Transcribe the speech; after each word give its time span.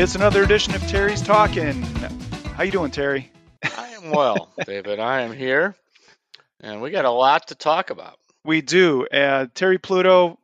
It's 0.00 0.14
another 0.14 0.44
edition 0.44 0.76
of 0.76 0.86
Terry's 0.86 1.20
Talking. 1.20 1.82
How 2.54 2.62
you 2.62 2.70
doing, 2.70 2.92
Terry? 2.92 3.32
I 3.64 3.88
am 3.88 4.12
well, 4.12 4.48
David. 4.64 5.00
I 5.00 5.22
am 5.22 5.32
here, 5.32 5.74
and 6.60 6.80
we 6.80 6.92
got 6.92 7.04
a 7.04 7.10
lot 7.10 7.48
to 7.48 7.56
talk 7.56 7.90
about. 7.90 8.16
We 8.44 8.60
do. 8.60 9.08
Uh, 9.08 9.46
Terry 9.56 9.78
Pluto, 9.78 10.38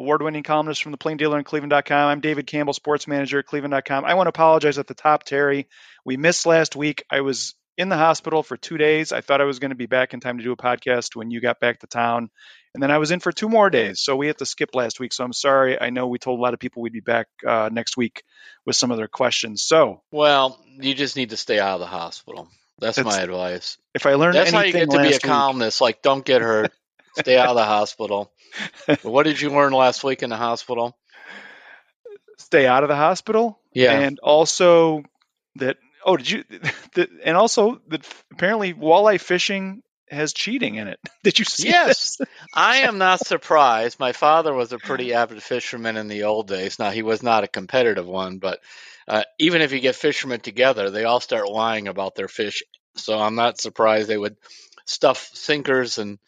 award-winning 0.00 0.42
columnist 0.42 0.82
from 0.82 0.90
the 0.90 0.98
Plain 0.98 1.18
Dealer 1.18 1.36
and 1.36 1.46
Cleveland.com. 1.46 2.08
I'm 2.08 2.18
David 2.18 2.48
Campbell, 2.48 2.72
sports 2.72 3.06
manager 3.06 3.38
at 3.38 3.46
Cleveland.com. 3.46 4.04
I 4.04 4.14
want 4.14 4.26
to 4.26 4.30
apologize 4.30 4.76
at 4.76 4.88
the 4.88 4.94
top, 4.94 5.22
Terry. 5.22 5.68
We 6.04 6.16
missed 6.16 6.44
last 6.44 6.74
week. 6.74 7.04
I 7.08 7.20
was 7.20 7.54
in 7.78 7.88
the 7.88 7.96
hospital 7.96 8.42
for 8.42 8.56
two 8.56 8.76
days. 8.76 9.12
I 9.12 9.20
thought 9.20 9.40
I 9.40 9.44
was 9.44 9.60
going 9.60 9.70
to 9.70 9.76
be 9.76 9.86
back 9.86 10.14
in 10.14 10.20
time 10.20 10.38
to 10.38 10.44
do 10.44 10.52
a 10.52 10.56
podcast 10.56 11.14
when 11.14 11.30
you 11.30 11.40
got 11.40 11.60
back 11.60 11.78
to 11.80 11.86
town. 11.86 12.28
And 12.74 12.82
then 12.82 12.90
I 12.90 12.98
was 12.98 13.12
in 13.12 13.20
for 13.20 13.30
two 13.30 13.48
more 13.48 13.70
days. 13.70 14.00
So 14.00 14.16
we 14.16 14.26
had 14.26 14.38
to 14.38 14.46
skip 14.46 14.70
last 14.74 14.98
week. 14.98 15.12
So 15.12 15.24
I'm 15.24 15.32
sorry. 15.32 15.80
I 15.80 15.90
know 15.90 16.08
we 16.08 16.18
told 16.18 16.40
a 16.40 16.42
lot 16.42 16.54
of 16.54 16.60
people 16.60 16.82
we'd 16.82 16.92
be 16.92 17.00
back 17.00 17.28
uh, 17.46 17.70
next 17.72 17.96
week 17.96 18.24
with 18.64 18.76
some 18.76 18.90
of 18.90 18.96
their 18.96 19.08
questions. 19.08 19.62
So, 19.62 20.02
well, 20.10 20.58
you 20.80 20.94
just 20.94 21.16
need 21.16 21.30
to 21.30 21.36
stay 21.36 21.58
out 21.58 21.74
of 21.74 21.80
the 21.80 21.86
hospital. 21.86 22.48
That's 22.78 23.02
my 23.02 23.20
advice. 23.20 23.78
If 23.94 24.06
I 24.06 24.14
learned 24.14 24.34
that's 24.34 24.50
how 24.50 24.62
you 24.62 24.72
get 24.72 24.90
to 24.90 25.02
be 25.02 25.12
a 25.12 25.20
calmness. 25.20 25.80
Like, 25.80 26.02
don't 26.02 26.24
get 26.24 26.42
hurt. 26.42 26.72
stay 27.18 27.38
out 27.38 27.48
of 27.48 27.56
the 27.56 27.64
hospital. 27.64 28.32
what 29.02 29.24
did 29.24 29.40
you 29.40 29.50
learn 29.50 29.72
last 29.72 30.02
week 30.02 30.22
in 30.22 30.30
the 30.30 30.36
hospital? 30.36 30.96
Stay 32.38 32.66
out 32.66 32.82
of 32.82 32.88
the 32.88 32.96
hospital. 32.96 33.60
Yeah. 33.72 33.92
And 33.92 34.18
also 34.18 35.02
that 35.56 35.76
Oh, 36.04 36.16
did 36.16 36.30
you? 36.30 36.44
The, 36.94 37.08
and 37.24 37.36
also 37.36 37.80
that 37.88 38.06
apparently 38.30 38.72
walleye 38.72 39.20
fishing 39.20 39.82
has 40.14 40.32
cheating 40.32 40.76
in 40.76 40.88
it. 40.88 40.98
Did 41.24 41.38
you 41.38 41.44
see? 41.44 41.68
Yes, 41.68 42.18
I 42.52 42.76
am 42.82 42.98
not 42.98 43.20
surprised. 43.20 44.00
My 44.00 44.12
father 44.12 44.52
was 44.52 44.72
a 44.72 44.78
pretty 44.78 45.14
avid 45.14 45.42
fisherman 45.42 45.96
in 45.96 46.08
the 46.08 46.24
old 46.24 46.48
days. 46.48 46.78
Now 46.78 46.90
he 46.90 47.02
was 47.02 47.22
not 47.22 47.44
a 47.44 47.48
competitive 47.48 48.06
one, 48.06 48.38
but 48.38 48.60
uh, 49.06 49.22
even 49.38 49.62
if 49.62 49.72
you 49.72 49.80
get 49.80 49.96
fishermen 49.96 50.40
together, 50.40 50.90
they 50.90 51.04
all 51.04 51.20
start 51.20 51.48
lying 51.48 51.88
about 51.88 52.14
their 52.14 52.28
fish. 52.28 52.62
So 52.96 53.18
I'm 53.18 53.34
not 53.34 53.60
surprised 53.60 54.08
they 54.08 54.16
would 54.16 54.36
stuff 54.86 55.30
sinkers 55.34 55.98
and 55.98 56.18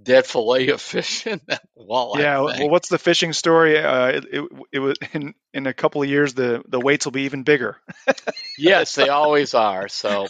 dead 0.00 0.26
fillet 0.26 0.68
of 0.68 0.80
fish 0.80 1.26
in 1.26 1.40
that 1.46 1.62
walleye. 1.78 2.18
Yeah, 2.18 2.46
thing. 2.46 2.60
well, 2.60 2.70
what's 2.70 2.88
the 2.88 2.98
fishing 2.98 3.32
story? 3.32 3.78
Uh, 3.78 4.06
it, 4.08 4.24
it, 4.32 4.48
it, 4.72 4.78
was 4.78 4.96
in 5.12 5.34
in 5.52 5.66
a 5.66 5.74
couple 5.74 6.02
of 6.02 6.08
years 6.08 6.34
the 6.34 6.62
the 6.66 6.80
weights 6.80 7.06
will 7.06 7.12
be 7.12 7.22
even 7.22 7.42
bigger. 7.42 7.76
yes, 8.58 8.94
they 8.94 9.08
always 9.08 9.54
are. 9.54 9.88
So 9.88 10.26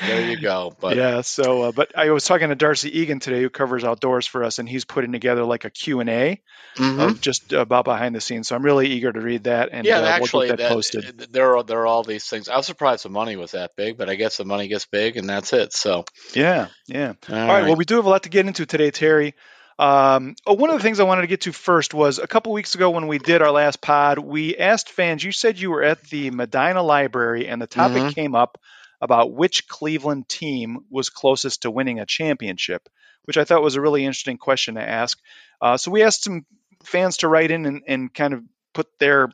there 0.00 0.30
you 0.30 0.40
go. 0.40 0.74
But 0.80 0.96
yeah, 0.96 1.20
so 1.20 1.62
uh, 1.62 1.72
but 1.72 1.96
I 1.96 2.10
was 2.10 2.24
talking 2.24 2.48
to 2.48 2.54
Darcy 2.54 3.00
Egan 3.00 3.20
today, 3.20 3.42
who 3.42 3.50
covers 3.50 3.84
outdoors 3.84 4.26
for 4.26 4.44
us, 4.44 4.58
and 4.58 4.68
he's 4.68 4.84
putting 4.84 5.12
together 5.12 5.44
like 5.44 5.64
a 5.64 5.70
Q 5.70 6.00
and 6.00 6.10
A 6.10 6.40
mm-hmm. 6.76 7.00
of 7.00 7.20
just 7.20 7.52
about 7.52 7.84
behind 7.84 8.14
the 8.14 8.20
scenes. 8.20 8.48
So 8.48 8.56
I'm 8.56 8.62
really 8.62 8.88
eager 8.88 9.12
to 9.12 9.20
read 9.20 9.44
that. 9.44 9.70
And 9.72 9.86
yeah, 9.86 9.98
uh, 9.98 10.04
actually, 10.04 10.48
we'll 10.48 10.56
that 10.56 10.62
that, 10.62 10.72
posted. 10.72 11.18
There 11.32 11.56
are 11.56 11.62
there 11.62 11.80
are 11.80 11.86
all 11.86 12.02
these 12.02 12.26
things. 12.26 12.48
I 12.48 12.56
was 12.56 12.66
surprised 12.66 13.04
the 13.04 13.10
money 13.10 13.36
was 13.36 13.52
that 13.52 13.76
big, 13.76 13.96
but 13.96 14.08
I 14.08 14.14
guess 14.14 14.36
the 14.36 14.44
money 14.44 14.68
gets 14.68 14.86
big, 14.86 15.16
and 15.16 15.28
that's 15.28 15.52
it. 15.52 15.72
So 15.72 16.04
yeah, 16.34 16.68
yeah. 16.86 17.14
all, 17.28 17.34
all 17.34 17.40
right. 17.40 17.48
right. 17.48 17.64
Well, 17.64 17.76
we 17.76 17.84
do 17.84 17.96
have 17.96 18.06
a 18.06 18.10
lot 18.10 18.24
to 18.24 18.30
get 18.30 18.46
into 18.46 18.66
today, 18.66 18.90
Terry. 18.90 19.34
Um, 19.78 20.36
oh, 20.46 20.52
one 20.52 20.68
of 20.68 20.76
the 20.76 20.82
things 20.82 21.00
I 21.00 21.04
wanted 21.04 21.22
to 21.22 21.26
get 21.26 21.40
to 21.42 21.52
first 21.52 21.94
was 21.94 22.18
a 22.18 22.26
couple 22.26 22.52
weeks 22.52 22.74
ago 22.74 22.90
when 22.90 23.06
we 23.06 23.18
did 23.18 23.40
our 23.40 23.50
last 23.50 23.80
pod, 23.80 24.18
we 24.18 24.54
asked 24.58 24.90
fans. 24.90 25.24
You 25.24 25.32
said 25.32 25.58
you 25.58 25.70
were 25.70 25.82
at 25.82 26.02
the 26.04 26.30
Medina 26.30 26.82
Library, 26.82 27.48
and 27.48 27.62
the 27.62 27.66
topic 27.66 28.02
mm-hmm. 28.02 28.10
came 28.10 28.34
up 28.34 28.58
about 29.00 29.32
which 29.32 29.66
Cleveland 29.68 30.28
team 30.28 30.80
was 30.90 31.10
closest 31.10 31.62
to 31.62 31.70
winning 31.70 32.00
a 32.00 32.06
championship, 32.06 32.88
which 33.24 33.38
I 33.38 33.44
thought 33.44 33.62
was 33.62 33.76
a 33.76 33.80
really 33.80 34.04
interesting 34.04 34.38
question 34.38 34.74
to 34.74 34.88
ask. 34.88 35.18
Uh, 35.60 35.76
so 35.76 35.90
we 35.90 36.02
asked 36.02 36.24
some 36.24 36.44
fans 36.82 37.18
to 37.18 37.28
write 37.28 37.50
in 37.50 37.66
and, 37.66 37.82
and, 37.86 38.12
kind 38.12 38.34
of 38.34 38.42
put 38.72 38.86
their 38.98 39.30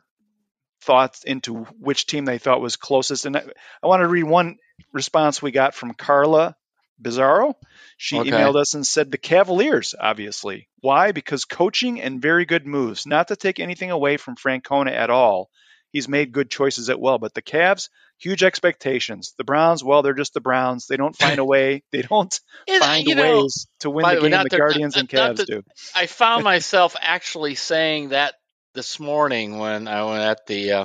thoughts 0.83 1.25
into 1.25 1.65
which 1.79 2.07
team 2.07 2.25
they 2.25 2.39
thought 2.39 2.61
was 2.61 2.77
closest. 2.77 3.27
And 3.27 3.37
I, 3.37 3.45
I 3.83 3.87
want 3.87 4.01
to 4.01 4.09
read 4.09 4.25
one 4.25 4.57
response 4.93 5.41
we 5.41 5.51
got 5.51 5.75
from 5.75 5.95
Carla 5.95 6.57
Bizarro. 7.03 7.55
She 7.97 8.19
okay. 8.19 8.31
emailed 8.31 8.57
us 8.57 8.75
and 8.75 8.87
said 8.87 9.11
the 9.11 9.19
Cavaliers, 9.19 9.95
obviously. 9.99 10.69
Why? 10.81 11.13
Because 11.13 11.45
coaching 11.45 12.01
and 12.01 12.23
very 12.23 12.45
good 12.45 12.67
moves. 12.67 13.07
Not 13.07 13.29
to 13.29 13.37
take 13.37 13.61
anything 13.61 13.91
away 13.91 14.17
from 14.17 14.37
Francona 14.37 14.93
at 14.93 15.11
all. 15.11 15.51
He's 15.91 16.09
made 16.09 16.33
good 16.33 16.51
choices 16.51 16.91
at 16.91 17.01
well, 17.01 17.19
but 17.19 17.35
the 17.35 17.43
Cavs, 17.43 17.89
huge 18.19 18.43
expectations. 18.43 19.35
The 19.39 19.45
Browns, 19.45 19.85
well, 19.85 20.03
they're 20.03 20.15
just 20.15 20.35
the 20.35 20.41
Browns. 20.41 20.87
They 20.87 20.97
don't 20.97 21.17
find 21.17 21.39
a 21.39 21.45
way. 21.55 21.83
They 21.93 22.03
don't 22.03 22.39
and, 22.69 22.83
find 22.83 23.07
know, 23.07 23.43
ways 23.43 23.67
to 23.81 23.91
win 23.91 24.07
the 24.07 24.21
game. 24.21 24.31
The 24.31 24.49
to, 24.49 24.57
Guardians 24.57 24.97
not, 24.97 25.01
and 25.01 25.09
Cavs 25.09 25.37
to, 25.37 25.45
do. 25.45 25.63
I 25.95 26.07
found 26.07 26.45
myself 26.45 26.97
actually 27.01 27.55
saying 27.55 28.11
that 28.11 28.35
this 28.75 29.01
morning 29.01 29.59
when 29.59 29.89
I 29.89 30.05
went 30.05 30.23
at 30.23 30.47
the 30.47 30.73
uh, 30.73 30.85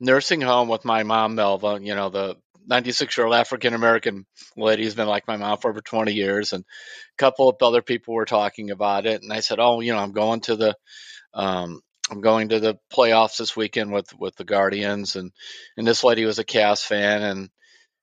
nursing 0.00 0.40
home 0.40 0.68
with 0.68 0.84
my 0.84 1.02
mom, 1.02 1.36
Melva. 1.36 1.84
You 1.84 1.94
know, 1.94 2.08
the 2.08 2.36
96 2.66 3.16
year 3.16 3.26
old 3.26 3.34
African 3.34 3.74
American 3.74 4.26
lady 4.56 4.84
who's 4.84 4.94
been 4.94 5.08
like 5.08 5.28
my 5.28 5.36
mom 5.36 5.58
for 5.58 5.70
over 5.70 5.80
20 5.80 6.12
years, 6.12 6.52
and 6.52 6.64
a 6.64 7.18
couple 7.18 7.48
of 7.48 7.56
other 7.62 7.82
people 7.82 8.14
were 8.14 8.24
talking 8.24 8.70
about 8.70 9.06
it. 9.06 9.22
And 9.22 9.32
I 9.32 9.40
said, 9.40 9.58
"Oh, 9.60 9.80
you 9.80 9.92
know, 9.92 9.98
I'm 9.98 10.12
going 10.12 10.40
to 10.42 10.56
the, 10.56 10.76
um, 11.34 11.80
I'm 12.10 12.20
going 12.20 12.48
to 12.50 12.60
the 12.60 12.78
playoffs 12.92 13.38
this 13.38 13.56
weekend 13.56 13.92
with 13.92 14.12
with 14.18 14.36
the 14.36 14.44
Guardians." 14.44 15.16
And 15.16 15.32
and 15.76 15.86
this 15.86 16.04
lady 16.04 16.24
was 16.24 16.38
a 16.38 16.44
Cavs 16.44 16.84
fan, 16.84 17.22
and 17.22 17.50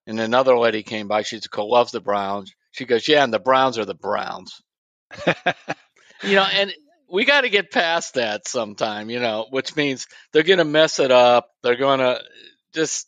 and 0.07 0.19
another 0.19 0.57
lady 0.57 0.83
came 0.83 1.07
by. 1.07 1.23
She's 1.23 1.47
loves 1.57 1.91
the 1.91 2.01
Browns. 2.01 2.53
She 2.71 2.85
goes, 2.85 3.07
"Yeah, 3.07 3.23
and 3.23 3.33
the 3.33 3.39
Browns 3.39 3.77
are 3.77 3.85
the 3.85 3.95
Browns." 3.95 4.61
you 6.23 6.35
know, 6.35 6.47
and 6.51 6.73
we 7.09 7.25
got 7.25 7.41
to 7.41 7.49
get 7.49 7.71
past 7.71 8.15
that 8.15 8.47
sometime. 8.47 9.09
You 9.09 9.19
know, 9.19 9.47
which 9.49 9.75
means 9.75 10.07
they're 10.31 10.43
going 10.43 10.59
to 10.59 10.65
mess 10.65 10.99
it 10.99 11.11
up. 11.11 11.49
They're 11.63 11.75
going 11.75 11.99
to 11.99 12.21
just 12.73 13.07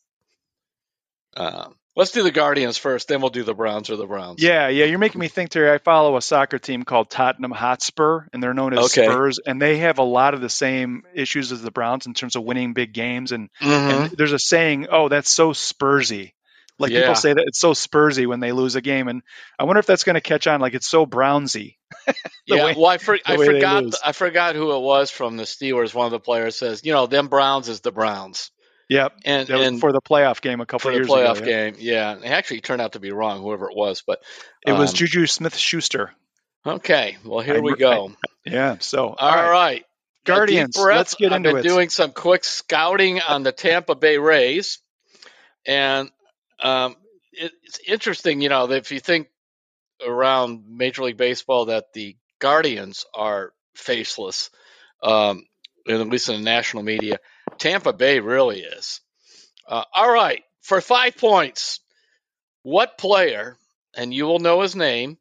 um, 1.36 1.76
let's 2.00 2.12
do 2.12 2.24
the 2.24 2.32
Guardians 2.32 2.78
first, 2.78 3.10
then 3.10 3.20
we'll 3.20 3.30
do 3.30 3.44
the 3.44 3.54
Browns 3.54 3.90
or 3.90 3.98
the 3.98 4.08
Browns. 4.08 4.42
Yeah, 4.42 4.70
yeah. 4.70 4.86
You're 4.86 5.00
making 5.00 5.20
me 5.20 5.28
think, 5.28 5.50
Terry. 5.50 5.70
I 5.70 5.80
follow 5.80 6.16
a 6.16 6.22
soccer 6.22 6.58
team 6.58 6.84
called 6.84 7.10
Tottenham 7.10 7.52
Hotspur, 7.52 8.22
and 8.32 8.42
they're 8.42 8.54
known 8.54 8.74
as 8.74 8.86
okay. 8.86 9.06
Spurs, 9.06 9.40
and 9.46 9.62
they 9.62 9.80
have 9.80 10.00
a 10.00 10.04
lot 10.04 10.34
of 10.34 10.40
the 10.40 10.50
same 10.50 11.04
issues 11.14 11.52
as 11.52 11.62
the 11.62 11.72
Browns 11.72 12.06
in 12.06 12.14
terms 12.14 12.38
of 12.38 12.44
winning 12.44 12.74
big 12.74 12.94
games. 12.94 13.34
And, 13.34 13.50
mm-hmm. 13.62 14.04
and 14.04 14.12
there's 14.12 14.32
a 14.32 14.40
saying, 14.40 14.88
"Oh, 14.90 15.10
that's 15.10 15.30
so 15.30 15.52
Spursy." 15.52 16.32
Like 16.80 16.92
yeah. 16.92 17.02
people 17.02 17.16
say 17.16 17.34
that 17.34 17.44
it's 17.46 17.60
so 17.60 17.74
Spursy 17.74 18.26
when 18.26 18.40
they 18.40 18.54
lose 18.54 18.76
a 18.78 18.82
game, 18.82 19.10
and 19.10 19.22
I 19.60 19.66
wonder 19.66 19.82
if 19.82 19.86
that's 19.86 20.06
going 20.06 20.16
to 20.16 20.22
catch 20.22 20.48
on. 20.48 20.62
Like 20.62 20.76
it's 20.76 20.88
so 20.88 21.06
Brownsy. 21.06 21.76
yeah, 22.48 22.64
way, 22.64 22.76
well, 22.78 22.86
I, 22.86 22.98
for, 22.98 23.20
I 23.26 23.36
forgot. 23.36 23.84
I 24.06 24.14
forgot 24.14 24.56
who 24.56 24.74
it 24.74 24.80
was 24.80 25.12
from 25.12 25.36
the 25.36 25.44
Steelers. 25.44 25.94
One 25.94 26.06
of 26.06 26.12
the 26.12 26.22
players 26.22 26.56
says, 26.56 26.86
"You 26.86 26.94
know, 26.94 27.08
them 27.08 27.28
Browns 27.28 27.68
is 27.68 27.82
the 27.82 27.92
Browns." 27.92 28.52
Yep, 28.90 29.20
and, 29.24 29.50
and 29.52 29.80
for 29.80 29.92
the 29.92 30.02
playoff 30.02 30.42
game 30.42 30.62
a 30.62 30.66
couple 30.66 30.90
for 30.90 30.96
years 30.96 31.08
the 31.08 31.14
playoff 31.14 31.38
ago, 31.38 31.46
game, 31.46 31.76
yeah. 31.78 32.18
It 32.18 32.26
actually 32.26 32.62
turned 32.62 32.82
out 32.82 32.94
to 32.94 33.00
be 33.00 33.12
wrong, 33.12 33.42
whoever 33.42 33.70
it 33.70 33.78
was, 33.78 34.02
but 34.06 34.24
it 34.66 34.72
um, 34.72 34.80
was 34.80 34.94
Juju 34.94 35.28
Smith 35.28 35.56
Schuster. 35.56 36.12
Okay, 36.66 37.18
well 37.24 37.40
here 37.40 37.58
I, 37.58 37.60
we 37.60 37.76
go. 37.76 38.08
I, 38.10 38.30
yeah, 38.50 38.78
so 38.80 39.10
all, 39.10 39.16
all 39.20 39.36
right. 39.36 39.50
right. 39.50 39.86
Guardians. 40.26 40.76
Let's 40.76 41.14
get 41.14 41.32
into 41.32 41.50
I've 41.50 41.56
been 41.56 41.66
it. 41.66 41.70
Doing 41.70 41.90
some 41.90 42.12
quick 42.12 42.44
scouting 42.44 43.22
on 43.22 43.44
the 43.44 43.52
Tampa 43.52 43.94
Bay 43.94 44.18
Rays, 44.18 44.80
and 45.68 46.10
um, 46.60 46.96
it, 47.32 47.52
it's 47.64 47.80
interesting, 47.88 48.42
you 48.42 48.50
know, 48.50 48.72
if 48.72 48.92
you 48.92 49.00
think 49.00 49.28
around 50.06 50.64
Major 50.68 51.04
League 51.04 51.18
Baseball 51.18 51.66
that 51.66 51.94
the 51.94 52.16
Guardians 52.40 53.06
are 53.14 53.54
faceless, 53.76 54.50
um, 55.04 55.46
at 55.88 56.08
least 56.08 56.30
in 56.30 56.36
the 56.36 56.42
national 56.42 56.84
media. 56.84 57.20
Tampa 57.58 57.94
Bay 57.94 58.20
really 58.20 58.62
is. 58.62 59.02
Uh, 59.68 59.84
all 59.94 60.12
right, 60.12 60.44
for 60.62 60.82
five 60.82 61.18
points, 61.18 61.80
what 62.64 62.98
player, 62.98 63.58
and 63.96 64.14
you 64.14 64.26
will 64.26 64.40
know 64.40 64.62
his 64.62 64.76
name, 64.76 65.18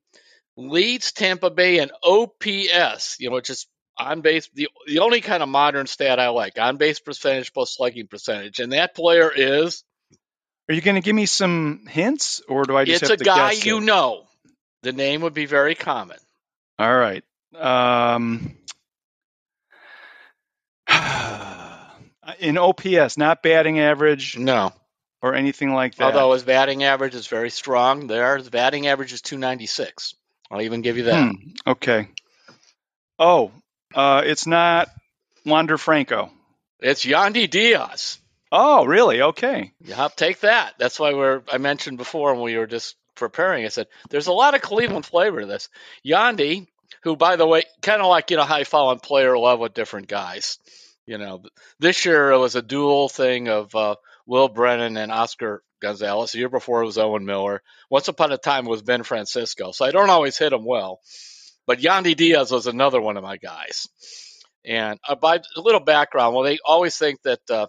leads 0.56 1.12
Tampa 1.12 1.50
Bay 1.50 1.78
in 1.78 1.90
OPS, 2.02 3.16
you 3.20 3.28
know, 3.28 3.34
which 3.34 3.50
is 3.50 3.66
on 3.98 4.20
base, 4.20 4.48
the, 4.54 4.68
the 4.86 5.00
only 5.00 5.20
kind 5.20 5.42
of 5.42 5.48
modern 5.48 5.86
stat 5.86 6.20
I 6.20 6.28
like, 6.28 6.58
on 6.58 6.76
base 6.76 7.00
percentage 7.00 7.52
plus 7.52 7.76
slugging 7.76 8.06
percentage. 8.06 8.60
And 8.60 8.72
that 8.72 8.94
player 8.94 9.30
is. 9.34 9.84
Are 10.68 10.74
you 10.74 10.80
going 10.80 10.96
to 10.96 11.00
give 11.00 11.16
me 11.16 11.26
some 11.26 11.86
hints, 11.88 12.42
or 12.48 12.64
do 12.64 12.76
I 12.76 12.84
just 12.84 13.02
it's 13.02 13.10
a 13.10 13.16
guy 13.16 13.52
you 13.52 13.78
it? 13.78 13.82
know. 13.82 14.24
The 14.82 14.92
name 14.92 15.22
would 15.22 15.34
be 15.34 15.46
very 15.46 15.74
common. 15.74 16.18
All 16.78 16.96
right. 16.96 17.24
Um, 17.56 18.57
in 22.38 22.58
OPS, 22.58 23.16
not 23.16 23.42
batting 23.42 23.80
average. 23.80 24.36
No. 24.36 24.72
Or 25.20 25.34
anything 25.34 25.72
like 25.72 25.96
that. 25.96 26.04
Although 26.04 26.32
his 26.32 26.44
batting 26.44 26.84
average 26.84 27.14
is 27.14 27.26
very 27.26 27.50
strong, 27.50 28.06
there 28.06 28.36
his 28.36 28.50
batting 28.50 28.86
average 28.86 29.12
is 29.12 29.20
296. 29.20 30.14
I'll 30.50 30.62
even 30.62 30.80
give 30.80 30.96
you 30.96 31.04
that. 31.04 31.30
Hmm, 31.30 31.50
okay. 31.66 32.08
Oh, 33.18 33.50
uh, 33.94 34.22
it's 34.24 34.46
not 34.46 34.88
Wander 35.44 35.76
Franco. 35.76 36.30
It's 36.80 37.04
Yandy 37.04 37.50
Diaz. 37.50 38.18
Oh, 38.50 38.84
really? 38.86 39.20
Okay. 39.20 39.72
Yep, 39.84 40.16
take 40.16 40.40
that. 40.40 40.74
That's 40.78 40.98
why 40.98 41.12
we're. 41.12 41.42
I 41.52 41.58
mentioned 41.58 41.98
before 41.98 42.32
when 42.32 42.44
we 42.44 42.56
were 42.56 42.66
just 42.66 42.96
preparing. 43.14 43.64
I 43.64 43.68
said 43.68 43.88
there's 44.08 44.28
a 44.28 44.32
lot 44.32 44.54
of 44.54 44.62
Cleveland 44.62 45.04
flavor 45.04 45.40
to 45.40 45.46
this. 45.46 45.68
Yandy, 46.06 46.68
who 47.02 47.16
by 47.16 47.36
the 47.36 47.46
way, 47.46 47.64
kind 47.82 48.00
of 48.00 48.06
like 48.06 48.30
you 48.30 48.36
know 48.36 48.44
how 48.44 48.56
I 48.56 48.64
fall 48.64 48.88
on 48.88 49.00
player 49.00 49.36
love 49.36 49.58
with 49.58 49.74
different 49.74 50.08
guys. 50.08 50.58
You 51.08 51.16
know, 51.16 51.42
this 51.80 52.04
year 52.04 52.32
it 52.32 52.38
was 52.38 52.54
a 52.54 52.60
dual 52.60 53.08
thing 53.08 53.48
of 53.48 53.74
uh, 53.74 53.96
Will 54.26 54.48
Brennan 54.48 54.98
and 54.98 55.10
Oscar 55.10 55.62
Gonzalez. 55.80 56.32
The 56.32 56.38
year 56.38 56.50
before 56.50 56.82
it 56.82 56.86
was 56.86 56.98
Owen 56.98 57.24
Miller. 57.24 57.62
Once 57.88 58.08
upon 58.08 58.30
a 58.30 58.36
time 58.36 58.66
it 58.66 58.70
was 58.70 58.82
Ben 58.82 59.02
Francisco. 59.04 59.72
So 59.72 59.86
I 59.86 59.90
don't 59.90 60.10
always 60.10 60.36
hit 60.36 60.52
him 60.52 60.66
well. 60.66 61.00
But 61.66 61.80
Yandy 61.80 62.14
Diaz 62.14 62.50
was 62.50 62.66
another 62.66 63.00
one 63.00 63.16
of 63.16 63.22
my 63.22 63.38
guys. 63.38 63.88
And 64.66 65.00
uh, 65.08 65.14
by 65.14 65.36
a 65.36 65.60
little 65.62 65.80
background, 65.80 66.34
well, 66.34 66.44
they 66.44 66.58
always 66.62 66.94
think 66.98 67.22
that 67.22 67.40
uh, 67.50 67.68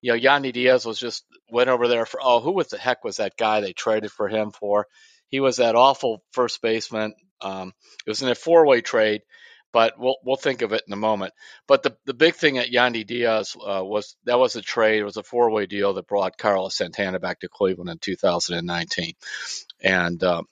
you 0.00 0.12
know 0.12 0.18
Yandy 0.18 0.52
Diaz 0.52 0.86
was 0.86 1.00
just 1.00 1.24
went 1.50 1.70
over 1.70 1.88
there 1.88 2.06
for 2.06 2.20
oh, 2.22 2.38
who 2.38 2.52
was 2.52 2.68
the 2.68 2.78
heck 2.78 3.02
was 3.02 3.16
that 3.16 3.36
guy 3.36 3.60
they 3.60 3.72
traded 3.72 4.12
for 4.12 4.28
him 4.28 4.52
for? 4.52 4.86
He 5.30 5.40
was 5.40 5.56
that 5.56 5.74
awful 5.74 6.22
first 6.30 6.62
baseman. 6.62 7.12
Um, 7.40 7.72
it 8.06 8.10
was 8.10 8.22
in 8.22 8.28
a 8.28 8.36
four-way 8.36 8.82
trade, 8.82 9.22
but 9.72 9.98
we'll 9.98 10.16
we'll 10.24 10.36
think 10.36 10.62
of 10.62 10.72
it 10.72 10.82
in 10.86 10.92
a 10.92 10.96
moment. 10.96 11.34
But 11.66 11.82
the 11.82 11.96
the 12.04 12.14
big 12.14 12.34
thing 12.34 12.58
at 12.58 12.70
Yandy 12.70 13.06
Diaz 13.06 13.56
uh, 13.56 13.84
was 13.84 14.16
that 14.24 14.38
was 14.38 14.56
a 14.56 14.62
trade. 14.62 15.00
It 15.00 15.04
was 15.04 15.16
a 15.16 15.22
four-way 15.22 15.66
deal 15.66 15.94
that 15.94 16.06
brought 16.06 16.38
Carlos 16.38 16.76
Santana 16.76 17.18
back 17.18 17.40
to 17.40 17.48
Cleveland 17.48 17.90
in 17.90 17.98
2019. 17.98 19.14
And 19.82 20.22
uh, 20.22 20.42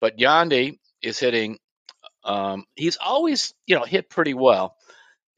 but 0.00 0.18
Yandy 0.18 0.78
is 1.02 1.18
hitting. 1.18 1.58
Um, 2.24 2.64
he's 2.74 2.96
always 2.96 3.54
you 3.66 3.76
know 3.76 3.84
hit 3.84 4.10
pretty 4.10 4.34
well 4.34 4.76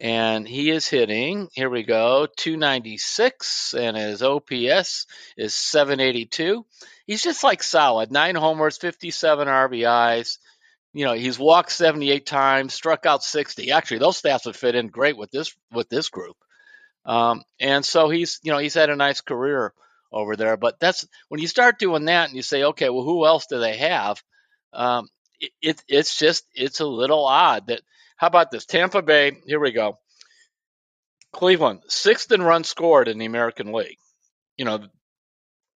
and 0.01 0.47
he 0.47 0.71
is 0.71 0.87
hitting 0.87 1.49
here 1.53 1.69
we 1.69 1.83
go 1.83 2.29
296 2.37 3.75
and 3.75 3.97
his 3.97 4.23
ops 4.23 5.07
is 5.37 5.55
782 5.55 6.65
he's 7.07 7.23
just 7.23 7.43
like 7.43 7.63
solid 7.63 8.13
nine 8.13 8.37
homers 8.37 8.77
57 8.79 9.49
rbis 9.49 10.39
you 10.99 11.05
know 11.05 11.15
he's 11.15 11.39
walked 11.39 11.73
78 11.73 12.27
times 12.27 12.75
struck 12.75 13.06
out 13.06 13.23
60 13.23 13.71
actually 13.73 13.99
those 13.99 14.21
stats 14.21 14.47
would 14.47 14.56
fit 14.56 14.75
in 14.75 14.89
great 14.89 15.17
with 15.17 15.31
this 15.31 15.55
with 15.73 15.89
this 15.89 16.09
group 16.09 16.37
um, 17.05 17.43
and 17.61 17.85
so 17.85 18.09
he's 18.09 18.41
you 18.43 18.53
know 18.53 18.59
he's 18.59 18.75
had 18.75 18.91
a 18.91 18.97
nice 18.97 19.21
career 19.21 19.73
over 20.12 20.37
there 20.37 20.56
but 20.56 20.81
that's 20.81 21.06
when 21.29 21.41
you 21.41 21.47
start 21.47 21.79
doing 21.79 22.06
that 22.06 22.29
and 22.29 22.37
you 22.37 22.43
say 22.43 22.65
okay 22.65 22.89
well 22.89 23.05
who 23.05 23.27
else 23.27 23.47
do 23.47 23.59
they 23.59 23.77
have 23.77 24.23
um, 24.73 25.09
it, 25.41 25.50
it, 25.62 25.83
it's 25.89 26.19
just 26.19 26.45
it's 26.55 26.81
a 26.81 26.87
little 26.87 27.25
odd 27.25 27.69
that 27.69 27.81
how 28.19 28.27
about 28.27 28.51
this? 28.51 28.67
Tampa 28.67 29.01
Bay, 29.01 29.39
here 29.47 29.61
we 29.61 29.71
go. 29.71 29.99
Cleveland, 31.33 31.83
sixth 31.87 32.33
in 32.33 32.43
runs 32.43 32.69
scored 32.69 33.06
in 33.06 33.17
the 33.17 33.27
American 33.27 33.73
League. 33.73 33.99
You 34.56 34.65
know, 34.65 34.89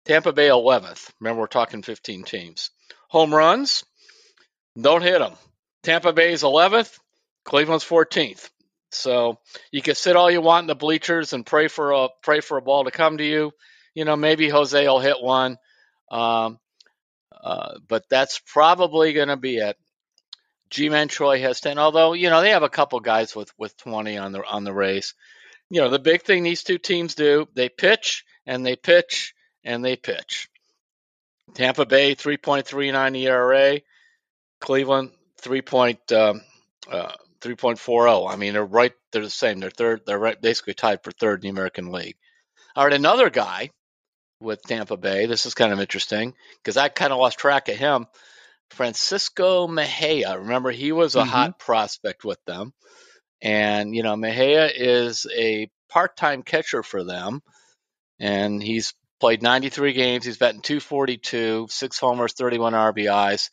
Tampa 0.06 0.32
Bay, 0.32 0.48
11th. 0.48 1.10
Remember, 1.20 1.42
we're 1.42 1.48
talking 1.48 1.82
15 1.82 2.24
teams. 2.24 2.70
Home 3.08 3.34
runs, 3.34 3.84
don't 4.82 5.02
hit 5.02 5.18
them. 5.18 5.34
Tampa 5.82 6.12
Bay's 6.12 6.42
11th, 6.42 6.98
Cleveland's 7.44 7.84
14th. 7.84 8.50
So 8.90 9.38
you 9.70 9.82
can 9.82 9.94
sit 9.94 10.16
all 10.16 10.30
you 10.30 10.40
want 10.40 10.64
in 10.64 10.68
the 10.68 10.74
bleachers 10.74 11.32
and 11.32 11.46
pray 11.46 11.68
for 11.68 11.92
a 11.92 12.08
pray 12.22 12.40
for 12.40 12.58
a 12.58 12.62
ball 12.62 12.84
to 12.84 12.90
come 12.90 13.18
to 13.18 13.24
you. 13.24 13.52
You 13.94 14.04
know, 14.04 14.16
maybe 14.16 14.48
Jose 14.48 14.86
will 14.86 15.00
hit 15.00 15.20
one, 15.20 15.58
um, 16.10 16.58
uh, 17.42 17.74
but 17.88 18.08
that's 18.08 18.40
probably 18.46 19.12
going 19.12 19.28
to 19.28 19.36
be 19.36 19.58
it. 19.58 19.76
Ji-Man 20.70 21.08
Choi 21.08 21.40
has 21.40 21.60
10, 21.60 21.78
although, 21.78 22.12
you 22.12 22.30
know, 22.30 22.40
they 22.40 22.50
have 22.50 22.62
a 22.62 22.68
couple 22.68 23.00
guys 23.00 23.34
with, 23.34 23.52
with 23.58 23.76
20 23.78 24.16
on 24.18 24.32
the, 24.32 24.44
on 24.44 24.62
the 24.62 24.72
Rays. 24.72 25.14
You 25.68 25.80
know, 25.80 25.90
the 25.90 25.98
big 25.98 26.22
thing 26.22 26.42
these 26.42 26.62
two 26.62 26.78
teams 26.78 27.16
do, 27.16 27.48
they 27.54 27.68
pitch 27.68 28.24
and 28.46 28.64
they 28.64 28.76
pitch 28.76 29.34
and 29.64 29.84
they 29.84 29.96
pitch. 29.96 30.48
Tampa 31.54 31.86
Bay, 31.86 32.14
3.39 32.14 33.18
ERA. 33.18 33.80
Cleveland, 34.60 35.10
3. 35.38 35.62
Point, 35.62 36.12
um, 36.12 36.42
uh, 36.90 37.12
3.40. 37.40 38.30
I 38.30 38.36
mean, 38.36 38.52
they're 38.52 38.64
right. 38.64 38.92
They're 39.12 39.22
the 39.22 39.30
same. 39.30 39.60
They're 39.60 39.70
third. 39.70 40.02
They're 40.06 40.18
right, 40.18 40.40
basically 40.40 40.74
tied 40.74 41.02
for 41.02 41.10
third 41.10 41.40
in 41.40 41.42
the 41.42 41.48
American 41.48 41.90
League. 41.90 42.16
All 42.76 42.84
right, 42.84 42.92
another 42.92 43.30
guy 43.30 43.70
with 44.40 44.62
Tampa 44.62 44.96
Bay. 44.96 45.26
This 45.26 45.46
is 45.46 45.54
kind 45.54 45.72
of 45.72 45.80
interesting 45.80 46.34
because 46.62 46.76
I 46.76 46.88
kind 46.88 47.12
of 47.12 47.18
lost 47.18 47.38
track 47.38 47.68
of 47.68 47.76
him. 47.76 48.06
Francisco 48.70 49.66
Mejia. 49.66 50.38
Remember, 50.38 50.70
he 50.70 50.92
was 50.92 51.16
a 51.16 51.20
mm-hmm. 51.20 51.28
hot 51.28 51.58
prospect 51.58 52.24
with 52.24 52.42
them. 52.44 52.72
And, 53.42 53.94
you 53.94 54.02
know, 54.02 54.16
Mejia 54.16 54.70
is 54.72 55.26
a 55.34 55.70
part 55.88 56.16
time 56.16 56.42
catcher 56.42 56.82
for 56.82 57.04
them. 57.04 57.42
And 58.18 58.62
he's 58.62 58.94
played 59.18 59.42
93 59.42 59.92
games. 59.92 60.24
He's 60.24 60.38
batting 60.38 60.60
242, 60.60 61.66
six 61.70 61.98
homers, 61.98 62.34
31 62.34 62.74
RBIs. 62.74 63.48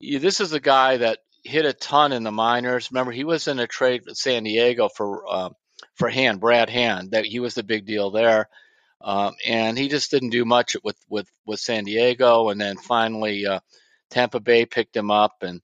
This 0.00 0.40
is 0.40 0.52
a 0.52 0.60
guy 0.60 0.98
that 0.98 1.18
hit 1.44 1.64
a 1.64 1.72
ton 1.72 2.12
in 2.12 2.22
the 2.22 2.32
minors. 2.32 2.90
Remember, 2.90 3.12
he 3.12 3.24
was 3.24 3.48
in 3.48 3.58
a 3.58 3.66
trade 3.66 4.02
with 4.04 4.16
San 4.16 4.44
Diego 4.44 4.88
for 4.88 5.24
uh, 5.28 5.50
for 5.94 6.08
Hand, 6.08 6.40
Brad 6.40 6.68
Hand. 6.68 7.12
That 7.12 7.24
he 7.24 7.40
was 7.40 7.54
the 7.54 7.62
big 7.62 7.86
deal 7.86 8.10
there, 8.10 8.48
um, 9.00 9.34
and 9.46 9.78
he 9.78 9.88
just 9.88 10.10
didn't 10.10 10.30
do 10.30 10.44
much 10.44 10.76
with 10.82 10.98
with 11.08 11.28
with 11.46 11.60
San 11.60 11.84
Diego. 11.84 12.50
And 12.50 12.60
then 12.60 12.76
finally, 12.76 13.46
uh, 13.46 13.60
Tampa 14.10 14.40
Bay 14.40 14.66
picked 14.66 14.96
him 14.96 15.10
up, 15.10 15.42
and 15.42 15.62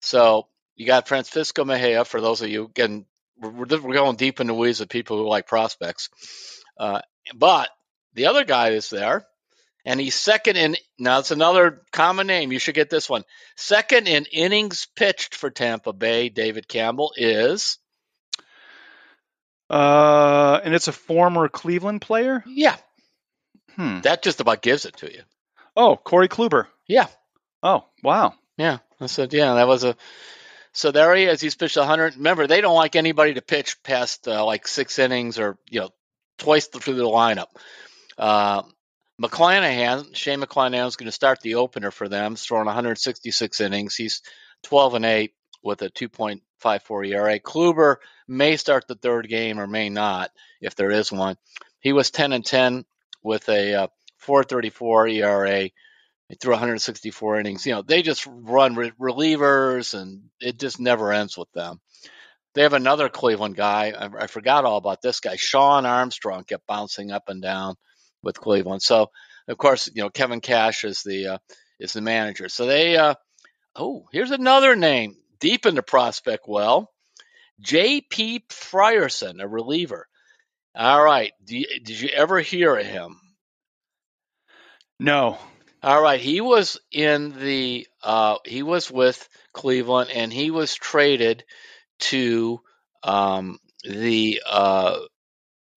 so 0.00 0.48
you 0.76 0.86
got 0.86 1.08
Francisco 1.08 1.64
Mejia. 1.64 2.04
For 2.04 2.20
those 2.20 2.42
of 2.42 2.50
you, 2.50 2.64
again, 2.64 3.06
we're, 3.38 3.50
we're 3.50 3.94
going 3.94 4.16
deep 4.16 4.40
into 4.40 4.54
weeds 4.54 4.80
of 4.80 4.88
people 4.88 5.18
who 5.18 5.28
like 5.28 5.46
prospects. 5.46 6.10
Uh, 6.78 7.00
but 7.34 7.70
the 8.14 8.26
other 8.26 8.44
guy 8.44 8.70
is 8.70 8.90
there, 8.90 9.26
and 9.84 10.00
he's 10.00 10.14
second 10.14 10.56
in. 10.56 10.76
Now 10.98 11.18
it's 11.18 11.30
another 11.30 11.82
common 11.92 12.26
name. 12.26 12.52
You 12.52 12.58
should 12.58 12.74
get 12.74 12.90
this 12.90 13.08
one. 13.08 13.24
Second 13.56 14.08
in 14.08 14.24
innings 14.26 14.86
pitched 14.96 15.34
for 15.34 15.50
Tampa 15.50 15.92
Bay. 15.92 16.28
David 16.28 16.68
Campbell 16.68 17.12
is. 17.16 17.78
Uh, 19.68 20.60
and 20.62 20.74
it's 20.74 20.88
a 20.88 20.92
former 20.92 21.48
Cleveland 21.48 22.00
player. 22.00 22.44
Yeah. 22.46 22.76
Hmm. 23.76 24.00
That 24.00 24.22
just 24.22 24.40
about 24.40 24.62
gives 24.62 24.84
it 24.84 24.96
to 24.98 25.12
you. 25.12 25.22
Oh, 25.76 25.96
Corey 25.96 26.28
Kluber. 26.28 26.66
Yeah. 26.86 27.06
Oh, 27.62 27.84
wow. 28.02 28.34
Yeah. 28.56 28.78
I 29.00 29.06
said, 29.06 29.32
yeah, 29.32 29.54
that 29.54 29.66
was 29.66 29.84
a. 29.84 29.96
So 30.72 30.90
there 30.90 31.14
he 31.14 31.24
is. 31.24 31.40
He's 31.40 31.54
pitched 31.54 31.76
100. 31.76 32.16
Remember, 32.16 32.46
they 32.46 32.60
don't 32.60 32.74
like 32.74 32.96
anybody 32.96 33.34
to 33.34 33.42
pitch 33.42 33.82
past 33.82 34.26
uh, 34.26 34.44
like 34.44 34.66
six 34.66 34.98
innings 34.98 35.38
or, 35.38 35.56
you 35.68 35.80
know, 35.80 35.90
twice 36.38 36.66
through 36.66 36.94
the 36.94 37.04
lineup. 37.04 37.46
Uh, 38.18 38.62
McClanahan, 39.20 40.14
Shane 40.14 40.40
McClanahan 40.40 40.88
is 40.88 40.96
going 40.96 41.06
to 41.06 41.12
start 41.12 41.40
the 41.40 41.56
opener 41.56 41.90
for 41.90 42.08
them. 42.08 42.36
Throwing 42.36 42.66
166 42.66 43.60
innings. 43.60 43.94
He's 43.94 44.22
12 44.64 44.94
and 44.94 45.04
8 45.04 45.32
with 45.62 45.82
a 45.82 45.90
2.54 45.90 47.08
ERA. 47.08 47.40
Kluber 47.40 47.96
may 48.26 48.56
start 48.56 48.86
the 48.88 48.96
third 48.96 49.28
game 49.28 49.60
or 49.60 49.66
may 49.66 49.88
not 49.88 50.30
if 50.60 50.74
there 50.74 50.90
is 50.90 51.12
one. 51.12 51.36
He 51.80 51.92
was 51.92 52.10
10 52.10 52.32
and 52.32 52.44
10 52.44 52.84
with 53.22 53.48
a 53.48 53.74
uh, 53.74 53.86
4.34 54.26 55.14
ERA 55.14 55.70
they 56.28 56.36
threw 56.36 56.52
164 56.52 57.40
innings. 57.40 57.66
You 57.66 57.74
know, 57.74 57.82
they 57.82 58.02
just 58.02 58.26
run 58.26 58.74
re- 58.74 58.92
relievers, 59.00 59.98
and 59.98 60.30
it 60.40 60.58
just 60.58 60.80
never 60.80 61.12
ends 61.12 61.36
with 61.36 61.50
them. 61.52 61.80
They 62.54 62.62
have 62.62 62.72
another 62.72 63.08
Cleveland 63.08 63.56
guy. 63.56 63.90
I, 63.90 64.24
I, 64.24 64.26
forgot 64.28 64.64
all 64.64 64.76
about 64.76 65.02
this 65.02 65.20
guy. 65.20 65.36
Shawn 65.36 65.86
Armstrong 65.86 66.44
kept 66.44 66.66
bouncing 66.66 67.10
up 67.10 67.28
and 67.28 67.42
down 67.42 67.74
with 68.24 68.40
Cleveland. 68.40 68.82
So, 68.82 69.10
of 69.48 69.58
course, 69.58 69.90
you 69.92 70.02
know 70.02 70.10
Kevin 70.10 70.40
Cash 70.40 70.84
is 70.84 71.02
the 71.02 71.26
uh, 71.26 71.38
is 71.78 71.92
the 71.92 72.00
manager. 72.00 72.48
So 72.48 72.66
they. 72.66 72.96
Uh, 72.96 73.14
oh, 73.76 74.06
here's 74.12 74.30
another 74.30 74.76
name 74.76 75.16
deep 75.40 75.66
in 75.66 75.74
the 75.74 75.82
prospect 75.82 76.44
well. 76.48 76.90
J.P. 77.60 78.46
Feyereisen, 78.48 79.42
a 79.42 79.46
reliever. 79.46 80.08
All 80.74 81.02
right. 81.02 81.32
You, 81.46 81.66
did 81.84 82.00
you 82.00 82.08
ever 82.08 82.40
hear 82.40 82.76
of 82.76 82.86
him? 82.86 83.20
No. 84.98 85.38
All 85.82 86.00
right, 86.00 86.18
he 86.18 86.40
was 86.40 86.78
in 86.90 87.38
the 87.38 87.86
uh, 88.02 88.38
he 88.46 88.62
was 88.62 88.90
with 88.90 89.28
Cleveland, 89.52 90.10
and 90.14 90.32
he 90.32 90.50
was 90.50 90.74
traded 90.74 91.44
to 91.98 92.62
um, 93.02 93.58
the 93.82 94.40
uh, 94.46 95.00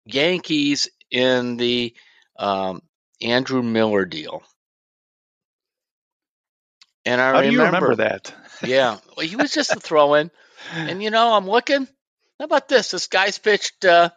Yankees 0.06 0.88
in 1.10 1.58
the 1.58 1.94
um, 2.38 2.82
Andrew 3.22 3.62
Miller 3.62 4.04
deal. 4.04 4.42
And 7.04 7.20
I 7.20 7.24
How 7.24 7.30
remember, 7.40 7.50
do 7.50 7.56
you 7.56 7.62
remember 7.64 7.94
that? 7.96 8.34
yeah, 8.62 8.98
well, 9.16 9.26
he 9.26 9.36
was 9.36 9.52
just 9.52 9.72
a 9.72 9.80
throw-in, 9.80 10.30
and 10.74 11.02
you 11.02 11.10
know, 11.10 11.32
I'm 11.34 11.48
looking. 11.48 11.88
How 12.38 12.44
about 12.44 12.68
this? 12.68 12.90
This 12.90 13.06
guy's 13.06 13.38
pitched 13.38 13.84
uh, 13.84 14.10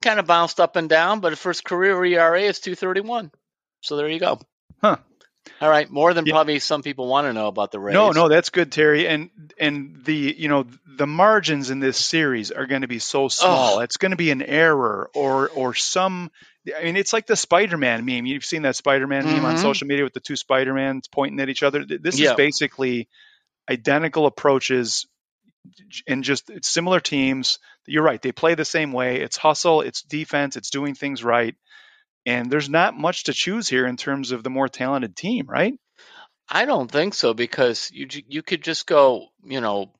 kind 0.00 0.18
of 0.18 0.26
bounced 0.26 0.60
up 0.60 0.76
and 0.76 0.88
down, 0.88 1.20
but 1.20 1.36
for 1.36 1.50
his 1.50 1.60
career 1.60 2.02
ERA 2.04 2.42
is 2.42 2.60
231. 2.60 3.30
So 3.82 3.96
there 3.96 4.08
you 4.08 4.20
go. 4.20 4.40
Huh. 4.80 4.96
All 5.60 5.68
right, 5.68 5.90
more 5.90 6.14
than 6.14 6.26
yeah. 6.26 6.32
probably 6.32 6.58
some 6.58 6.82
people 6.82 7.06
want 7.06 7.26
to 7.26 7.32
know 7.32 7.46
about 7.46 7.72
the 7.72 7.80
Rays. 7.80 7.94
No, 7.94 8.12
no, 8.12 8.28
that's 8.28 8.50
good, 8.50 8.72
Terry. 8.72 9.06
And 9.06 9.30
and 9.58 10.02
the 10.04 10.34
you 10.38 10.48
know 10.48 10.66
the 10.86 11.06
margins 11.06 11.70
in 11.70 11.80
this 11.80 11.98
series 11.98 12.50
are 12.50 12.66
going 12.66 12.82
to 12.82 12.88
be 12.88 12.98
so 12.98 13.28
small. 13.28 13.76
Oh. 13.76 13.80
It's 13.80 13.96
going 13.96 14.10
to 14.10 14.16
be 14.16 14.30
an 14.30 14.42
error 14.42 15.10
or 15.14 15.48
or 15.48 15.74
some. 15.74 16.30
I 16.76 16.84
mean, 16.84 16.96
it's 16.96 17.12
like 17.12 17.26
the 17.26 17.36
Spider-Man 17.36 18.04
meme. 18.04 18.26
You've 18.26 18.44
seen 18.44 18.62
that 18.62 18.76
Spider-Man 18.76 19.24
mm-hmm. 19.24 19.36
meme 19.36 19.44
on 19.44 19.54
mm-hmm. 19.54 19.62
social 19.62 19.86
media 19.86 20.04
with 20.04 20.12
the 20.12 20.20
two 20.20 20.36
Spider-Mans 20.36 21.08
pointing 21.08 21.40
at 21.40 21.48
each 21.48 21.62
other. 21.62 21.84
This 21.84 22.18
yeah. 22.18 22.30
is 22.30 22.36
basically 22.36 23.08
identical 23.70 24.26
approaches 24.26 25.06
and 26.06 26.24
just 26.24 26.50
similar 26.62 27.00
teams. 27.00 27.58
You're 27.86 28.02
right. 28.02 28.20
They 28.20 28.32
play 28.32 28.54
the 28.54 28.64
same 28.64 28.92
way. 28.92 29.20
It's 29.20 29.36
hustle, 29.36 29.80
it's 29.80 30.02
defense, 30.02 30.56
it's 30.56 30.70
doing 30.70 30.94
things 30.94 31.24
right. 31.24 31.54
And 32.26 32.50
there's 32.50 32.68
not 32.68 32.96
much 32.96 33.24
to 33.24 33.32
choose 33.32 33.68
here 33.68 33.86
in 33.86 33.96
terms 33.96 34.32
of 34.32 34.42
the 34.42 34.50
more 34.50 34.68
talented 34.68 35.16
team, 35.16 35.46
right? 35.48 35.74
I 36.48 36.66
don't 36.66 36.90
think 36.90 37.14
so 37.14 37.32
because 37.32 37.90
you 37.92 38.08
you 38.28 38.42
could 38.42 38.62
just 38.62 38.86
go, 38.86 39.28
you 39.44 39.60
know, 39.60 39.92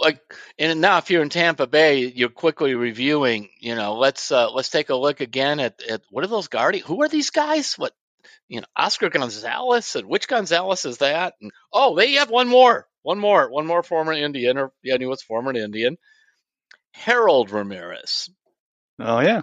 like 0.00 0.20
and 0.58 0.80
now 0.80 0.98
if 0.98 1.10
you're 1.10 1.22
in 1.22 1.28
Tampa 1.28 1.66
Bay, 1.66 2.06
you're 2.06 2.28
quickly 2.28 2.74
reviewing, 2.74 3.48
you 3.60 3.74
know, 3.74 3.96
let's 3.96 4.30
uh, 4.30 4.50
let's 4.50 4.70
take 4.70 4.90
a 4.90 4.96
look 4.96 5.20
again 5.20 5.60
at, 5.60 5.82
at 5.82 6.02
what 6.10 6.24
are 6.24 6.28
those 6.28 6.48
guardians? 6.48 6.86
Who 6.86 7.02
are 7.02 7.08
these 7.08 7.30
guys? 7.30 7.74
What 7.74 7.92
you 8.48 8.60
know, 8.60 8.66
Oscar 8.76 9.10
Gonzalez 9.10 9.96
and 9.96 10.08
which 10.08 10.28
Gonzalez 10.28 10.84
is 10.84 10.98
that? 10.98 11.34
And 11.40 11.50
oh, 11.72 11.96
they 11.96 12.14
have 12.14 12.30
one 12.30 12.48
more, 12.48 12.86
one 13.02 13.18
more, 13.18 13.50
one 13.50 13.66
more 13.66 13.82
former 13.82 14.12
Indian, 14.12 14.58
or 14.58 14.72
yeah, 14.82 14.96
he 14.98 15.06
was 15.06 15.22
former 15.22 15.52
Indian, 15.52 15.98
Harold 16.92 17.50
Ramirez. 17.50 18.30
Oh 19.00 19.20
yeah, 19.20 19.42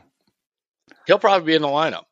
he'll 1.06 1.20
probably 1.20 1.48
be 1.48 1.56
in 1.56 1.62
the 1.62 1.68
lineup. 1.68 2.06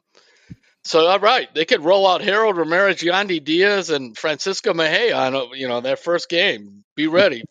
So 0.84 1.08
all 1.08 1.20
right, 1.20 1.48
they 1.56 1.66
could 1.66 1.84
roll 1.84 2.06
out 2.06 2.22
Harold 2.22 2.58
Ramirez, 2.58 2.98
Yandy 2.98 3.44
Diaz, 3.44 3.90
and 3.90 4.18
Francisco 4.18 4.74
Mejia 4.74 5.16
on 5.16 5.58
you 5.58 5.68
know 5.68 5.82
their 5.82 5.96
first 5.96 6.30
game. 6.30 6.84
Be 6.96 7.08
ready. 7.08 7.44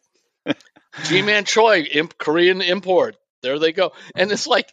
Ji-Man 1.04 1.44
Choi, 1.44 1.80
imp, 1.80 2.18
Korean 2.18 2.60
import. 2.60 3.16
There 3.42 3.58
they 3.58 3.72
go. 3.72 3.92
And 4.14 4.30
it's 4.30 4.46
like 4.46 4.72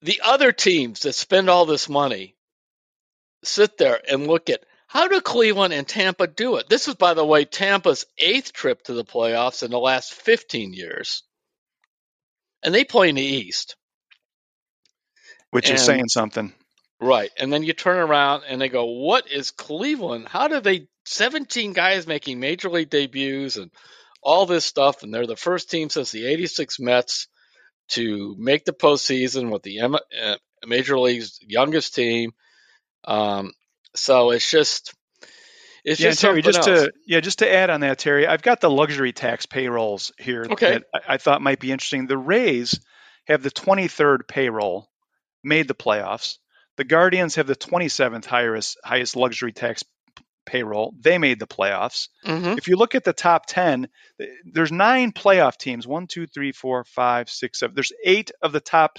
the 0.00 0.22
other 0.24 0.52
teams 0.52 1.00
that 1.00 1.14
spend 1.14 1.48
all 1.48 1.66
this 1.66 1.88
money 1.88 2.34
sit 3.44 3.78
there 3.78 4.00
and 4.08 4.26
look 4.26 4.50
at 4.50 4.64
how 4.92 5.08
do 5.08 5.22
Cleveland 5.22 5.72
and 5.72 5.88
Tampa 5.88 6.26
do 6.26 6.56
it? 6.56 6.68
This 6.68 6.86
is, 6.86 6.96
by 6.96 7.14
the 7.14 7.24
way, 7.24 7.46
Tampa's 7.46 8.04
eighth 8.18 8.52
trip 8.52 8.82
to 8.84 8.92
the 8.92 9.04
playoffs 9.04 9.62
in 9.62 9.70
the 9.70 9.78
last 9.78 10.12
15 10.12 10.74
years. 10.74 11.22
And 12.62 12.74
they 12.74 12.84
play 12.84 13.08
in 13.08 13.14
the 13.14 13.22
East. 13.22 13.76
Which 15.50 15.70
and, 15.70 15.76
is 15.76 15.84
saying 15.84 16.08
something. 16.08 16.52
Right. 17.00 17.30
And 17.38 17.50
then 17.50 17.62
you 17.62 17.72
turn 17.72 17.98
around 17.98 18.42
and 18.46 18.60
they 18.60 18.68
go, 18.68 18.84
What 18.84 19.30
is 19.30 19.50
Cleveland? 19.50 20.28
How 20.28 20.48
do 20.48 20.60
they 20.60 20.88
17 21.04 21.72
guys 21.72 22.06
making 22.06 22.40
major 22.40 22.70
league 22.70 22.90
debuts 22.90 23.56
and 23.56 23.70
all 24.22 24.46
this 24.46 24.64
stuff, 24.64 25.02
and 25.02 25.12
they're 25.12 25.26
the 25.26 25.36
first 25.36 25.70
team 25.70 25.90
since 25.90 26.12
the 26.12 26.26
'86 26.26 26.78
Mets 26.78 27.28
to 27.88 28.36
make 28.38 28.64
the 28.64 28.72
postseason 28.72 29.50
with 29.50 29.62
the 29.62 29.80
uh, 29.80 30.36
major 30.66 30.98
league's 30.98 31.38
youngest 31.42 31.94
team. 31.94 32.32
Um, 33.04 33.52
so 33.94 34.30
it's 34.30 34.48
just. 34.48 34.94
It's 35.84 35.98
yeah, 35.98 36.10
just 36.10 36.20
Terry. 36.20 36.42
Just 36.42 36.58
else. 36.58 36.66
to 36.66 36.92
yeah, 37.08 37.18
just 37.18 37.40
to 37.40 37.52
add 37.52 37.68
on 37.68 37.80
that, 37.80 37.98
Terry, 37.98 38.24
I've 38.24 38.42
got 38.42 38.60
the 38.60 38.70
luxury 38.70 39.12
tax 39.12 39.46
payrolls 39.46 40.12
here 40.16 40.46
okay. 40.48 40.74
that 40.74 40.84
I, 40.94 41.14
I 41.14 41.16
thought 41.16 41.42
might 41.42 41.58
be 41.58 41.72
interesting. 41.72 42.06
The 42.06 42.16
Rays 42.16 42.78
have 43.26 43.42
the 43.42 43.50
23rd 43.50 44.28
payroll, 44.28 44.88
made 45.42 45.66
the 45.66 45.74
playoffs. 45.74 46.38
The 46.76 46.84
Guardians 46.84 47.34
have 47.34 47.48
the 47.48 47.56
27th 47.56 48.24
highest 48.24 48.78
highest 48.84 49.16
luxury 49.16 49.52
tax 49.52 49.82
payroll. 50.44 50.94
They 51.00 51.18
made 51.18 51.38
the 51.38 51.46
playoffs. 51.46 52.08
Mm-hmm. 52.26 52.58
If 52.58 52.68
you 52.68 52.76
look 52.76 52.94
at 52.94 53.04
the 53.04 53.12
top 53.12 53.46
10, 53.46 53.88
there's 54.44 54.72
nine 54.72 55.12
playoff 55.12 55.56
teams. 55.56 55.86
One, 55.86 56.06
two, 56.06 56.26
three, 56.26 56.52
four, 56.52 56.84
five, 56.84 57.30
six, 57.30 57.60
seven. 57.60 57.74
There's 57.74 57.92
eight 58.04 58.30
of 58.42 58.52
the 58.52 58.60
top 58.60 58.98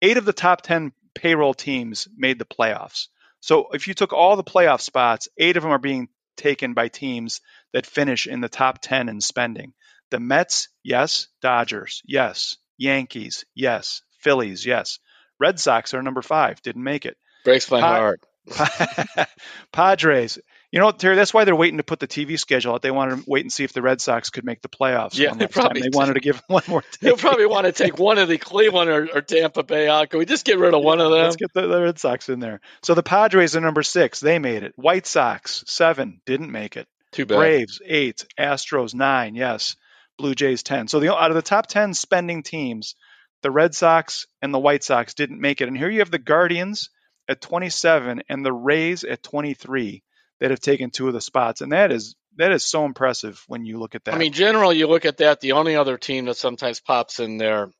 eight 0.00 0.16
of 0.16 0.24
the 0.24 0.32
top 0.32 0.62
10 0.62 0.92
payroll 1.14 1.54
teams 1.54 2.08
made 2.16 2.38
the 2.38 2.44
playoffs. 2.44 3.06
So 3.40 3.68
if 3.72 3.88
you 3.88 3.94
took 3.94 4.12
all 4.12 4.36
the 4.36 4.44
playoff 4.44 4.80
spots, 4.80 5.28
eight 5.38 5.56
of 5.56 5.62
them 5.62 5.72
are 5.72 5.78
being 5.78 6.08
taken 6.36 6.74
by 6.74 6.88
teams 6.88 7.40
that 7.72 7.86
finish 7.86 8.26
in 8.26 8.40
the 8.40 8.48
top 8.48 8.80
10 8.80 9.08
in 9.08 9.20
spending. 9.20 9.74
The 10.10 10.20
Mets, 10.20 10.68
yes. 10.82 11.28
Dodgers, 11.40 12.02
yes. 12.04 12.56
Yankees, 12.78 13.44
yes. 13.54 14.02
Phillies, 14.20 14.64
yes. 14.64 14.98
Red 15.40 15.58
Sox 15.58 15.94
are 15.94 16.02
number 16.02 16.22
five, 16.22 16.62
didn't 16.62 16.84
make 16.84 17.06
it. 17.06 17.16
Breaks 17.44 17.70
my 17.70 17.80
pa- 17.80 17.96
heart. 17.96 18.20
Padres, 19.72 20.38
you 20.72 20.80
know, 20.80 20.90
Terry, 20.90 21.16
that's 21.16 21.34
why 21.34 21.44
they're 21.44 21.54
waiting 21.54 21.76
to 21.76 21.82
put 21.82 22.00
the 22.00 22.08
TV 22.08 22.38
schedule 22.38 22.72
out. 22.72 22.80
They 22.80 22.90
wanted 22.90 23.16
to 23.16 23.24
wait 23.26 23.44
and 23.44 23.52
see 23.52 23.62
if 23.62 23.74
the 23.74 23.82
Red 23.82 24.00
Sox 24.00 24.30
could 24.30 24.46
make 24.46 24.62
the 24.62 24.70
playoffs. 24.70 25.18
Yeah, 25.18 25.34
they 25.34 25.46
probably 25.46 25.82
time. 25.82 25.90
they 25.92 25.96
wanted 25.96 26.14
to 26.14 26.20
give 26.20 26.42
one 26.46 26.62
more. 26.66 26.82
They'll 26.98 27.18
probably 27.18 27.44
want 27.44 27.66
to 27.66 27.72
take 27.84 27.98
one 27.98 28.16
of 28.16 28.26
the 28.26 28.38
Cleveland 28.38 28.88
or, 28.88 29.06
or, 29.14 29.20
Tampa 29.20 29.64
Bay 29.64 29.86
out. 29.86 30.08
Can 30.08 30.18
we 30.18 30.24
just 30.24 30.46
get 30.46 30.58
rid 30.58 30.72
of 30.72 30.82
one 30.82 30.98
of 30.98 31.10
them? 31.10 31.20
Let's 31.20 31.36
get 31.36 31.52
the, 31.52 31.66
the, 31.66 31.82
Red 31.82 31.98
Sox 31.98 32.30
in 32.30 32.40
there. 32.40 32.62
So 32.82 32.94
the 32.94 33.02
Padres 33.02 33.54
are 33.54 33.60
number 33.60 33.82
six. 33.82 34.20
They 34.20 34.38
made 34.38 34.62
it. 34.62 34.72
White 34.76 35.06
Sox 35.06 35.62
seven 35.66 36.22
didn't 36.24 36.50
make 36.50 36.78
it. 36.78 36.88
Too 37.12 37.26
bad. 37.26 37.36
Braves 37.36 37.82
eight. 37.84 38.24
Astros 38.40 38.94
nine. 38.94 39.34
Yes. 39.34 39.76
Blue 40.16 40.34
Jays 40.34 40.62
ten. 40.62 40.88
So 40.88 41.00
the 41.00 41.14
out 41.14 41.30
of 41.30 41.34
the 41.34 41.42
top 41.42 41.66
ten 41.66 41.92
spending 41.92 42.42
teams, 42.42 42.94
the 43.42 43.50
Red 43.50 43.74
Sox 43.74 44.26
and 44.40 44.54
the 44.54 44.58
White 44.58 44.84
Sox 44.84 45.12
didn't 45.12 45.40
make 45.40 45.60
it. 45.60 45.68
And 45.68 45.76
here 45.76 45.90
you 45.90 45.98
have 45.98 46.10
the 46.10 46.18
Guardians 46.18 46.88
at 47.28 47.42
27 47.42 48.22
and 48.28 48.44
the 48.44 48.52
Rays 48.52 49.04
at 49.04 49.22
23 49.22 50.02
that 50.42 50.50
have 50.50 50.58
taken 50.58 50.90
two 50.90 51.06
of 51.06 51.14
the 51.14 51.20
spots, 51.20 51.60
and 51.60 51.70
that 51.70 51.92
is 51.92 52.16
that 52.36 52.50
is 52.50 52.64
so 52.64 52.84
impressive 52.84 53.40
when 53.46 53.64
you 53.64 53.78
look 53.78 53.94
at 53.94 54.04
that. 54.04 54.14
I 54.14 54.18
mean, 54.18 54.32
generally, 54.32 54.76
you 54.76 54.88
look 54.88 55.04
at 55.04 55.18
that. 55.18 55.40
The 55.40 55.52
only 55.52 55.76
other 55.76 55.96
team 55.96 56.24
that 56.24 56.36
sometimes 56.36 56.80
pops 56.80 57.20
in 57.20 57.38
there 57.38 57.70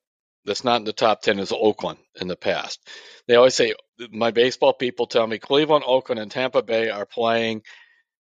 that's 0.44 0.62
not 0.62 0.76
in 0.76 0.84
the 0.84 0.92
top 0.92 1.22
ten 1.22 1.40
is 1.40 1.50
Oakland. 1.50 1.98
In 2.20 2.28
the 2.28 2.36
past, 2.36 2.78
they 3.26 3.34
always 3.34 3.56
say 3.56 3.74
my 4.12 4.30
baseball 4.30 4.74
people 4.74 5.08
tell 5.08 5.26
me 5.26 5.38
Cleveland, 5.38 5.82
Oakland, 5.84 6.20
and 6.20 6.30
Tampa 6.30 6.62
Bay 6.62 6.88
are 6.88 7.04
playing. 7.04 7.62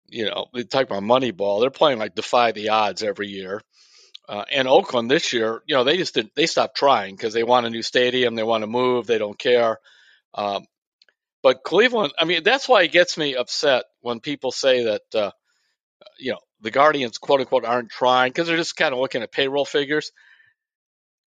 You 0.07 0.25
know, 0.25 0.47
they 0.55 0.65
talk 0.65 0.85
about 0.85 1.03
Moneyball. 1.03 1.61
They're 1.61 1.71
playing 1.71 1.99
like 1.99 2.15
defy 2.15 2.53
the 2.53 2.71
odds 2.71 3.03
every 3.03 3.29
year. 3.29 3.61
Uh, 4.27 4.45
and 4.51 4.67
Oakland 4.67 5.11
this 5.11 5.35
year, 5.35 5.61
you 5.67 5.75
know, 5.75 5.85
they 5.85 5.99
just 5.99 6.15
did, 6.15 6.31
they 6.35 6.47
stopped 6.47 6.77
trying 6.77 7.15
because 7.15 7.35
they 7.35 7.43
want 7.43 7.67
a 7.67 7.71
new 7.71 7.83
stadium, 7.83 8.35
they 8.35 8.43
want 8.43 8.63
to 8.63 8.69
move, 8.69 9.07
they 9.07 9.19
don't 9.19 9.39
care. 9.39 9.79
Um, 10.33 10.65
but 11.43 11.65
Cleveland, 11.65 12.13
I 12.19 12.25
mean, 12.25 12.45
that's 12.45 12.69
why 12.69 12.83
it 12.83 12.93
gets 12.93 13.19
me 13.19 13.35
upset 13.35 13.85
when 14.01 14.21
people 14.21 14.53
say 14.53 14.85
that, 14.85 15.15
uh, 15.15 15.31
you 16.19 16.33
know, 16.33 16.39
the 16.61 16.71
Guardians, 16.71 17.19
quote 17.19 17.41
unquote, 17.41 17.65
aren't 17.65 17.91
trying 17.91 18.31
because 18.31 18.47
they're 18.47 18.57
just 18.57 18.77
kind 18.77 18.95
of 18.95 19.01
looking 19.01 19.23
at 19.23 19.33
payroll 19.33 19.65
figures. 19.65 20.13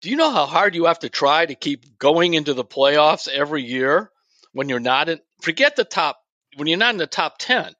Do 0.00 0.10
you 0.10 0.16
know 0.16 0.30
how 0.30 0.46
hard 0.46 0.74
you 0.74 0.86
have 0.86 1.00
to 1.00 1.10
try 1.10 1.44
to 1.44 1.54
keep 1.54 1.98
going 1.98 2.34
into 2.34 2.54
the 2.54 2.64
playoffs 2.64 3.28
every 3.28 3.62
year 3.62 4.10
when 4.52 4.68
you're 4.68 4.80
not 4.80 5.08
in? 5.08 5.20
Forget 5.42 5.76
the 5.76 5.84
top, 5.84 6.18
when 6.56 6.66
you're 6.66 6.78
not 6.78 6.94
in 6.94 6.98
the 6.98 7.06
top 7.06 7.36
10. 7.38 7.72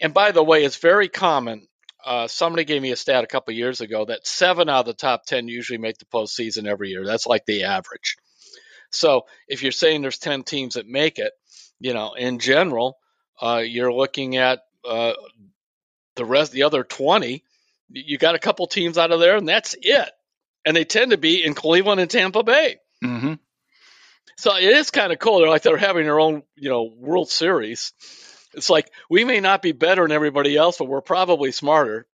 And 0.00 0.14
by 0.14 0.30
the 0.30 0.42
way, 0.42 0.64
it's 0.64 0.76
very 0.76 1.08
common. 1.08 1.66
Uh, 2.04 2.28
somebody 2.28 2.64
gave 2.64 2.80
me 2.80 2.92
a 2.92 2.96
stat 2.96 3.24
a 3.24 3.28
couple 3.28 3.52
years 3.52 3.80
ago 3.80 4.04
that 4.06 4.26
seven 4.26 4.68
out 4.68 4.80
of 4.80 4.86
the 4.86 4.94
top 4.94 5.26
10 5.26 5.48
usually 5.48 5.78
make 5.78 5.98
the 5.98 6.06
postseason 6.06 6.66
every 6.66 6.90
year. 6.90 7.04
That's 7.04 7.26
like 7.26 7.44
the 7.46 7.64
average. 7.64 8.16
So 8.90 9.26
if 9.48 9.62
you're 9.62 9.72
saying 9.72 10.02
there's 10.02 10.18
10 10.18 10.44
teams 10.44 10.74
that 10.74 10.86
make 10.86 11.18
it, 11.18 11.32
you 11.80 11.94
know, 11.94 12.14
in 12.14 12.38
general, 12.38 12.98
uh, 13.40 13.62
you're 13.64 13.92
looking 13.92 14.36
at 14.36 14.60
uh, 14.88 15.14
the 16.16 16.24
rest, 16.24 16.52
the 16.52 16.64
other 16.64 16.84
20. 16.84 17.42
You 17.88 18.18
got 18.18 18.34
a 18.34 18.38
couple 18.38 18.66
teams 18.66 18.98
out 18.98 19.10
of 19.10 19.18
there, 19.18 19.36
and 19.36 19.48
that's 19.48 19.74
it. 19.80 20.10
And 20.64 20.76
they 20.76 20.84
tend 20.84 21.10
to 21.10 21.18
be 21.18 21.42
in 21.42 21.54
Cleveland 21.54 22.00
and 22.00 22.10
Tampa 22.10 22.42
Bay. 22.42 22.76
Mm-hmm. 23.02 23.34
So 24.36 24.56
it 24.56 24.64
is 24.64 24.90
kind 24.90 25.12
of 25.12 25.18
cool. 25.18 25.40
They're 25.40 25.48
like 25.48 25.62
they're 25.62 25.76
having 25.76 26.04
their 26.04 26.20
own, 26.20 26.42
you 26.54 26.68
know, 26.68 26.90
World 26.96 27.30
Series. 27.30 27.92
It's 28.54 28.70
like 28.70 28.90
we 29.08 29.24
may 29.24 29.40
not 29.40 29.62
be 29.62 29.72
better 29.72 30.02
than 30.02 30.12
everybody 30.12 30.56
else, 30.56 30.78
but 30.78 30.88
we're 30.88 31.00
probably 31.00 31.52
smarter. 31.52 32.06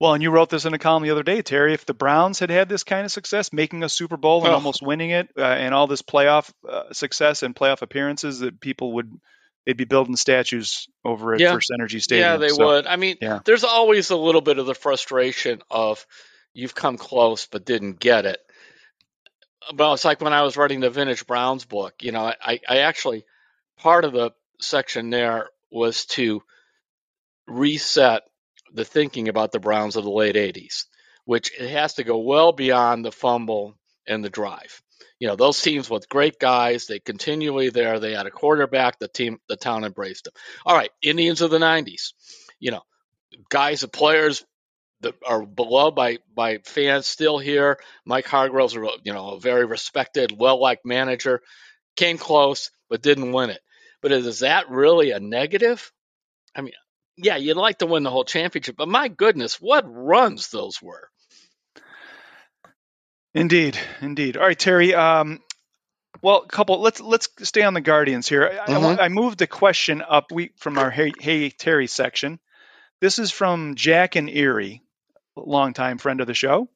Well, 0.00 0.14
and 0.14 0.22
you 0.22 0.30
wrote 0.30 0.48
this 0.48 0.64
in 0.64 0.72
a 0.72 0.78
column 0.78 1.02
the 1.02 1.10
other 1.10 1.22
day, 1.22 1.42
Terry. 1.42 1.74
If 1.74 1.84
the 1.84 1.92
Browns 1.92 2.38
had 2.38 2.48
had 2.48 2.70
this 2.70 2.84
kind 2.84 3.04
of 3.04 3.12
success, 3.12 3.52
making 3.52 3.82
a 3.82 3.88
Super 3.88 4.16
Bowl 4.16 4.40
and 4.40 4.50
oh. 4.50 4.54
almost 4.54 4.80
winning 4.82 5.10
it, 5.10 5.28
uh, 5.36 5.42
and 5.42 5.74
all 5.74 5.86
this 5.86 6.00
playoff 6.00 6.50
uh, 6.66 6.92
success 6.92 7.42
and 7.42 7.54
playoff 7.54 7.82
appearances, 7.82 8.38
that 8.38 8.60
people 8.60 8.94
would 8.94 9.12
they'd 9.66 9.76
be 9.76 9.84
building 9.84 10.16
statues 10.16 10.88
over 11.04 11.34
at 11.34 11.40
yeah. 11.40 11.52
First 11.52 11.70
Energy 11.78 12.00
Stadium. 12.00 12.30
Yeah, 12.30 12.36
they 12.38 12.48
so, 12.48 12.66
would. 12.66 12.86
I 12.86 12.96
mean, 12.96 13.18
yeah. 13.20 13.40
there's 13.44 13.62
always 13.62 14.08
a 14.08 14.16
little 14.16 14.40
bit 14.40 14.58
of 14.58 14.64
the 14.64 14.74
frustration 14.74 15.60
of 15.70 16.06
you've 16.54 16.74
come 16.74 16.96
close 16.96 17.46
but 17.46 17.66
didn't 17.66 18.00
get 18.00 18.24
it. 18.24 18.40
But 19.74 19.92
it's 19.92 20.04
like 20.06 20.22
when 20.22 20.32
I 20.32 20.42
was 20.42 20.56
writing 20.56 20.80
the 20.80 20.88
Vintage 20.88 21.26
Browns 21.26 21.66
book. 21.66 21.96
You 22.00 22.12
know, 22.12 22.32
I, 22.42 22.60
I 22.66 22.78
actually 22.78 23.26
part 23.76 24.06
of 24.06 24.12
the 24.12 24.32
section 24.60 25.10
there 25.10 25.50
was 25.70 26.06
to 26.06 26.42
reset 27.46 28.22
the 28.72 28.84
thinking 28.84 29.28
about 29.28 29.52
the 29.52 29.60
Browns 29.60 29.96
of 29.96 30.04
the 30.04 30.10
late 30.10 30.36
80s, 30.36 30.84
which 31.24 31.52
it 31.58 31.70
has 31.70 31.94
to 31.94 32.04
go 32.04 32.18
well 32.18 32.52
beyond 32.52 33.04
the 33.04 33.12
fumble 33.12 33.74
and 34.06 34.24
the 34.24 34.30
drive. 34.30 34.82
You 35.18 35.28
know, 35.28 35.36
those 35.36 35.60
teams 35.60 35.90
with 35.90 36.08
great 36.08 36.38
guys, 36.38 36.86
they 36.86 36.98
continually 36.98 37.70
there. 37.70 38.00
They 38.00 38.12
had 38.12 38.26
a 38.26 38.30
quarterback, 38.30 38.98
the 38.98 39.08
team, 39.08 39.38
the 39.48 39.56
town 39.56 39.84
embraced 39.84 40.24
them. 40.24 40.32
All 40.64 40.74
right, 40.74 40.90
Indians 41.02 41.42
of 41.42 41.50
the 41.50 41.58
90s, 41.58 42.12
you 42.58 42.70
know, 42.70 42.82
guys 43.50 43.82
and 43.82 43.92
players 43.92 44.44
that 45.02 45.14
are 45.26 45.44
beloved 45.44 45.94
by 45.94 46.18
by 46.34 46.58
fans 46.64 47.06
still 47.06 47.38
here. 47.38 47.78
Mike 48.04 48.26
Hargrove's, 48.26 48.74
you 48.74 49.12
know, 49.12 49.30
a 49.30 49.40
very 49.40 49.64
respected, 49.64 50.32
well-liked 50.36 50.84
manager. 50.84 51.40
Came 51.96 52.18
close, 52.18 52.70
but 52.88 53.02
didn't 53.02 53.32
win 53.32 53.50
it. 53.50 53.60
But 54.02 54.12
is 54.12 54.40
that 54.40 54.70
really 54.70 55.10
a 55.10 55.20
negative? 55.20 55.92
I 56.54 56.62
mean, 56.62 56.72
yeah, 57.16 57.36
you'd 57.36 57.56
like 57.56 57.78
to 57.78 57.86
win 57.86 58.02
the 58.02 58.10
whole 58.10 58.24
championship, 58.24 58.76
but 58.76 58.88
my 58.88 59.08
goodness, 59.08 59.60
what 59.60 59.84
runs 59.86 60.48
those 60.48 60.80
were. 60.80 61.08
Indeed, 63.34 63.78
indeed. 64.00 64.36
All 64.36 64.44
right, 64.44 64.58
Terry. 64.58 64.94
Um, 64.94 65.40
well, 66.22 66.42
a 66.42 66.48
couple. 66.48 66.80
Let's 66.80 67.00
let's 67.00 67.28
stay 67.42 67.62
on 67.62 67.74
the 67.74 67.80
Guardians 67.80 68.28
here. 68.28 68.60
I, 68.66 68.70
mm-hmm. 68.70 69.00
I, 69.00 69.04
I 69.04 69.08
moved 69.08 69.38
the 69.38 69.46
question 69.46 70.02
up 70.06 70.32
we, 70.32 70.50
from 70.56 70.78
our 70.78 70.90
hey, 70.90 71.12
hey 71.18 71.50
Terry 71.50 71.86
section. 71.86 72.40
This 73.00 73.18
is 73.18 73.30
from 73.30 73.76
Jack 73.76 74.16
and 74.16 74.28
Erie, 74.28 74.82
longtime 75.36 75.98
friend 75.98 76.20
of 76.20 76.26
the 76.26 76.34
show. 76.34 76.68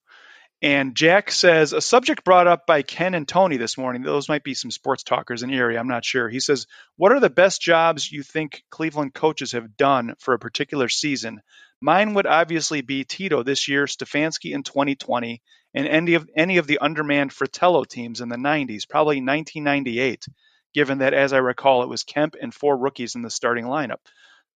And 0.64 0.94
Jack 0.94 1.30
says 1.30 1.74
a 1.74 1.82
subject 1.82 2.24
brought 2.24 2.46
up 2.46 2.66
by 2.66 2.80
Ken 2.80 3.12
and 3.12 3.28
Tony 3.28 3.58
this 3.58 3.76
morning. 3.76 4.00
Those 4.00 4.30
might 4.30 4.42
be 4.42 4.54
some 4.54 4.70
sports 4.70 5.02
talkers 5.02 5.42
in 5.42 5.50
Erie. 5.50 5.76
I'm 5.76 5.88
not 5.88 6.06
sure. 6.06 6.26
He 6.26 6.40
says, 6.40 6.66
"What 6.96 7.12
are 7.12 7.20
the 7.20 7.28
best 7.28 7.60
jobs 7.60 8.10
you 8.10 8.22
think 8.22 8.64
Cleveland 8.70 9.12
coaches 9.12 9.52
have 9.52 9.76
done 9.76 10.14
for 10.18 10.32
a 10.32 10.38
particular 10.38 10.88
season?" 10.88 11.42
Mine 11.82 12.14
would 12.14 12.24
obviously 12.24 12.80
be 12.80 13.04
Tito 13.04 13.42
this 13.42 13.68
year, 13.68 13.84
Stefanski 13.84 14.54
in 14.54 14.62
2020, 14.62 15.42
and 15.74 15.86
any 15.86 16.14
of 16.14 16.30
any 16.34 16.56
of 16.56 16.66
the 16.66 16.78
undermanned 16.78 17.34
Fratello 17.34 17.84
teams 17.84 18.22
in 18.22 18.30
the 18.30 18.38
90s, 18.38 18.88
probably 18.88 19.16
1998. 19.16 20.24
Given 20.72 20.98
that, 21.00 21.12
as 21.12 21.34
I 21.34 21.38
recall, 21.38 21.82
it 21.82 21.90
was 21.90 22.04
Kemp 22.04 22.36
and 22.40 22.54
four 22.54 22.78
rookies 22.78 23.16
in 23.16 23.20
the 23.20 23.28
starting 23.28 23.66
lineup. 23.66 24.00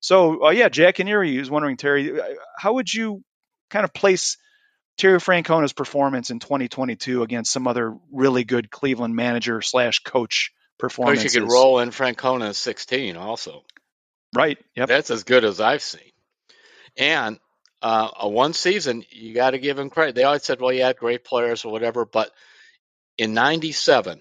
So, 0.01 0.47
uh, 0.47 0.51
yeah, 0.53 0.71
Jack 0.71 1.01
and 1.01 1.09
Erie 1.11 1.39
was 1.39 1.51
wondering, 1.51 1.77
Terry, 1.77 2.19
uh, 2.19 2.25
how 2.57 2.73
would 2.73 2.91
you 2.91 3.23
kind 3.69 3.85
of 3.85 3.93
place 3.93 4.39
Terry 4.99 5.21
Francona's 5.21 5.73
performance 5.73 6.31
in 6.31 6.41
2022 6.41 7.23
against 7.23 7.53
some 7.53 7.67
other 7.67 7.97
really 8.13 8.45
good 8.45 8.71
Cleveland 8.71 9.15
manager 9.15 9.63
slash 9.63 10.01
coach 10.01 10.53
performances. 10.79 11.33
Coach, 11.33 11.35
you 11.35 11.41
could 11.41 11.53
roll 11.53 11.79
in 11.79 11.91
Francona 11.91 12.55
16 12.55 13.17
also. 13.17 13.65
Right. 14.35 14.59
Yep. 14.77 14.89
That's 14.89 15.11
as 15.11 15.25
good 15.25 15.45
as 15.45 15.61
I've 15.61 15.83
seen. 15.83 16.11
And 16.97 17.39
uh, 17.81 18.11
a 18.21 18.29
one 18.29 18.53
season, 18.53 19.05
you 19.11 19.35
got 19.35 19.51
to 19.51 19.59
give 19.59 19.79
him 19.79 19.89
credit. 19.89 20.17
They 20.17 20.25
always 20.25 20.43
said, 20.43 20.61
well, 20.61 20.73
you 20.73 20.83
had 20.83 20.97
great 20.97 21.25
players 21.25 21.65
or 21.65 21.73
whatever, 21.73 22.05
but 22.05 22.33
in 23.17 23.35
97, 23.35 24.21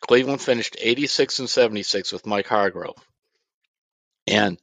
Cleveland 0.00 0.42
finished 0.42 0.76
86 0.78 1.38
and 1.38 1.48
76 1.48 2.12
with 2.12 2.26
Mike 2.26 2.48
Hargrove. 2.48 2.96
And 4.26 4.58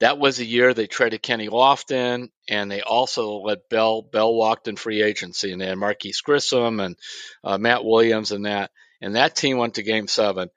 that 0.00 0.18
was 0.18 0.36
the 0.36 0.46
year 0.46 0.74
they 0.74 0.86
traded 0.86 1.22
Kenny 1.22 1.48
Lofton, 1.48 2.30
and 2.48 2.70
they 2.70 2.82
also 2.82 3.38
let 3.38 3.68
Belle 3.68 4.02
Belle 4.02 4.34
walked 4.34 4.68
in 4.68 4.76
free 4.76 5.02
agency, 5.02 5.52
and 5.52 5.60
they 5.60 5.66
had 5.66 5.78
Marquis 5.78 6.14
Grissom 6.22 6.80
and 6.80 6.96
uh, 7.44 7.58
Matt 7.58 7.84
Williams 7.84 8.32
and 8.32 8.46
that, 8.46 8.70
and 9.00 9.16
that 9.16 9.36
team 9.36 9.58
went 9.58 9.74
to 9.74 9.82
Game 9.82 10.08
Seven, 10.08 10.50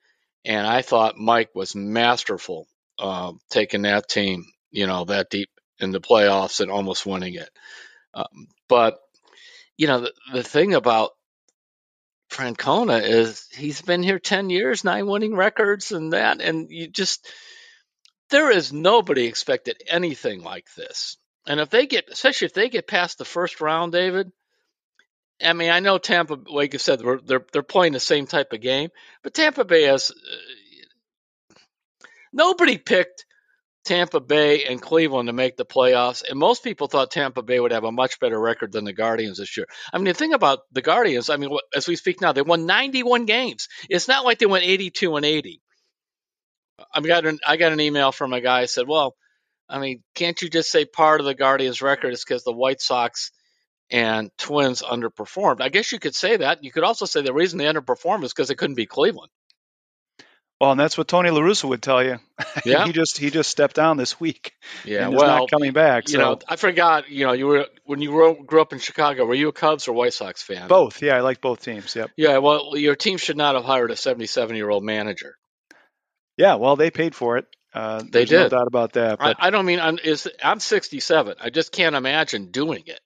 and 0.45 0.65
I 0.67 0.81
thought 0.81 1.17
Mike 1.17 1.49
was 1.55 1.75
masterful 1.75 2.67
uh, 2.99 3.33
taking 3.49 3.83
that 3.83 4.07
team, 4.07 4.45
you 4.69 4.87
know, 4.87 5.05
that 5.05 5.29
deep 5.29 5.49
in 5.79 5.91
the 5.91 6.01
playoffs 6.01 6.59
and 6.59 6.69
almost 6.71 7.05
winning 7.05 7.33
it. 7.35 7.49
Um, 8.13 8.47
but 8.67 8.99
you 9.77 9.87
know, 9.87 10.01
the, 10.01 10.13
the 10.33 10.43
thing 10.43 10.75
about 10.75 11.11
Francona 12.31 13.01
is 13.01 13.47
he's 13.51 13.81
been 13.81 14.03
here 14.03 14.19
10 14.19 14.49
years, 14.49 14.83
nine 14.83 15.07
winning 15.07 15.35
records 15.35 15.91
and 15.91 16.13
that. 16.13 16.39
And 16.39 16.69
you 16.69 16.87
just, 16.87 17.27
there 18.31 18.51
is 18.51 18.73
nobody 18.73 19.25
expected 19.25 19.81
anything 19.87 20.41
like 20.41 20.65
this. 20.75 21.17
And 21.45 21.59
if 21.59 21.69
they 21.69 21.87
get, 21.87 22.09
especially 22.11 22.47
if 22.47 22.53
they 22.53 22.69
get 22.69 22.87
past 22.87 23.17
the 23.17 23.25
first 23.25 23.61
round, 23.61 23.91
David, 23.91 24.31
I 25.43 25.53
mean, 25.53 25.71
I 25.71 25.79
know 25.79 25.97
Tampa, 25.97 26.37
like 26.47 26.73
you 26.73 26.79
said, 26.79 27.01
they're 27.25 27.45
they're 27.51 27.63
playing 27.63 27.93
the 27.93 27.99
same 27.99 28.27
type 28.27 28.53
of 28.53 28.61
game, 28.61 28.89
but 29.23 29.33
Tampa 29.33 29.65
Bay 29.65 29.83
has 29.83 30.11
uh, 30.11 31.55
nobody 32.31 32.77
picked 32.77 33.25
Tampa 33.83 34.19
Bay 34.19 34.65
and 34.65 34.79
Cleveland 34.79 35.27
to 35.27 35.33
make 35.33 35.57
the 35.57 35.65
playoffs, 35.65 36.23
and 36.27 36.37
most 36.37 36.63
people 36.63 36.87
thought 36.87 37.09
Tampa 37.09 37.41
Bay 37.41 37.59
would 37.59 37.71
have 37.71 37.83
a 37.83 37.91
much 37.91 38.19
better 38.19 38.39
record 38.39 38.71
than 38.71 38.85
the 38.85 38.93
Guardians 38.93 39.39
this 39.39 39.57
year. 39.57 39.65
I 39.91 39.97
mean, 39.97 40.05
the 40.05 40.13
thing 40.13 40.33
about 40.33 40.59
the 40.71 40.83
Guardians, 40.83 41.31
I 41.31 41.37
mean, 41.37 41.57
as 41.75 41.87
we 41.87 41.95
speak 41.95 42.21
now, 42.21 42.31
they 42.33 42.43
won 42.43 42.67
91 42.67 43.25
games. 43.25 43.67
It's 43.89 44.07
not 44.07 44.25
like 44.25 44.37
they 44.37 44.45
went 44.45 44.65
82 44.65 45.15
and 45.15 45.25
80. 45.25 45.61
I 46.93 47.01
got 47.01 47.25
an 47.25 47.39
I 47.45 47.57
got 47.57 47.71
an 47.71 47.79
email 47.79 48.11
from 48.11 48.33
a 48.33 48.41
guy 48.41 48.61
who 48.61 48.67
said, 48.67 48.87
"Well, 48.87 49.15
I 49.69 49.79
mean, 49.79 50.03
can't 50.15 50.41
you 50.41 50.49
just 50.49 50.71
say 50.71 50.85
part 50.85 51.19
of 51.19 51.25
the 51.25 51.35
Guardians' 51.35 51.81
record 51.81 52.13
is 52.13 52.23
because 52.23 52.43
the 52.43 52.51
White 52.51 52.81
Sox 52.81 53.31
and 53.89 54.31
Twins 54.37 54.81
underperformed?" 54.81 55.61
I 55.61 55.69
guess 55.69 55.91
you 55.91 55.99
could 55.99 56.15
say 56.15 56.37
that. 56.37 56.63
You 56.63 56.71
could 56.71 56.83
also 56.83 57.05
say 57.05 57.21
the 57.21 57.33
reason 57.33 57.59
they 57.59 57.65
underperformed 57.65 58.23
is 58.23 58.33
because 58.33 58.47
they 58.47 58.55
couldn't 58.55 58.75
beat 58.75 58.89
Cleveland. 58.89 59.31
Well, 60.61 60.69
and 60.69 60.79
that's 60.79 60.95
what 60.95 61.07
Tony 61.07 61.31
La 61.31 61.41
Russa 61.41 61.63
would 61.63 61.81
tell 61.81 62.03
you. 62.03 62.19
Yeah, 62.65 62.85
he 62.85 62.91
just 62.91 63.17
he 63.17 63.29
just 63.31 63.49
stepped 63.49 63.75
down 63.75 63.97
this 63.97 64.19
week. 64.19 64.53
Yeah, 64.83 65.07
and 65.07 65.15
well, 65.15 65.39
not 65.39 65.49
coming 65.49 65.71
back. 65.71 66.09
You 66.09 66.15
so. 66.15 66.19
know, 66.19 66.39
I 66.47 66.57
forgot. 66.57 67.09
You 67.09 67.25
know, 67.25 67.31
you 67.33 67.47
were 67.47 67.65
when 67.85 68.01
you 68.01 68.11
were, 68.11 68.35
grew 68.35 68.61
up 68.61 68.73
in 68.73 68.79
Chicago. 68.79 69.25
Were 69.25 69.33
you 69.33 69.47
a 69.47 69.53
Cubs 69.53 69.87
or 69.87 69.93
White 69.93 70.13
Sox 70.13 70.43
fan? 70.43 70.67
Both. 70.67 71.01
Yeah, 71.01 71.15
I 71.15 71.21
like 71.21 71.39
both 71.39 71.63
teams. 71.63 71.95
Yep. 71.95 72.11
Yeah. 72.17 72.37
Well, 72.39 72.75
your 72.75 72.95
team 72.95 73.17
should 73.17 73.37
not 73.37 73.55
have 73.55 73.63
hired 73.63 73.89
a 73.89 73.95
77 73.95 74.55
year 74.55 74.69
old 74.69 74.83
manager. 74.83 75.37
Yeah, 76.37 76.55
well, 76.55 76.75
they 76.75 76.91
paid 76.91 77.15
for 77.15 77.37
it. 77.37 77.45
Uh, 77.73 78.03
they 78.09 78.25
did. 78.25 78.39
No 78.39 78.49
doubt 78.49 78.67
about 78.67 78.93
that. 78.93 79.19
But... 79.19 79.37
I, 79.39 79.47
I, 79.47 79.49
don't 79.49 79.65
mean 79.65 79.79
I'm, 79.79 79.97
is, 80.03 80.27
I'm 80.43 80.59
67. 80.59 81.35
I 81.39 81.49
just 81.49 81.71
can't 81.71 81.95
imagine 81.95 82.51
doing 82.51 82.83
it 82.85 82.99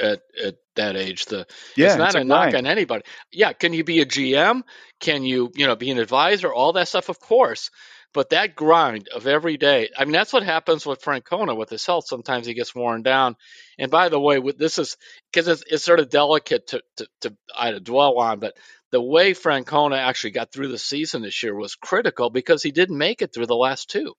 at, 0.00 0.22
at 0.42 0.56
that 0.76 0.96
age. 0.96 1.26
The 1.26 1.46
yeah, 1.76 1.88
it's 1.88 1.96
not 1.96 2.08
it's 2.08 2.16
a, 2.16 2.24
knock 2.24 2.54
on 2.54 2.66
anybody. 2.66 3.04
Yeah, 3.30 3.52
can 3.52 3.72
you 3.72 3.84
be 3.84 4.00
a 4.00 4.06
GM? 4.06 4.62
Can 5.00 5.24
you 5.24 5.50
you 5.54 5.66
know 5.66 5.76
be 5.76 5.90
an 5.90 5.98
advisor? 5.98 6.52
All 6.52 6.72
that 6.74 6.88
stuff, 6.88 7.08
of 7.08 7.20
course. 7.20 7.70
But 8.12 8.30
that 8.30 8.56
grind 8.56 9.08
of 9.08 9.26
every 9.26 9.58
day, 9.58 9.90
I 9.94 10.04
mean, 10.04 10.12
that's 10.12 10.32
what 10.32 10.42
happens 10.42 10.86
with 10.86 11.02
Francona 11.02 11.54
with 11.54 11.68
his 11.68 11.84
health. 11.84 12.06
Sometimes 12.06 12.46
he 12.46 12.54
gets 12.54 12.74
worn 12.74 13.02
down. 13.02 13.36
And 13.78 13.90
by 13.90 14.08
the 14.08 14.18
way, 14.18 14.38
with, 14.38 14.56
this 14.56 14.78
is 14.78 14.96
because 15.30 15.48
it's, 15.48 15.64
it's, 15.70 15.84
sort 15.84 16.00
of 16.00 16.08
delicate 16.08 16.68
to, 16.68 16.82
to, 16.96 17.08
to, 17.20 17.36
to 17.60 17.80
dwell 17.80 18.18
on, 18.18 18.38
but 18.38 18.56
the 18.96 19.02
way 19.02 19.34
Francona 19.34 19.98
actually 19.98 20.30
got 20.30 20.50
through 20.50 20.68
the 20.68 20.78
season 20.78 21.20
this 21.20 21.42
year 21.42 21.54
was 21.54 21.74
critical 21.74 22.30
because 22.30 22.62
he 22.62 22.70
didn't 22.70 22.96
make 22.96 23.20
it 23.20 23.30
through 23.30 23.44
the 23.44 23.54
last 23.54 23.90
two. 23.90 24.14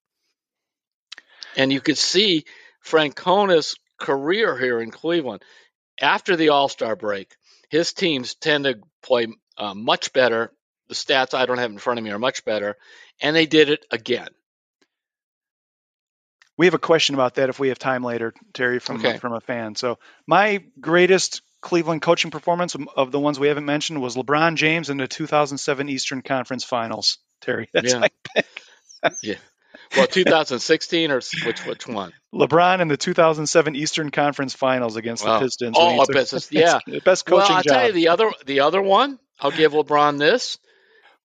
And 1.56 1.72
you 1.72 1.80
could 1.80 1.98
see 1.98 2.44
Francona's 2.86 3.74
career 3.98 4.56
here 4.56 4.80
in 4.80 4.92
Cleveland 4.92 5.42
after 6.00 6.36
the 6.36 6.50
All 6.50 6.68
Star 6.68 6.94
break. 6.94 7.34
His 7.68 7.92
teams 7.92 8.36
tend 8.36 8.66
to 8.66 8.78
play 9.02 9.26
uh, 9.56 9.74
much 9.74 10.12
better. 10.12 10.52
The 10.86 10.94
stats 10.94 11.34
I 11.34 11.46
don't 11.46 11.58
have 11.58 11.72
in 11.72 11.78
front 11.78 11.98
of 11.98 12.04
me 12.04 12.12
are 12.12 12.18
much 12.20 12.44
better, 12.44 12.76
and 13.20 13.34
they 13.34 13.46
did 13.46 13.70
it 13.70 13.84
again. 13.90 14.28
We 16.56 16.66
have 16.66 16.74
a 16.74 16.78
question 16.78 17.16
about 17.16 17.34
that 17.34 17.48
if 17.48 17.58
we 17.58 17.70
have 17.70 17.80
time 17.80 18.04
later, 18.04 18.32
Terry, 18.54 18.78
from 18.78 18.98
okay. 18.98 19.18
from 19.18 19.32
a 19.32 19.40
fan. 19.40 19.74
So 19.74 19.98
my 20.24 20.62
greatest 20.80 21.42
Cleveland 21.60 22.02
coaching 22.02 22.30
performance 22.30 22.76
of 22.96 23.10
the 23.10 23.18
ones 23.18 23.38
we 23.38 23.48
haven't 23.48 23.64
mentioned 23.64 24.00
was 24.00 24.16
LeBron 24.16 24.54
James 24.54 24.90
in 24.90 24.96
the 24.96 25.08
2007 25.08 25.88
Eastern 25.88 26.22
Conference 26.22 26.64
Finals. 26.64 27.18
Terry, 27.40 27.68
that's 27.74 27.92
yeah. 27.92 27.98
my 27.98 28.08
pick. 28.34 28.46
yeah. 29.22 29.34
Well, 29.96 30.06
2016 30.06 31.10
or 31.10 31.20
which 31.44 31.64
which 31.64 31.86
one? 31.86 32.12
LeBron 32.34 32.80
in 32.80 32.88
the 32.88 32.96
2007 32.96 33.74
Eastern 33.74 34.10
Conference 34.10 34.54
Finals 34.54 34.96
against 34.96 35.24
the 35.24 35.38
Pistons. 35.38 35.76
Oh, 35.78 36.04
business, 36.06 36.48
yeah, 36.52 36.80
best 37.04 37.24
coaching 37.26 37.48
Well, 37.48 37.56
I'll 37.56 37.62
job. 37.62 37.74
tell 37.74 37.86
you 37.86 37.92
the 37.92 38.08
other 38.08 38.30
the 38.44 38.60
other 38.60 38.82
one. 38.82 39.18
I'll 39.40 39.50
give 39.50 39.72
LeBron 39.72 40.18
this: 40.18 40.58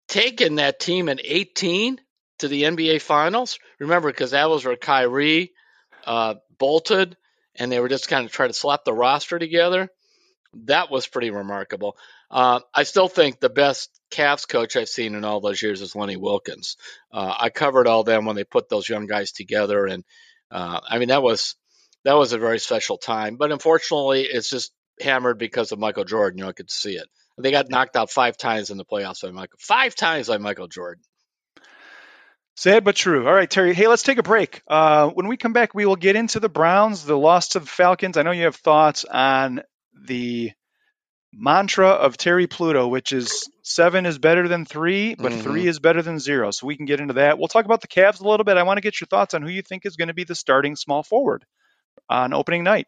taking 0.08 0.56
that 0.56 0.80
team 0.80 1.10
in 1.10 1.20
18 1.24 2.00
to 2.40 2.48
the 2.48 2.64
NBA 2.64 3.02
Finals. 3.02 3.60
Remember, 3.80 4.10
because 4.10 4.32
that 4.32 4.50
was 4.50 4.64
where 4.64 4.76
Kyrie 4.78 5.52
uh, 6.06 6.36
bolted, 6.58 7.18
and 7.56 7.72
they 7.72 7.80
were 7.80 7.90
just 7.90 8.08
kind 8.08 8.26
of 8.26 8.32
trying 8.32 8.50
to 8.50 8.54
slap 8.54 8.86
the 8.86 8.94
roster 8.94 9.40
together 9.40 9.90
that 10.66 10.92
was 10.92 11.08
pretty 11.08 11.32
remarkable. 11.32 11.98
Uh, 12.30 12.60
I 12.74 12.84
still 12.84 13.08
think 13.08 13.40
the 13.40 13.50
best 13.50 13.90
Cavs 14.12 14.48
coach 14.48 14.76
I've 14.76 14.90
seen 14.90 15.16
in 15.16 15.24
all 15.24 15.42
those 15.42 15.62
years 15.62 15.82
is 15.82 15.96
Lenny 15.96 16.16
Wilkens. 16.16 16.78
Uh, 17.12 17.34
I 17.38 17.50
covered 17.50 17.88
all 17.88 18.04
them 18.04 18.26
when 18.26 18.36
they 18.36 18.44
put 18.44 18.70
those 18.70 18.88
young 18.88 19.06
guys 19.06 19.32
together, 19.32 19.86
and 19.86 20.04
uh, 20.52 20.80
I 20.88 21.00
mean 21.00 21.10
that 21.10 21.24
was 21.24 21.56
that 22.04 22.18
was 22.18 22.34
a 22.34 22.38
very 22.38 22.60
special 22.60 22.98
time. 22.98 23.38
But 23.38 23.52
unfortunately, 23.52 24.24
it's 24.24 24.50
just 24.50 24.72
hammered 25.00 25.38
because 25.38 25.72
of 25.72 25.80
Michael 25.80 26.06
Jordan. 26.06 26.38
You 26.38 26.44
know, 26.46 26.50
I 26.50 26.54
could 26.54 26.72
see 26.72 26.96
it. 26.96 27.08
They 27.38 27.52
got 27.52 27.70
knocked 27.70 27.96
out 27.96 28.12
five 28.12 28.38
times 28.38 28.70
in 28.70 28.78
the 28.78 28.86
playoffs 28.86 29.24
by 29.24 29.32
Michael. 29.32 29.58
Five 29.60 29.96
times 29.96 30.28
by 30.28 30.38
Michael 30.38 30.68
Jordan. 30.68 31.04
Sad 32.56 32.84
but 32.84 32.96
true. 32.96 33.28
All 33.28 33.34
right, 33.34 33.50
Terry. 33.50 33.74
Hey, 33.74 33.88
let's 33.88 34.04
take 34.04 34.20
a 34.20 34.24
break. 34.24 34.62
Uh, 34.68 35.10
when 35.10 35.28
we 35.28 35.38
come 35.38 35.54
back, 35.54 35.74
we 35.74 35.88
will 35.88 35.96
get 35.96 36.16
into 36.16 36.40
the 36.40 36.50
Browns, 36.50 37.04
the 37.04 37.18
loss 37.18 37.50
to 37.50 37.60
the 37.60 37.66
Falcons. 37.66 38.16
I 38.16 38.22
know 38.22 38.32
you 38.32 38.44
have 38.44 38.56
thoughts 38.56 39.06
on 39.06 39.64
the 40.06 40.52
mantra 41.34 41.88
of 41.88 42.18
Terry 42.18 42.48
Pluto, 42.48 42.88
which 42.88 43.12
is 43.12 43.50
seven 43.64 44.06
is 44.06 44.20
better 44.20 44.48
than 44.48 44.66
three, 44.66 45.16
but 45.16 45.32
mm-hmm. 45.32 45.42
three 45.42 45.68
is 45.68 45.80
better 45.80 46.02
than 46.02 46.20
zero. 46.20 46.52
So 46.52 46.68
we 46.68 46.78
can 46.78 46.86
get 46.86 47.00
into 47.00 47.16
that. 47.16 47.40
We'll 47.40 47.48
talk 47.48 47.66
about 47.66 47.82
the 47.82 47.88
Cavs 47.88 48.22
a 48.22 48.28
little 48.28 48.44
bit. 48.44 48.58
I 48.58 48.64
want 48.64 48.78
to 48.78 48.82
get 48.82 49.02
your 49.02 49.08
thoughts 49.08 49.34
on 49.34 49.42
who 49.42 49.50
you 49.50 49.62
think 49.62 49.86
is 49.86 49.96
going 49.96 50.10
to 50.10 50.14
be 50.14 50.24
the 50.24 50.36
starting 50.36 50.76
small 50.76 51.04
forward 51.04 51.46
on 52.10 52.34
opening 52.34 52.64
night. 52.64 52.88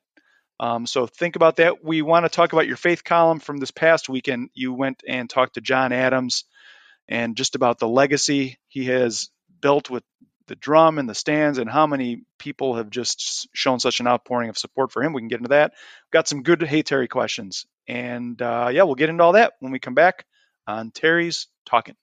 Um, 0.59 0.85
so 0.85 1.05
think 1.05 1.35
about 1.35 1.57
that. 1.57 1.83
We 1.83 2.01
want 2.01 2.25
to 2.25 2.29
talk 2.29 2.53
about 2.53 2.67
your 2.67 2.77
faith 2.77 3.03
column 3.03 3.39
from 3.39 3.57
this 3.57 3.71
past 3.71 4.07
weekend. 4.07 4.49
You 4.53 4.73
went 4.73 5.03
and 5.07 5.29
talked 5.29 5.55
to 5.55 5.61
John 5.61 5.91
Adams 5.91 6.45
and 7.09 7.35
just 7.35 7.55
about 7.55 7.79
the 7.79 7.87
legacy 7.87 8.57
he 8.67 8.85
has 8.85 9.29
built 9.61 9.89
with 9.89 10.03
the 10.47 10.55
drum 10.55 10.99
and 10.99 11.09
the 11.09 11.15
stands 11.15 11.57
and 11.57 11.69
how 11.69 11.87
many 11.87 12.23
people 12.37 12.75
have 12.75 12.89
just 12.89 13.47
shown 13.53 13.79
such 13.79 13.99
an 13.99 14.07
outpouring 14.07 14.49
of 14.49 14.57
support 14.57 14.91
for 14.91 15.03
him. 15.03 15.13
We 15.13 15.21
can 15.21 15.27
get 15.27 15.39
into 15.39 15.49
that. 15.49 15.73
got 16.11 16.27
some 16.27 16.43
good 16.43 16.61
Hey 16.61 16.83
Terry 16.83 17.07
questions. 17.07 17.65
And 17.87 18.41
uh, 18.41 18.69
yeah, 18.71 18.83
we'll 18.83 18.95
get 18.95 19.09
into 19.09 19.23
all 19.23 19.33
that 19.33 19.53
when 19.59 19.71
we 19.71 19.79
come 19.79 19.95
back 19.95 20.25
on 20.67 20.91
Terry's 20.91 21.47
Talking. 21.65 21.95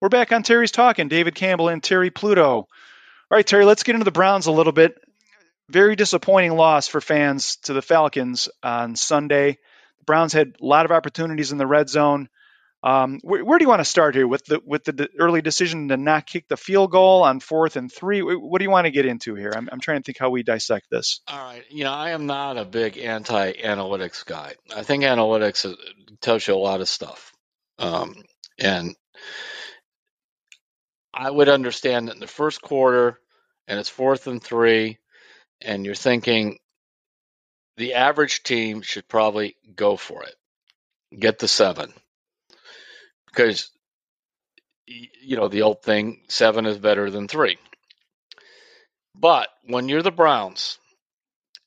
We're 0.00 0.08
back 0.08 0.32
on 0.32 0.42
Terry's 0.42 0.70
Talking. 0.70 1.08
David 1.08 1.34
Campbell 1.34 1.68
and 1.68 1.82
Terry 1.82 2.10
Pluto. 2.10 2.56
All 2.58 2.66
right, 3.30 3.46
Terry, 3.46 3.64
let's 3.64 3.82
get 3.82 3.94
into 3.94 4.04
the 4.04 4.12
Browns 4.12 4.46
a 4.46 4.52
little 4.52 4.72
bit. 4.72 4.94
Very 5.68 5.96
disappointing 5.96 6.52
loss 6.52 6.88
for 6.88 7.00
fans 7.00 7.56
to 7.64 7.72
the 7.72 7.82
Falcons 7.82 8.48
on 8.62 8.96
Sunday. 8.96 9.58
The 9.98 10.04
Browns 10.04 10.32
had 10.32 10.54
a 10.62 10.64
lot 10.64 10.86
of 10.86 10.92
opportunities 10.92 11.52
in 11.52 11.58
the 11.58 11.66
red 11.66 11.90
zone. 11.90 12.28
Um, 12.82 13.18
where, 13.22 13.44
where, 13.44 13.58
do 13.58 13.64
you 13.64 13.68
want 13.68 13.80
to 13.80 13.84
start 13.84 14.14
here 14.14 14.28
with 14.28 14.44
the 14.44 14.60
with 14.64 14.84
the 14.84 15.08
early 15.18 15.42
decision 15.42 15.88
to 15.88 15.96
not 15.96 16.26
kick 16.26 16.46
the 16.46 16.56
field 16.56 16.92
goal 16.92 17.24
on 17.24 17.40
fourth 17.40 17.74
and 17.74 17.92
three? 17.92 18.20
What 18.20 18.58
do 18.58 18.64
you 18.64 18.70
want 18.70 18.84
to 18.84 18.92
get 18.92 19.04
into 19.04 19.34
here? 19.34 19.52
I'm, 19.54 19.68
I'm 19.72 19.80
trying 19.80 20.00
to 20.00 20.04
think 20.04 20.18
how 20.18 20.30
we 20.30 20.44
dissect 20.44 20.86
this. 20.88 21.20
All 21.26 21.38
right, 21.38 21.64
you 21.70 21.82
know, 21.82 21.92
I 21.92 22.10
am 22.10 22.26
not 22.26 22.56
a 22.56 22.64
big 22.64 22.96
anti-analytics 22.96 24.24
guy. 24.24 24.54
I 24.74 24.84
think 24.84 25.02
analytics 25.02 25.74
tells 26.20 26.46
you 26.46 26.54
a 26.54 26.56
lot 26.56 26.80
of 26.80 26.88
stuff, 26.88 27.32
um, 27.80 28.14
and 28.60 28.94
I 31.12 31.28
would 31.28 31.48
understand 31.48 32.06
that 32.06 32.14
in 32.14 32.20
the 32.20 32.28
first 32.28 32.62
quarter, 32.62 33.18
and 33.66 33.80
it's 33.80 33.88
fourth 33.88 34.28
and 34.28 34.40
three, 34.40 34.98
and 35.60 35.84
you're 35.84 35.96
thinking 35.96 36.58
the 37.76 37.94
average 37.94 38.44
team 38.44 38.82
should 38.82 39.08
probably 39.08 39.56
go 39.74 39.96
for 39.96 40.22
it, 40.22 40.36
get 41.18 41.40
the 41.40 41.48
seven 41.48 41.92
because 43.38 43.70
you 44.86 45.36
know 45.36 45.46
the 45.46 45.62
old 45.62 45.82
thing 45.82 46.22
seven 46.28 46.66
is 46.66 46.76
better 46.76 47.08
than 47.08 47.28
three. 47.28 47.56
But 49.14 49.48
when 49.64 49.88
you're 49.88 50.02
the 50.02 50.10
browns 50.10 50.78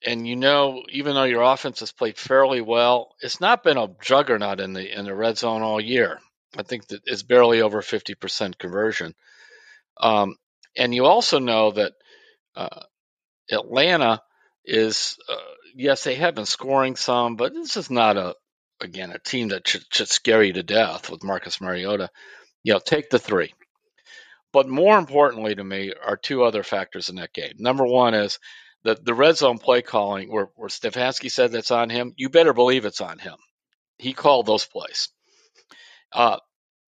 and 0.06 0.28
you 0.28 0.36
know 0.36 0.84
even 0.90 1.16
though 1.16 1.24
your 1.24 1.44
offense 1.44 1.80
has 1.80 1.94
played 1.94 2.18
fairly 2.18 2.60
well 2.60 3.16
it's 3.22 3.40
not 3.40 3.64
been 3.64 3.78
a 3.78 3.90
juggernaut 4.02 4.60
in 4.60 4.74
the 4.74 4.98
in 4.98 5.06
the 5.06 5.16
red 5.16 5.38
zone 5.38 5.62
all 5.62 5.80
year. 5.80 6.20
I 6.58 6.64
think 6.64 6.88
that 6.88 7.04
it's 7.06 7.24
barely 7.24 7.62
over 7.62 7.82
50% 7.82 8.58
conversion. 8.58 9.16
Um, 9.96 10.36
and 10.76 10.94
you 10.94 11.06
also 11.06 11.40
know 11.40 11.72
that 11.72 11.94
uh, 12.58 12.82
atlanta 13.50 14.22
is 14.66 15.18
uh, 15.30 15.36
yes 15.76 16.04
they 16.04 16.16
have 16.16 16.36
been 16.36 16.46
scoring 16.46 16.98
some 16.98 17.38
but 17.38 17.54
this 17.54 17.78
is 17.78 17.90
not 17.90 18.18
a 18.18 18.36
again 18.82 19.12
a 19.12 19.20
team 19.20 19.50
that 19.50 19.68
should, 19.68 19.84
should 19.92 20.10
scare 20.10 20.44
you 20.44 20.54
to 20.54 20.64
death 20.64 21.10
with 21.10 21.24
Marcus 21.24 21.62
Mariota. 21.62 22.10
You 22.64 22.74
know, 22.74 22.80
take 22.80 23.10
the 23.10 23.20
three. 23.20 23.54
But 24.54 24.68
more 24.68 24.98
importantly 24.98 25.56
to 25.56 25.64
me 25.64 25.94
are 26.06 26.18
two 26.18 26.44
other 26.44 26.64
factors 26.64 27.10
in 27.10 27.16
that 27.16 27.34
game. 27.34 27.54
Number 27.58 27.86
one 27.86 28.14
is 28.14 28.40
the 28.84 28.98
the 29.02 29.14
red 29.14 29.38
zone 29.38 29.60
play 29.60 29.82
calling, 29.82 30.32
where 30.32 30.50
where 30.56 30.70
Stefanski 30.70 31.32
said 31.32 31.52
that's 31.52 31.72
on 31.72 31.90
him. 31.90 32.14
You 32.18 32.30
better 32.30 32.54
believe 32.54 32.86
it's 32.86 33.02
on 33.02 33.20
him. 33.20 33.36
He 33.98 34.14
called 34.14 34.46
those 34.46 34.66
plays. 34.66 35.10
Uh, 36.12 36.38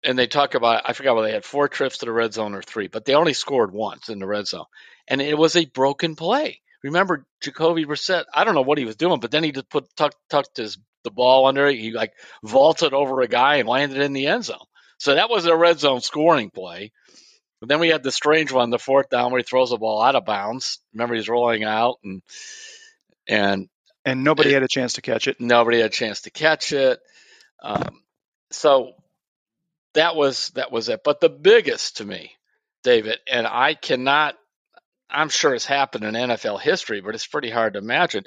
and 0.04 0.18
they 0.18 0.26
talk 0.26 0.54
about 0.54 0.82
I 0.84 0.94
forgot 0.94 1.14
whether 1.14 1.28
they 1.28 1.34
had 1.34 1.44
four 1.44 1.68
trips 1.68 1.98
to 1.98 2.06
the 2.06 2.12
red 2.12 2.34
zone 2.34 2.54
or 2.54 2.62
three, 2.62 2.88
but 2.88 3.04
they 3.04 3.14
only 3.14 3.34
scored 3.34 3.72
once 3.72 4.08
in 4.08 4.18
the 4.18 4.26
red 4.26 4.46
zone, 4.46 4.64
and 5.06 5.20
it 5.20 5.38
was 5.38 5.54
a 5.54 5.66
broken 5.66 6.16
play. 6.16 6.60
Remember, 6.82 7.24
Jacoby 7.40 7.84
Brissett, 7.84 8.24
I 8.34 8.42
don't 8.42 8.54
know 8.54 8.62
what 8.62 8.78
he 8.78 8.84
was 8.84 8.96
doing, 8.96 9.20
but 9.20 9.30
then 9.30 9.44
he 9.44 9.52
just 9.52 9.70
put 9.70 9.86
tucked, 9.96 10.16
tucked 10.28 10.56
his 10.56 10.78
the 11.04 11.10
ball 11.10 11.46
under 11.46 11.66
it. 11.66 11.78
He 11.78 11.92
like 11.92 12.12
vaulted 12.42 12.92
over 12.92 13.20
a 13.20 13.28
guy 13.28 13.56
and 13.56 13.68
landed 13.68 13.98
in 13.98 14.12
the 14.12 14.26
end 14.26 14.44
zone. 14.44 14.58
So 14.98 15.14
that 15.14 15.30
was 15.30 15.46
a 15.46 15.56
red 15.56 15.80
zone 15.80 16.00
scoring 16.00 16.50
play. 16.50 16.92
But 17.60 17.68
then 17.68 17.80
we 17.80 17.88
had 17.88 18.02
the 18.02 18.12
strange 18.12 18.50
one, 18.50 18.70
the 18.70 18.78
fourth 18.78 19.08
down 19.08 19.30
where 19.30 19.38
he 19.38 19.44
throws 19.44 19.70
the 19.70 19.78
ball 19.78 20.02
out 20.02 20.16
of 20.16 20.24
bounds. 20.24 20.80
Remember, 20.92 21.14
he's 21.14 21.28
rolling 21.28 21.64
out 21.64 21.98
and 22.02 22.22
and 23.28 23.68
and 24.04 24.24
nobody 24.24 24.50
it, 24.50 24.54
had 24.54 24.62
a 24.62 24.68
chance 24.68 24.94
to 24.94 25.02
catch 25.02 25.28
it. 25.28 25.40
Nobody 25.40 25.78
had 25.78 25.86
a 25.86 25.94
chance 25.94 26.22
to 26.22 26.30
catch 26.30 26.72
it. 26.72 27.00
Um, 27.62 28.02
so 28.50 28.94
that 29.94 30.16
was 30.16 30.48
that 30.54 30.72
was 30.72 30.88
it. 30.88 31.02
But 31.04 31.20
the 31.20 31.28
biggest 31.28 31.98
to 31.98 32.04
me, 32.04 32.32
David, 32.82 33.18
and 33.30 33.46
I 33.46 33.74
cannot. 33.74 34.34
I'm 35.08 35.28
sure 35.28 35.54
it's 35.54 35.66
happened 35.66 36.04
in 36.04 36.14
NFL 36.14 36.60
history, 36.60 37.00
but 37.00 37.14
it's 37.14 37.26
pretty 37.26 37.50
hard 37.50 37.74
to 37.74 37.78
imagine. 37.78 38.24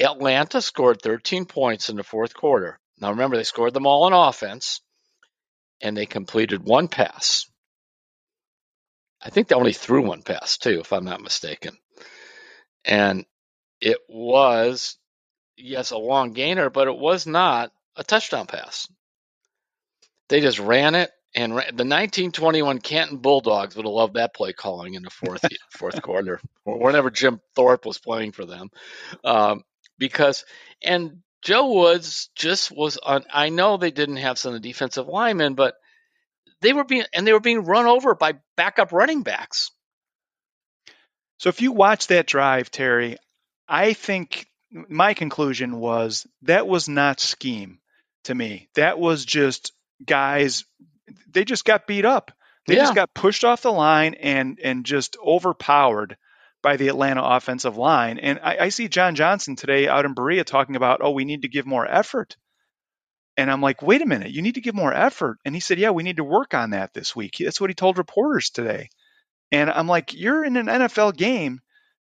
Atlanta 0.00 0.60
scored 0.60 1.00
13 1.00 1.46
points 1.46 1.88
in 1.88 1.96
the 1.96 2.04
fourth 2.04 2.34
quarter. 2.34 2.78
Now 3.00 3.10
remember, 3.10 3.36
they 3.36 3.44
scored 3.44 3.74
them 3.74 3.86
all 3.86 4.04
on 4.04 4.12
offense, 4.12 4.80
and 5.80 5.96
they 5.96 6.06
completed 6.06 6.62
one 6.62 6.88
pass. 6.88 7.46
I 9.22 9.30
think 9.30 9.48
they 9.48 9.54
only 9.54 9.72
threw 9.72 10.02
one 10.02 10.22
pass 10.22 10.58
too, 10.58 10.80
if 10.80 10.92
I'm 10.92 11.04
not 11.04 11.20
mistaken. 11.22 11.76
And 12.84 13.24
it 13.80 13.98
was, 14.08 14.96
yes, 15.56 15.90
a 15.90 15.98
long 15.98 16.32
gainer, 16.32 16.70
but 16.70 16.88
it 16.88 16.96
was 16.96 17.26
not 17.26 17.72
a 17.96 18.04
touchdown 18.04 18.46
pass. 18.46 18.88
They 20.28 20.40
just 20.40 20.58
ran 20.58 20.94
it 20.94 21.10
and 21.36 21.52
the 21.52 21.58
1921 21.58 22.78
Canton 22.80 23.18
Bulldogs 23.18 23.76
would 23.76 23.84
have 23.84 23.92
loved 23.92 24.14
that 24.14 24.34
play 24.34 24.54
calling 24.54 24.94
in 24.94 25.02
the 25.02 25.10
fourth 25.10 25.44
fourth 25.70 26.00
quarter, 26.00 26.40
whenever 26.64 27.10
Jim 27.10 27.40
Thorpe 27.54 27.84
was 27.84 27.98
playing 27.98 28.32
for 28.32 28.46
them. 28.46 28.70
Um, 29.22 29.62
because 29.98 30.44
and 30.82 31.22
Joe 31.42 31.72
Woods 31.72 32.30
just 32.34 32.72
was 32.72 32.96
on. 32.96 33.24
I 33.32 33.50
know 33.50 33.76
they 33.76 33.90
didn't 33.90 34.16
have 34.16 34.38
some 34.38 34.54
of 34.54 34.60
the 34.60 34.68
defensive 34.68 35.06
linemen, 35.06 35.54
but 35.54 35.76
they 36.60 36.72
were 36.72 36.84
being 36.84 37.04
and 37.12 37.26
they 37.26 37.32
were 37.32 37.40
being 37.40 37.64
run 37.64 37.86
over 37.86 38.14
by 38.14 38.34
backup 38.56 38.92
running 38.92 39.22
backs. 39.22 39.70
So 41.38 41.48
if 41.48 41.60
you 41.60 41.72
watch 41.72 42.08
that 42.08 42.26
drive, 42.26 42.70
Terry, 42.70 43.18
I 43.68 43.92
think 43.92 44.46
my 44.70 45.14
conclusion 45.14 45.78
was 45.78 46.26
that 46.42 46.66
was 46.66 46.88
not 46.88 47.20
scheme 47.20 47.78
to 48.24 48.34
me. 48.34 48.68
That 48.74 48.98
was 48.98 49.24
just 49.24 49.72
guys 50.04 50.64
they 51.30 51.44
just 51.44 51.64
got 51.64 51.86
beat 51.86 52.04
up. 52.04 52.32
They 52.66 52.74
yeah. 52.74 52.82
just 52.82 52.94
got 52.94 53.14
pushed 53.14 53.44
off 53.44 53.62
the 53.62 53.72
line 53.72 54.14
and 54.14 54.58
and 54.62 54.84
just 54.84 55.16
overpowered 55.24 56.16
by 56.66 56.76
the 56.76 56.88
Atlanta 56.88 57.22
offensive 57.22 57.76
line. 57.76 58.18
And 58.18 58.40
I, 58.42 58.56
I 58.58 58.68
see 58.70 58.88
John 58.88 59.14
Johnson 59.14 59.54
today 59.54 59.86
out 59.86 60.04
in 60.04 60.14
Berea 60.14 60.42
talking 60.42 60.74
about, 60.74 60.98
oh, 61.00 61.12
we 61.12 61.24
need 61.24 61.42
to 61.42 61.48
give 61.48 61.64
more 61.64 61.86
effort. 61.86 62.36
And 63.36 63.52
I'm 63.52 63.60
like, 63.60 63.82
wait 63.82 64.02
a 64.02 64.06
minute, 64.06 64.32
you 64.32 64.42
need 64.42 64.56
to 64.56 64.60
give 64.60 64.74
more 64.74 64.92
effort. 64.92 65.38
And 65.44 65.54
he 65.54 65.60
said, 65.60 65.78
yeah, 65.78 65.92
we 65.92 66.02
need 66.02 66.16
to 66.16 66.24
work 66.24 66.54
on 66.54 66.70
that 66.70 66.92
this 66.92 67.14
week. 67.14 67.36
That's 67.38 67.60
what 67.60 67.70
he 67.70 67.74
told 67.74 67.98
reporters 67.98 68.50
today. 68.50 68.88
And 69.52 69.70
I'm 69.70 69.86
like, 69.86 70.12
you're 70.12 70.44
in 70.44 70.56
an 70.56 70.66
NFL 70.66 71.16
game 71.16 71.60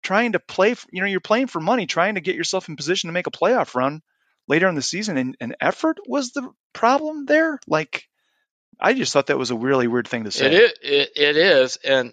trying 0.02 0.32
to 0.32 0.38
play, 0.38 0.74
you 0.92 1.00
know, 1.00 1.08
you're 1.08 1.20
playing 1.20 1.46
for 1.46 1.60
money, 1.60 1.86
trying 1.86 2.16
to 2.16 2.20
get 2.20 2.36
yourself 2.36 2.68
in 2.68 2.76
position 2.76 3.08
to 3.08 3.14
make 3.14 3.28
a 3.28 3.30
playoff 3.30 3.74
run 3.74 4.02
later 4.48 4.68
in 4.68 4.74
the 4.74 4.82
season. 4.82 5.16
And, 5.16 5.34
and 5.40 5.56
effort 5.62 5.96
was 6.06 6.32
the 6.32 6.46
problem 6.74 7.24
there. 7.24 7.58
Like, 7.66 8.06
I 8.78 8.92
just 8.92 9.14
thought 9.14 9.28
that 9.28 9.38
was 9.38 9.50
a 9.50 9.56
really 9.56 9.88
weird 9.88 10.08
thing 10.08 10.24
to 10.24 10.30
say. 10.30 10.48
It 10.48 10.52
is. 10.52 10.72
It, 10.82 11.10
it 11.16 11.36
is. 11.38 11.78
And 11.82 12.12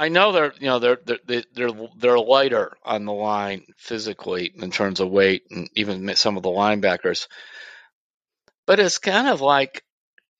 I 0.00 0.08
know 0.08 0.32
they're 0.32 0.54
you 0.58 0.66
know 0.66 0.78
they're 0.78 0.98
they're 1.04 1.44
they're 1.52 1.70
they're 1.98 2.18
lighter 2.18 2.74
on 2.82 3.04
the 3.04 3.12
line 3.12 3.66
physically 3.76 4.50
in 4.56 4.70
terms 4.70 4.98
of 5.00 5.10
weight 5.10 5.42
and 5.50 5.68
even 5.76 6.16
some 6.16 6.38
of 6.38 6.42
the 6.42 6.48
linebackers, 6.48 7.28
but 8.66 8.80
it's 8.80 8.96
kind 8.96 9.28
of 9.28 9.42
like 9.42 9.84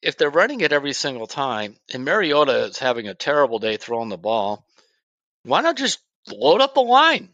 if 0.01 0.17
they're 0.17 0.31
running 0.31 0.63
it 0.63 0.73
every 0.73 0.95
single 0.95 1.27
time 1.27 1.77
and 1.93 2.07
Mariota 2.07 2.65
is 2.65 2.79
having 2.79 3.07
a 3.07 3.15
terrible 3.15 3.59
day 3.59 3.77
throwing 3.77 4.09
the 4.09 4.17
ball, 4.17 4.65
why 5.43 5.61
not 5.61 5.77
just 5.77 5.99
load 6.33 6.63
up 6.63 6.73
the 6.73 6.81
line, 6.81 7.29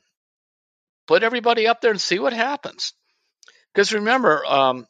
put 1.07 1.23
everybody 1.23 1.69
up 1.69 1.81
there 1.81 1.93
and 1.93 2.01
see 2.01 2.19
what 2.19 2.33
happens? 2.33 2.93
Because 3.73 3.93
remember, 3.93 4.45
um, 4.45 4.89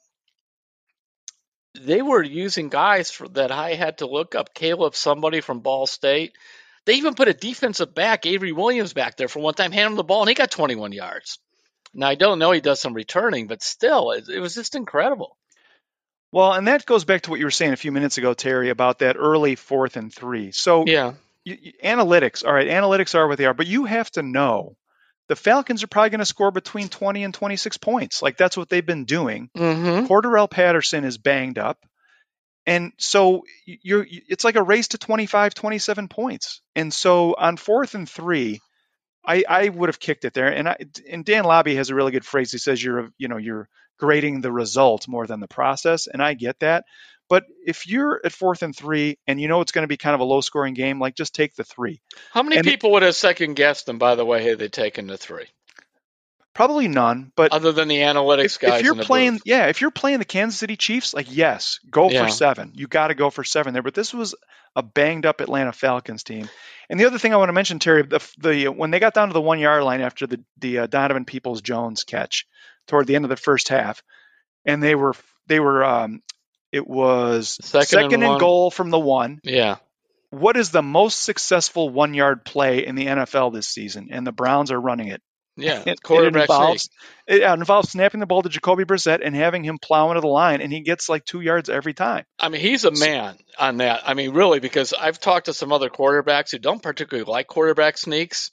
they 1.79 2.01
were 2.01 2.23
using 2.23 2.71
guys 2.71 3.11
for, 3.11 3.29
that 3.29 3.53
I 3.53 3.75
had 3.75 3.99
to 3.99 4.07
look 4.07 4.35
up. 4.35 4.55
Caleb, 4.55 4.95
somebody 4.95 5.43
from 5.43 5.61
Ball 5.61 5.87
State 5.87 6.33
they 6.87 6.95
even 6.95 7.15
put 7.15 7.29
a 7.29 7.35
defensive 7.35 7.95
back, 7.95 8.25
Avery 8.25 8.53
Williams, 8.53 8.93
back 8.93 9.17
there 9.17 9.29
for 9.29 9.41
one 9.41 9.55
time, 9.55 9.73
hand 9.73 9.91
him 9.91 9.97
the 9.97 10.05
ball, 10.05 10.23
and 10.23 10.29
he 10.29 10.35
got 10.35 10.51
21 10.51 10.93
yards. 10.93 11.39
Now, 11.93 12.09
I 12.09 12.15
don't 12.15 12.39
know 12.39 12.53
he 12.53 12.61
does 12.61 12.81
some 12.81 12.95
returning, 12.95 13.47
but 13.47 13.63
still, 13.63 14.13
it, 14.13 14.29
it 14.29 14.41
was 14.41 14.55
just 14.55 14.75
incredible. 14.75 15.37
Well, 16.33 16.53
and 16.53 16.69
that 16.69 16.87
goes 16.87 17.05
back 17.05 17.23
to 17.23 17.31
what 17.31 17.39
you 17.39 17.47
were 17.47 17.51
saying 17.51 17.73
a 17.73 17.77
few 17.77 17.93
minutes 17.93 18.19
ago, 18.19 18.35
Terry, 18.35 18.71
about 18.71 19.01
that 19.01 19.17
early 19.19 19.57
fourth 19.57 19.97
and 19.97 20.13
three. 20.13 20.53
So, 20.53 20.85
yeah, 20.87 21.15
you, 21.45 21.57
you, 21.61 21.73
analytics, 21.83 22.45
all 22.45 22.53
right, 22.53 22.69
analytics 22.69 23.15
are 23.15 23.27
what 23.27 23.39
they 23.39 23.47
are, 23.47 23.55
but 23.55 23.67
you 23.67 23.85
have 23.85 24.11
to 24.13 24.23
know 24.23 24.77
the 25.29 25.37
Falcons 25.37 25.83
are 25.83 25.89
probably 25.89 26.11
going 26.11 26.21
to 26.21 26.27
score 26.27 26.51
between 26.51 26.89
20 26.89 27.25
and 27.25 27.35
26 27.35 27.79
points. 27.79 28.23
Like 28.23 28.37
that's 28.37 28.57
what 28.57 28.69
they've 28.69 28.85
been 28.85 29.05
doing. 29.05 29.51
Mm-hmm. 29.57 30.47
Patterson 30.47 31.05
is 31.05 31.19
banged 31.19 31.59
up. 31.59 31.79
And 32.67 32.93
so 32.99 33.45
you're 33.65 34.07
it's 34.11 34.45
like 34.45 34.57
a 34.57 34.63
race 34.63 34.89
to 34.89 34.99
25, 34.99 35.55
27 35.55 36.09
points. 36.09 36.61
And 36.75 36.93
so 36.93 37.35
on 37.39 37.57
fourth 37.57 37.95
and 37.95 38.09
three, 38.09 38.61
I, 39.25 39.45
I 39.49 39.69
would 39.69 39.89
have 39.89 40.01
kicked 40.01 40.25
it 40.25 40.35
there. 40.35 40.49
And 40.53 40.69
I, 40.69 40.77
and 41.11 41.25
Dan 41.25 41.45
Labbe 41.45 41.77
has 41.77 41.91
a 41.91 41.95
really 41.95 42.13
good 42.13 42.25
phrase. 42.25 42.53
He 42.53 42.59
says 42.59 42.83
you're 42.83 43.11
you 43.19 43.29
know 43.29 43.37
you're 43.37 43.69
grading 43.99 44.41
the 44.41 44.53
result 44.53 45.09
more 45.09 45.27
than 45.27 45.41
the 45.41 45.49
process, 45.49 46.07
and 46.07 46.23
I 46.23 46.35
get 46.35 46.59
that. 46.61 46.85
But 47.29 47.45
if 47.65 47.89
you're 47.89 48.21
at 48.25 48.33
fourth 48.33 48.63
and 48.63 48.75
three 48.75 49.19
and 49.27 49.41
you 49.41 49.49
know 49.49 49.61
it's 49.61 49.73
going 49.73 49.83
to 49.83 49.89
be 49.89 49.97
kind 49.97 50.15
of 50.15 50.21
a 50.21 50.25
low 50.25 50.41
scoring 50.41 50.75
game, 50.75 51.01
like 51.01 51.17
just 51.17 51.35
take 51.35 51.55
the 51.57 51.65
three. 51.65 52.01
How 52.33 52.43
many 52.43 52.57
And- 52.57 52.67
people 52.67 52.93
would 52.93 53.03
have 53.03 53.17
second 53.17 53.55
guessed 53.55 53.87
them? 53.87 53.99
By 53.99 54.15
the 54.15 54.25
way, 54.25 54.45
had 54.45 54.59
they 54.59 54.69
taken 54.69 55.07
the 55.07 55.17
three, 55.17 55.47
Probably 56.57 56.89
none, 56.89 57.33
but 57.37 57.53
other 57.53 57.71
than 57.73 57.87
the 57.87 57.99
analytics 57.99 58.45
if, 58.57 58.61
guys? 58.61 58.81
if 58.81 58.87
you're 58.87 58.95
playing, 59.05 59.35
booth? 59.35 59.43
yeah, 59.45 59.67
if 59.67 59.83
you're 59.83 59.91
playing 59.91 60.21
the 60.21 60.25
Kansas 60.25 60.59
City 60.59 60.75
Chiefs, 60.77 61.13
like 61.13 61.27
yes, 61.29 61.81
go 61.91 62.11
Yeah. 62.11 62.25
for 62.25 62.31
seven. 62.31 62.73
You 62.75 62.87
got 62.87 63.09
to 63.09 63.15
go 63.15 63.29
for 63.29 63.45
seven 63.45 63.75
there. 63.75 63.83
But 63.83 63.93
this 63.93 64.15
was 64.15 64.35
a 64.75 64.83
banged 64.83 65.27
up 65.27 65.43
Atlanta 65.43 65.73
Falcons 65.73 66.23
team. 66.23 66.49
And 66.89 66.99
the 66.99 67.05
other 67.05 67.19
thing 67.19 67.35
I 67.35 67.37
want 67.37 67.51
to 67.51 67.53
mention, 67.53 67.79
Terry, 67.79 68.03
the, 68.05 68.27
the 68.39 68.69
when 68.69 68.91
they 68.91 68.99
got 69.01 69.13
down 69.13 69.29
to 69.29 69.35
the 69.35 69.41
one 69.41 69.59
yard 69.59 69.83
line 69.85 70.01
after 70.01 70.27
the 70.27 70.43
the 70.59 70.79
uh, 70.79 70.87
Donovan 70.87 71.27
Peoples 71.27 71.61
Jones 71.61 72.05
catch 72.05 72.47
toward 72.87 73.07
the 73.07 73.17
end 73.17 73.27
of 73.27 73.29
the 73.29 73.37
first 73.37 73.69
half, 73.69 74.03
and 74.65 74.83
they 74.83 74.95
were 74.95 75.15
they 75.49 75.61
were 75.61 75.85
um, 75.85 76.23
it 76.73 76.87
was 76.87 77.59
Second 77.63 78.13
and 78.15 78.25
one. 78.25 78.41
goal 78.41 78.71
from 78.71 78.89
the 78.91 78.99
one. 78.99 79.41
yeah, 79.45 79.77
What 80.31 80.57
is 80.57 80.71
the 80.71 80.83
most 80.83 81.21
successful 81.23 81.91
one 81.91 82.15
yard 82.15 82.45
play 82.47 82.87
in 82.87 82.95
the 82.95 83.07
NFL 83.07 83.53
this 83.53 83.69
season? 83.69 84.09
And 84.11 84.27
the 84.27 84.33
Browns 84.33 84.71
are 84.73 84.81
running 84.81 85.09
it. 85.09 85.21
Yeah, 85.57 85.83
It, 85.87 86.03
quarterback 86.03 86.49
it 86.49 86.53
involves, 86.53 86.83
sneak. 86.83 87.43
it 87.43 87.43
involves 87.43 87.91
snapping 87.91 88.21
the 88.21 88.27
ball 88.27 88.43
to 88.43 88.49
Jacoby 88.49 88.85
Brissett 88.85 89.21
and 89.25 89.35
having 89.35 89.65
him 89.65 89.79
plow 89.79 90.11
into 90.11 90.21
the 90.21 90.27
line, 90.27 90.61
and 90.61 90.73
he 90.73 90.81
gets 90.81 91.09
like 91.09 91.25
two 91.25 91.41
yards 91.41 91.69
every 91.69 91.95
time. 91.95 92.25
I 92.39 92.49
mean, 92.49 92.61
he's 92.61 92.85
a 92.85 92.91
man 92.91 93.37
on 93.59 93.79
that. 93.79 94.03
I 94.07 94.15
mean, 94.15 94.33
really, 94.33 94.61
because 94.61 94.93
I've 94.93 95.19
talked 95.19 95.47
to 95.47 95.55
some 95.55 95.73
other 95.73 95.89
quarterbacks 95.89 96.51
who 96.51 96.59
don't 96.59 96.83
particularly 96.83 97.31
like 97.31 97.47
quarterback 97.47 97.99
sneaks, 97.99 98.51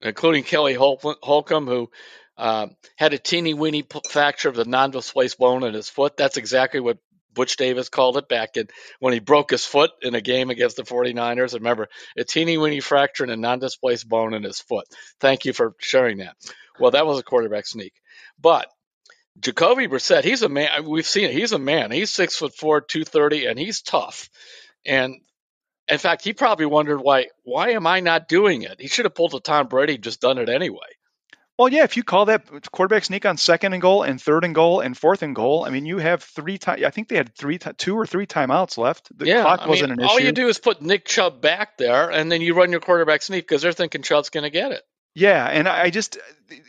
including 0.00 0.44
Kelly 0.44 0.74
Hol- 0.74 1.00
Holcomb, 1.22 1.66
who 1.66 1.90
uh, 2.36 2.68
had 2.96 3.14
a 3.14 3.18
teeny 3.18 3.52
weeny 3.54 3.82
p- 3.82 4.00
fracture 4.08 4.48
of 4.48 4.54
the 4.54 4.64
non-displaced 4.64 5.38
bone 5.38 5.64
in 5.64 5.74
his 5.74 5.88
foot. 5.88 6.16
That's 6.16 6.36
exactly 6.36 6.78
what 6.78 6.98
Butch 7.38 7.56
Davis 7.56 7.88
called 7.88 8.16
it 8.16 8.28
back 8.28 8.56
in 8.56 8.66
when 8.98 9.12
he 9.12 9.20
broke 9.20 9.52
his 9.52 9.64
foot 9.64 9.92
in 10.02 10.16
a 10.16 10.20
game 10.20 10.50
against 10.50 10.76
the 10.76 10.82
49ers. 10.82 11.54
Remember, 11.54 11.88
a 12.16 12.24
teeny 12.24 12.58
weeny 12.58 12.80
fracture 12.80 13.22
and 13.22 13.32
a 13.32 13.36
non-displaced 13.36 14.08
bone 14.08 14.34
in 14.34 14.42
his 14.42 14.58
foot. 14.58 14.86
Thank 15.20 15.44
you 15.44 15.52
for 15.52 15.76
sharing 15.78 16.18
that. 16.18 16.34
Well, 16.80 16.90
that 16.90 17.06
was 17.06 17.20
a 17.20 17.22
quarterback 17.22 17.64
sneak, 17.64 17.92
but 18.40 18.66
Jacoby 19.38 19.86
Brissett, 19.86 20.24
he's 20.24 20.42
a 20.42 20.48
man. 20.48 20.84
We've 20.84 21.06
seen 21.06 21.26
it. 21.26 21.32
He's 21.32 21.52
a 21.52 21.60
man. 21.60 21.92
He's 21.92 22.10
six 22.10 22.34
foot 22.34 22.56
four, 22.56 22.80
two 22.80 23.04
thirty, 23.04 23.46
and 23.46 23.56
he's 23.56 23.82
tough. 23.82 24.28
And 24.84 25.14
in 25.86 25.98
fact, 25.98 26.24
he 26.24 26.32
probably 26.32 26.66
wondered 26.66 26.98
why. 26.98 27.26
Why 27.44 27.70
am 27.70 27.86
I 27.86 28.00
not 28.00 28.26
doing 28.26 28.62
it? 28.62 28.80
He 28.80 28.88
should 28.88 29.04
have 29.04 29.14
pulled 29.14 29.34
a 29.34 29.40
Tom 29.40 29.68
Brady, 29.68 29.96
just 29.96 30.20
done 30.20 30.38
it 30.38 30.48
anyway. 30.48 30.97
Well, 31.58 31.68
yeah, 31.68 31.82
if 31.82 31.96
you 31.96 32.04
call 32.04 32.26
that 32.26 32.70
quarterback 32.70 33.04
sneak 33.04 33.26
on 33.26 33.36
second 33.36 33.72
and 33.72 33.82
goal 33.82 34.04
and 34.04 34.22
third 34.22 34.44
and 34.44 34.54
goal 34.54 34.78
and 34.78 34.96
fourth 34.96 35.22
and 35.22 35.34
goal, 35.34 35.64
I 35.64 35.70
mean, 35.70 35.86
you 35.86 35.98
have 35.98 36.22
three 36.22 36.56
times. 36.56 36.84
I 36.84 36.90
think 36.90 37.08
they 37.08 37.16
had 37.16 37.34
three, 37.34 37.58
two 37.58 37.98
or 37.98 38.06
three 38.06 38.26
timeouts 38.26 38.78
left. 38.78 39.10
The 39.18 39.26
yeah, 39.26 39.42
clock 39.42 39.60
I 39.62 39.68
wasn't 39.68 39.90
mean, 39.90 39.98
an 39.98 40.04
all 40.06 40.18
issue. 40.18 40.26
you 40.26 40.32
do 40.32 40.46
is 40.46 40.60
put 40.60 40.80
Nick 40.80 41.04
Chubb 41.04 41.40
back 41.40 41.76
there, 41.76 42.10
and 42.10 42.30
then 42.30 42.42
you 42.42 42.54
run 42.54 42.70
your 42.70 42.80
quarterback 42.80 43.22
sneak 43.22 43.48
because 43.48 43.60
they're 43.62 43.72
thinking 43.72 44.02
Chubb's 44.02 44.30
going 44.30 44.44
to 44.44 44.50
get 44.50 44.70
it. 44.70 44.82
Yeah, 45.16 45.44
and 45.46 45.66
I 45.66 45.82
I 45.82 45.90
just 45.90 46.18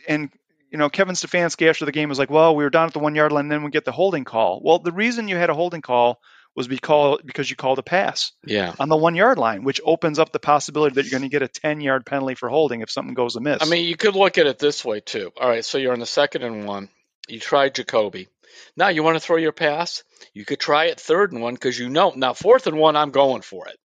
and 0.08 0.28
you 0.72 0.78
know 0.78 0.90
Kevin 0.90 1.14
Stefanski 1.14 1.70
after 1.70 1.84
the 1.84 1.92
game 1.92 2.08
was 2.08 2.18
like, 2.18 2.30
well, 2.30 2.56
we 2.56 2.64
were 2.64 2.70
down 2.70 2.88
at 2.88 2.92
the 2.92 2.98
one 2.98 3.14
yard 3.14 3.30
line, 3.30 3.44
and 3.44 3.52
then 3.52 3.62
we 3.62 3.70
get 3.70 3.84
the 3.84 3.92
holding 3.92 4.24
call. 4.24 4.60
Well, 4.60 4.80
the 4.80 4.90
reason 4.90 5.28
you 5.28 5.36
had 5.36 5.50
a 5.50 5.54
holding 5.54 5.82
call 5.82 6.20
was 6.56 6.66
because 6.68 7.20
because 7.24 7.48
you 7.48 7.56
called 7.56 7.78
a 7.78 7.82
pass 7.82 8.32
Yeah. 8.44 8.74
on 8.78 8.88
the 8.88 8.96
one 8.96 9.14
yard 9.14 9.38
line, 9.38 9.62
which 9.64 9.80
opens 9.84 10.18
up 10.18 10.32
the 10.32 10.38
possibility 10.40 10.94
that 10.96 11.04
you're 11.04 11.18
going 11.18 11.28
to 11.28 11.32
get 11.32 11.42
a 11.42 11.48
ten 11.48 11.80
yard 11.80 12.04
penalty 12.04 12.34
for 12.34 12.48
holding 12.48 12.80
if 12.80 12.90
something 12.90 13.14
goes 13.14 13.36
amiss. 13.36 13.62
I 13.62 13.66
mean, 13.66 13.86
you 13.86 13.96
could 13.96 14.16
look 14.16 14.36
at 14.38 14.46
it 14.46 14.58
this 14.58 14.84
way 14.84 15.00
too. 15.00 15.32
All 15.40 15.48
right, 15.48 15.64
so 15.64 15.78
you're 15.78 15.92
on 15.92 16.00
the 16.00 16.06
second 16.06 16.42
and 16.42 16.66
one. 16.66 16.88
You 17.28 17.38
tried 17.38 17.74
Jacoby. 17.76 18.28
Now 18.76 18.88
you 18.88 19.02
want 19.02 19.16
to 19.16 19.20
throw 19.20 19.36
your 19.36 19.52
pass. 19.52 20.02
You 20.34 20.44
could 20.44 20.58
try 20.60 20.86
it 20.86 20.98
third 21.00 21.32
and 21.32 21.40
one 21.40 21.54
because 21.54 21.78
you 21.78 21.88
know 21.88 22.12
now 22.16 22.32
fourth 22.34 22.66
and 22.66 22.78
one. 22.78 22.96
I'm 22.96 23.10
going 23.12 23.42
for 23.42 23.68
it. 23.68 23.76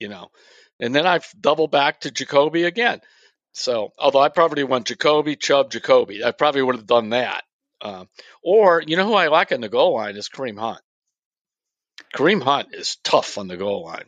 You 0.00 0.08
know, 0.08 0.30
and 0.80 0.94
then 0.94 1.06
I 1.06 1.20
double 1.40 1.68
back 1.68 2.00
to 2.00 2.10
Jacoby 2.10 2.64
again. 2.64 3.00
So 3.52 3.92
although 3.98 4.20
I 4.20 4.30
probably 4.30 4.64
went 4.64 4.86
Jacoby, 4.86 5.36
Chubb, 5.36 5.70
Jacoby, 5.70 6.24
I 6.24 6.32
probably 6.32 6.62
would 6.62 6.74
have 6.76 6.86
done 6.86 7.10
that. 7.10 7.44
Um, 7.80 8.08
or 8.42 8.82
you 8.84 8.96
know 8.96 9.06
who 9.06 9.14
I 9.14 9.28
like 9.28 9.52
on 9.52 9.60
the 9.60 9.68
goal 9.68 9.94
line 9.94 10.16
is 10.16 10.28
Kareem 10.28 10.58
Hunt. 10.58 10.80
Kareem 12.14 12.42
Hunt 12.42 12.74
is 12.74 12.96
tough 13.02 13.38
on 13.38 13.48
the 13.48 13.56
goal 13.56 13.84
line. 13.84 14.04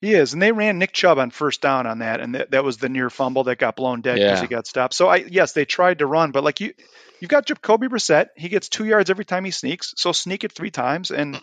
He 0.00 0.14
is, 0.14 0.32
and 0.32 0.40
they 0.40 0.52
ran 0.52 0.78
Nick 0.78 0.92
Chubb 0.92 1.18
on 1.18 1.30
first 1.30 1.60
down 1.60 1.86
on 1.86 1.98
that, 1.98 2.20
and 2.20 2.34
that, 2.34 2.52
that 2.52 2.64
was 2.64 2.78
the 2.78 2.88
near 2.88 3.10
fumble 3.10 3.44
that 3.44 3.58
got 3.58 3.76
blown 3.76 4.00
dead 4.00 4.14
because 4.14 4.38
Yeah. 4.38 4.42
he 4.42 4.46
got 4.48 4.66
stopped. 4.66 4.94
So 4.94 5.08
I 5.08 5.16
yes, 5.16 5.52
they 5.52 5.66
tried 5.66 5.98
to 5.98 6.06
run, 6.06 6.30
but 6.30 6.42
like 6.42 6.60
you, 6.60 6.72
you've 7.20 7.28
got 7.28 7.44
Jacoby 7.44 7.88
Brissett. 7.88 8.28
He 8.34 8.48
gets 8.48 8.70
two 8.70 8.86
yards 8.86 9.10
every 9.10 9.26
time 9.26 9.44
he 9.44 9.50
sneaks, 9.50 9.92
so 9.96 10.12
sneak 10.12 10.42
it 10.42 10.52
three 10.52 10.70
times. 10.70 11.10
And 11.10 11.34
mm. 11.34 11.42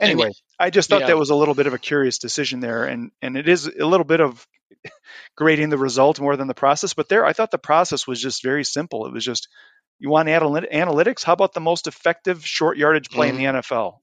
anyway, 0.00 0.30
I 0.58 0.70
just 0.70 0.88
thought 0.88 1.02
yeah. 1.02 1.08
that 1.08 1.18
was 1.18 1.28
a 1.28 1.34
little 1.34 1.54
bit 1.54 1.66
of 1.66 1.74
a 1.74 1.78
curious 1.78 2.16
decision 2.16 2.60
there, 2.60 2.84
and 2.84 3.10
and 3.20 3.36
it 3.36 3.46
is 3.46 3.66
a 3.66 3.84
little 3.84 4.06
bit 4.06 4.22
of 4.22 4.46
grading 5.36 5.68
the 5.68 5.76
result 5.76 6.18
more 6.18 6.36
than 6.36 6.48
the 6.48 6.54
process. 6.54 6.94
But 6.94 7.10
there, 7.10 7.26
I 7.26 7.34
thought 7.34 7.50
the 7.50 7.58
process 7.58 8.06
was 8.06 8.22
just 8.22 8.42
very 8.42 8.64
simple. 8.64 9.04
It 9.04 9.12
was 9.12 9.24
just 9.24 9.48
you 9.98 10.08
want 10.08 10.28
analytics. 10.28 11.24
How 11.24 11.34
about 11.34 11.52
the 11.52 11.60
most 11.60 11.86
effective 11.86 12.46
short 12.46 12.78
yardage 12.78 13.10
play 13.10 13.28
in 13.28 13.36
mm-hmm. 13.36 13.56
the 13.56 13.60
NFL? 13.60 13.98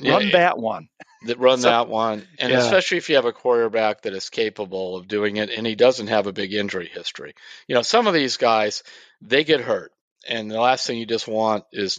Yeah, 0.00 0.12
Run 0.14 0.30
that 0.30 0.58
one. 0.58 0.88
that 1.26 1.38
run 1.38 1.58
So- 1.60 1.68
that 1.68 1.88
one, 1.88 2.26
and 2.38 2.52
Yeah. 2.52 2.58
especially 2.60 2.98
if 2.98 3.08
you 3.08 3.16
have 3.16 3.24
a 3.24 3.32
quarterback 3.32 4.02
that 4.02 4.14
is 4.14 4.30
capable 4.30 4.96
of 4.96 5.08
doing 5.08 5.36
it, 5.36 5.50
and 5.50 5.66
he 5.66 5.74
doesn't 5.74 6.06
have 6.08 6.26
a 6.26 6.32
big 6.32 6.54
injury 6.54 6.88
history. 6.92 7.34
You 7.66 7.74
know, 7.74 7.82
some 7.82 8.06
of 8.06 8.14
these 8.14 8.36
guys 8.36 8.82
they 9.20 9.44
get 9.44 9.60
hurt, 9.60 9.92
and 10.28 10.50
the 10.50 10.60
last 10.60 10.86
thing 10.86 10.98
you 10.98 11.06
just 11.06 11.26
want 11.28 11.64
is. 11.72 11.98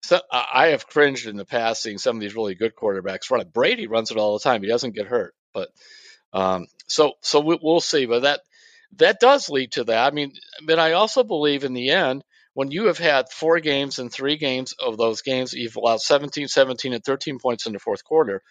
So 0.00 0.20
I 0.30 0.68
have 0.68 0.86
cringed 0.86 1.26
in 1.26 1.36
the 1.36 1.44
past 1.44 1.82
seeing 1.82 1.98
some 1.98 2.16
of 2.16 2.20
these 2.20 2.36
really 2.36 2.54
good 2.54 2.74
quarterbacks 2.76 3.30
run 3.30 3.40
it. 3.40 3.52
Brady 3.52 3.88
runs 3.88 4.10
it 4.12 4.16
all 4.16 4.38
the 4.38 4.42
time; 4.44 4.62
he 4.62 4.68
doesn't 4.68 4.94
get 4.94 5.06
hurt. 5.08 5.34
But 5.52 5.70
um, 6.32 6.66
so 6.86 7.14
so 7.20 7.40
we, 7.40 7.58
we'll 7.60 7.80
see. 7.80 8.06
But 8.06 8.22
that 8.22 8.40
that 8.96 9.18
does 9.20 9.50
lead 9.50 9.72
to 9.72 9.84
that. 9.84 10.06
I 10.06 10.14
mean, 10.14 10.32
but 10.64 10.78
I 10.78 10.92
also 10.92 11.24
believe 11.24 11.64
in 11.64 11.74
the 11.74 11.90
end 11.90 12.22
when 12.58 12.72
you 12.72 12.86
have 12.86 12.98
had 12.98 13.30
four 13.30 13.60
games 13.60 14.00
and 14.00 14.12
three 14.12 14.36
games 14.36 14.74
of 14.80 14.96
those 14.96 15.22
games, 15.22 15.52
you've 15.52 15.76
allowed 15.76 16.00
17, 16.00 16.48
17, 16.48 16.92
and 16.92 17.04
13 17.04 17.38
points 17.38 17.66
in 17.66 17.72
the 17.72 17.78
fourth 17.78 18.02
quarter. 18.02 18.42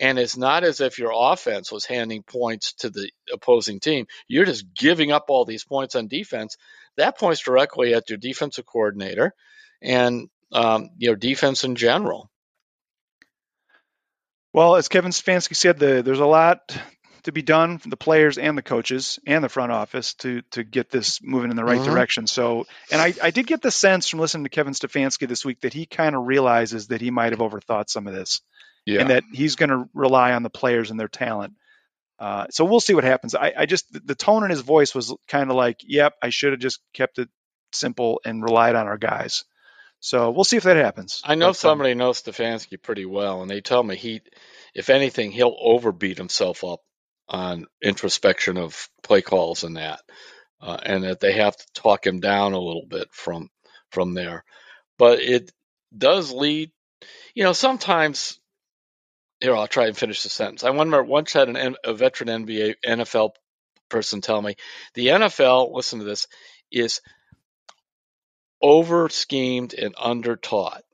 And 0.00 0.18
it's 0.18 0.36
not 0.36 0.64
as 0.64 0.80
if 0.80 0.98
your 0.98 1.12
offense 1.14 1.70
was 1.70 1.84
handing 1.84 2.24
points 2.24 2.72
to 2.80 2.90
the 2.90 3.08
opposing 3.32 3.78
team. 3.78 4.06
You're 4.26 4.46
just 4.46 4.74
giving 4.74 5.12
up 5.12 5.26
all 5.28 5.44
these 5.44 5.62
points 5.62 5.94
on 5.94 6.08
defense. 6.08 6.56
That 6.96 7.16
points 7.16 7.44
directly 7.44 7.94
at 7.94 8.10
your 8.10 8.18
defensive 8.18 8.66
coordinator 8.66 9.32
and 9.80 10.28
um, 10.50 10.88
your 10.98 11.14
defense 11.14 11.62
in 11.62 11.76
general. 11.76 12.32
Well, 14.52 14.74
as 14.74 14.88
Kevin 14.88 15.12
Stefanski 15.12 15.54
said, 15.54 15.78
the, 15.78 16.02
there's 16.02 16.18
a 16.18 16.26
lot 16.26 16.76
to 17.24 17.32
be 17.32 17.42
done 17.42 17.78
from 17.78 17.90
the 17.90 17.96
players 17.96 18.36
and 18.38 18.58
the 18.58 18.62
coaches 18.62 19.18
and 19.26 19.44
the 19.44 19.48
front 19.48 19.70
office 19.72 20.14
to 20.14 20.42
to 20.50 20.64
get 20.64 20.90
this 20.90 21.20
moving 21.22 21.50
in 21.50 21.56
the 21.56 21.64
right 21.64 21.80
Mhm. 21.80 21.84
direction. 21.84 22.26
So, 22.26 22.66
and 22.90 23.00
I, 23.00 23.14
I 23.22 23.30
did 23.30 23.46
get 23.46 23.62
the 23.62 23.70
sense 23.70 24.08
from 24.08 24.20
listening 24.20 24.44
to 24.44 24.50
Kevin 24.50 24.72
Stefanski 24.72 25.28
this 25.28 25.44
week 25.44 25.60
that 25.60 25.72
he 25.72 25.86
kind 25.86 26.16
of 26.16 26.26
realizes 26.26 26.88
that 26.88 27.00
he 27.00 27.10
might 27.10 27.32
have 27.32 27.40
overthought 27.40 27.88
some 27.88 28.06
of 28.06 28.14
this 28.14 28.40
and 29.02 29.10
that 29.10 29.22
he's 29.32 29.56
going 29.56 29.70
to 29.70 29.88
rely 29.94 30.32
on 30.32 30.42
the 30.42 30.50
players 30.50 30.90
and 30.90 30.98
their 30.98 31.08
talent. 31.08 31.54
Uh, 32.18 32.46
so 32.50 32.64
we'll 32.64 32.80
see 32.80 32.94
what 32.94 33.04
happens. 33.04 33.34
I, 33.34 33.52
I 33.56 33.66
just 33.66 33.86
the 34.06 34.14
tone 34.14 34.44
in 34.44 34.50
his 34.50 34.60
voice 34.60 34.94
was 34.94 35.14
kind 35.28 35.50
of 35.50 35.56
like, 35.56 35.78
"Yep, 35.82 36.14
I 36.22 36.30
should 36.30 36.52
have 36.52 36.60
just 36.60 36.80
kept 36.92 37.18
it 37.18 37.28
simple 37.72 38.20
and 38.24 38.42
relied 38.42 38.74
on 38.74 38.86
our 38.86 38.98
guys." 38.98 39.44
So 40.00 40.30
we'll 40.30 40.44
see 40.44 40.56
if 40.56 40.64
that 40.64 40.76
happens. 40.76 41.22
I 41.24 41.36
know 41.36 41.46
But, 41.46 41.50
um, 41.50 41.54
somebody 41.54 41.94
knows 41.94 42.20
Stefanski 42.22 42.80
pretty 42.82 43.04
well, 43.06 43.42
and 43.42 43.50
they 43.50 43.60
tell 43.60 43.82
me 43.82 43.94
he, 43.96 44.20
if 44.74 44.90
anything, 44.90 45.30
he'll 45.30 45.56
overbeat 45.60 46.18
himself 46.18 46.64
up 46.64 46.80
on 47.32 47.66
introspection 47.82 48.58
of 48.58 48.88
play 49.02 49.22
calls 49.22 49.64
and 49.64 49.76
that, 49.78 50.00
uh, 50.60 50.78
and 50.84 51.04
that 51.04 51.20
they 51.20 51.32
have 51.32 51.56
to 51.56 51.66
talk 51.74 52.06
him 52.06 52.20
down 52.20 52.52
a 52.52 52.60
little 52.60 52.86
bit 52.86 53.08
from 53.12 53.48
from 53.90 54.14
there. 54.14 54.44
But 54.98 55.20
it 55.20 55.50
does 55.96 56.30
lead, 56.32 56.70
you 57.34 57.44
know, 57.44 57.52
sometimes. 57.52 58.38
Here, 59.40 59.56
I'll 59.56 59.66
try 59.66 59.88
and 59.88 59.96
finish 59.96 60.22
the 60.22 60.28
sentence. 60.28 60.62
I 60.62 60.68
remember 60.68 61.02
once 61.02 61.32
had 61.32 61.48
an, 61.48 61.74
a 61.82 61.94
veteran 61.94 62.46
NBA 62.46 62.76
NFL 62.86 63.30
person 63.88 64.20
tell 64.20 64.40
me 64.40 64.54
the 64.94 65.08
NFL. 65.08 65.74
Listen 65.74 65.98
to 65.98 66.04
this 66.04 66.28
is 66.70 67.00
over 68.62 69.08
schemed 69.08 69.74
and 69.74 69.96
under 69.98 70.36
taught 70.36 70.84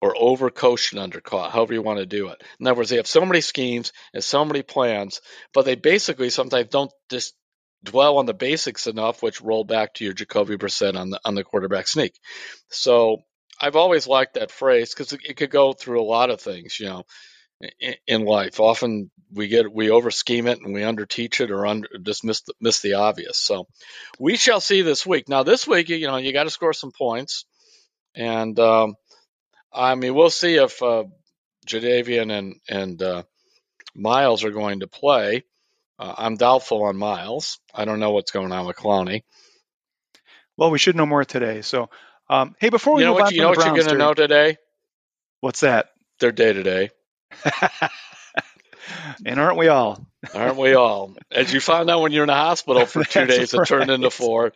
or 0.00 0.14
over 0.16 0.50
coached 0.50 0.92
and 0.92 1.12
undercaught, 1.12 1.50
however 1.50 1.74
you 1.74 1.82
want 1.82 1.98
to 1.98 2.06
do 2.06 2.28
it. 2.28 2.42
In 2.60 2.66
other 2.66 2.76
words, 2.76 2.90
they 2.90 2.96
have 2.96 3.06
so 3.06 3.24
many 3.24 3.40
schemes 3.40 3.92
and 4.14 4.22
so 4.22 4.44
many 4.44 4.62
plans, 4.62 5.20
but 5.52 5.64
they 5.64 5.74
basically 5.74 6.30
sometimes 6.30 6.68
don't 6.68 6.92
just 7.10 7.34
dwell 7.82 8.18
on 8.18 8.26
the 8.26 8.34
basics 8.34 8.86
enough, 8.86 9.22
which 9.22 9.40
roll 9.40 9.64
back 9.64 9.94
to 9.94 10.04
your 10.04 10.12
Jacoby 10.12 10.56
Brissett 10.56 10.96
on 10.96 11.10
the 11.10 11.20
on 11.24 11.34
the 11.34 11.44
quarterback 11.44 11.88
sneak. 11.88 12.14
So 12.70 13.22
I've 13.60 13.76
always 13.76 14.06
liked 14.06 14.34
that 14.34 14.52
phrase 14.52 14.94
because 14.94 15.12
it, 15.12 15.20
it 15.24 15.36
could 15.36 15.50
go 15.50 15.72
through 15.72 16.00
a 16.00 16.04
lot 16.04 16.30
of 16.30 16.40
things. 16.40 16.78
You 16.78 16.86
know, 16.86 17.04
in 18.06 18.24
life. 18.24 18.60
Often 18.60 19.10
we 19.32 19.48
get 19.48 19.72
we 19.72 19.90
over 19.90 20.10
scheme 20.10 20.46
it 20.46 20.60
and 20.60 20.72
we 20.72 20.84
under 20.84 21.06
teach 21.06 21.40
it 21.40 21.50
or 21.50 21.66
under 21.66 21.88
just 22.02 22.24
miss 22.24 22.42
the, 22.42 22.54
miss 22.60 22.80
the 22.80 22.94
obvious. 22.94 23.38
So 23.38 23.66
we 24.18 24.36
shall 24.36 24.60
see 24.60 24.82
this 24.82 25.04
week. 25.04 25.28
Now 25.28 25.42
this 25.42 25.66
week, 25.66 25.88
you 25.88 26.06
know, 26.06 26.16
you 26.16 26.32
got 26.32 26.44
to 26.44 26.50
score 26.50 26.72
some 26.72 26.92
points, 26.92 27.44
and 28.14 28.58
um, 28.60 28.94
I 29.72 29.94
mean 29.94 30.14
we'll 30.14 30.30
see 30.30 30.56
if 30.56 30.82
uh, 30.82 31.04
Jadeveon 31.66 32.32
and 32.32 32.60
and 32.68 33.02
uh, 33.02 33.22
Myles 33.94 34.44
are 34.44 34.50
going 34.50 34.80
to 34.80 34.86
play. 34.86 35.44
Uh, 35.98 36.14
I'm 36.16 36.36
doubtful 36.36 36.84
on 36.84 36.96
Myles. 36.96 37.58
I 37.74 37.84
don't 37.84 38.00
know 38.00 38.12
what's 38.12 38.30
going 38.30 38.52
on 38.52 38.66
with 38.66 38.76
Clowney. 38.76 39.22
Well, 40.56 40.70
we 40.70 40.78
should 40.78 40.96
know 40.96 41.06
more 41.06 41.24
today. 41.24 41.62
So, 41.62 41.90
um, 42.28 42.54
hey, 42.60 42.68
before 42.68 42.94
we 42.94 43.02
you 43.02 43.06
know 43.06 43.12
move 43.12 43.20
what 43.20 43.26
on 43.28 43.34
you 43.34 43.40
know 43.42 43.48
what 43.50 43.64
you're 43.64 43.74
going 43.74 43.88
to 43.88 43.96
know 43.96 44.14
today? 44.14 44.56
What's 45.40 45.60
that? 45.60 45.90
Their 46.20 46.32
day 46.32 46.52
today. 46.52 46.90
and 49.24 49.38
aren't 49.38 49.56
we 49.56 49.68
all? 49.68 50.04
Aren't 50.34 50.56
we 50.56 50.74
all? 50.74 51.14
As 51.30 51.52
you 51.52 51.60
found 51.60 51.90
out 51.90 52.00
when 52.00 52.12
you're 52.12 52.24
in 52.24 52.28
the 52.28 52.34
hospital 52.34 52.86
for 52.86 53.04
two 53.04 53.26
days, 53.26 53.52
right. 53.52 53.62
it 53.62 53.68
turned 53.68 53.90
into 53.90 54.10
four. 54.10 54.52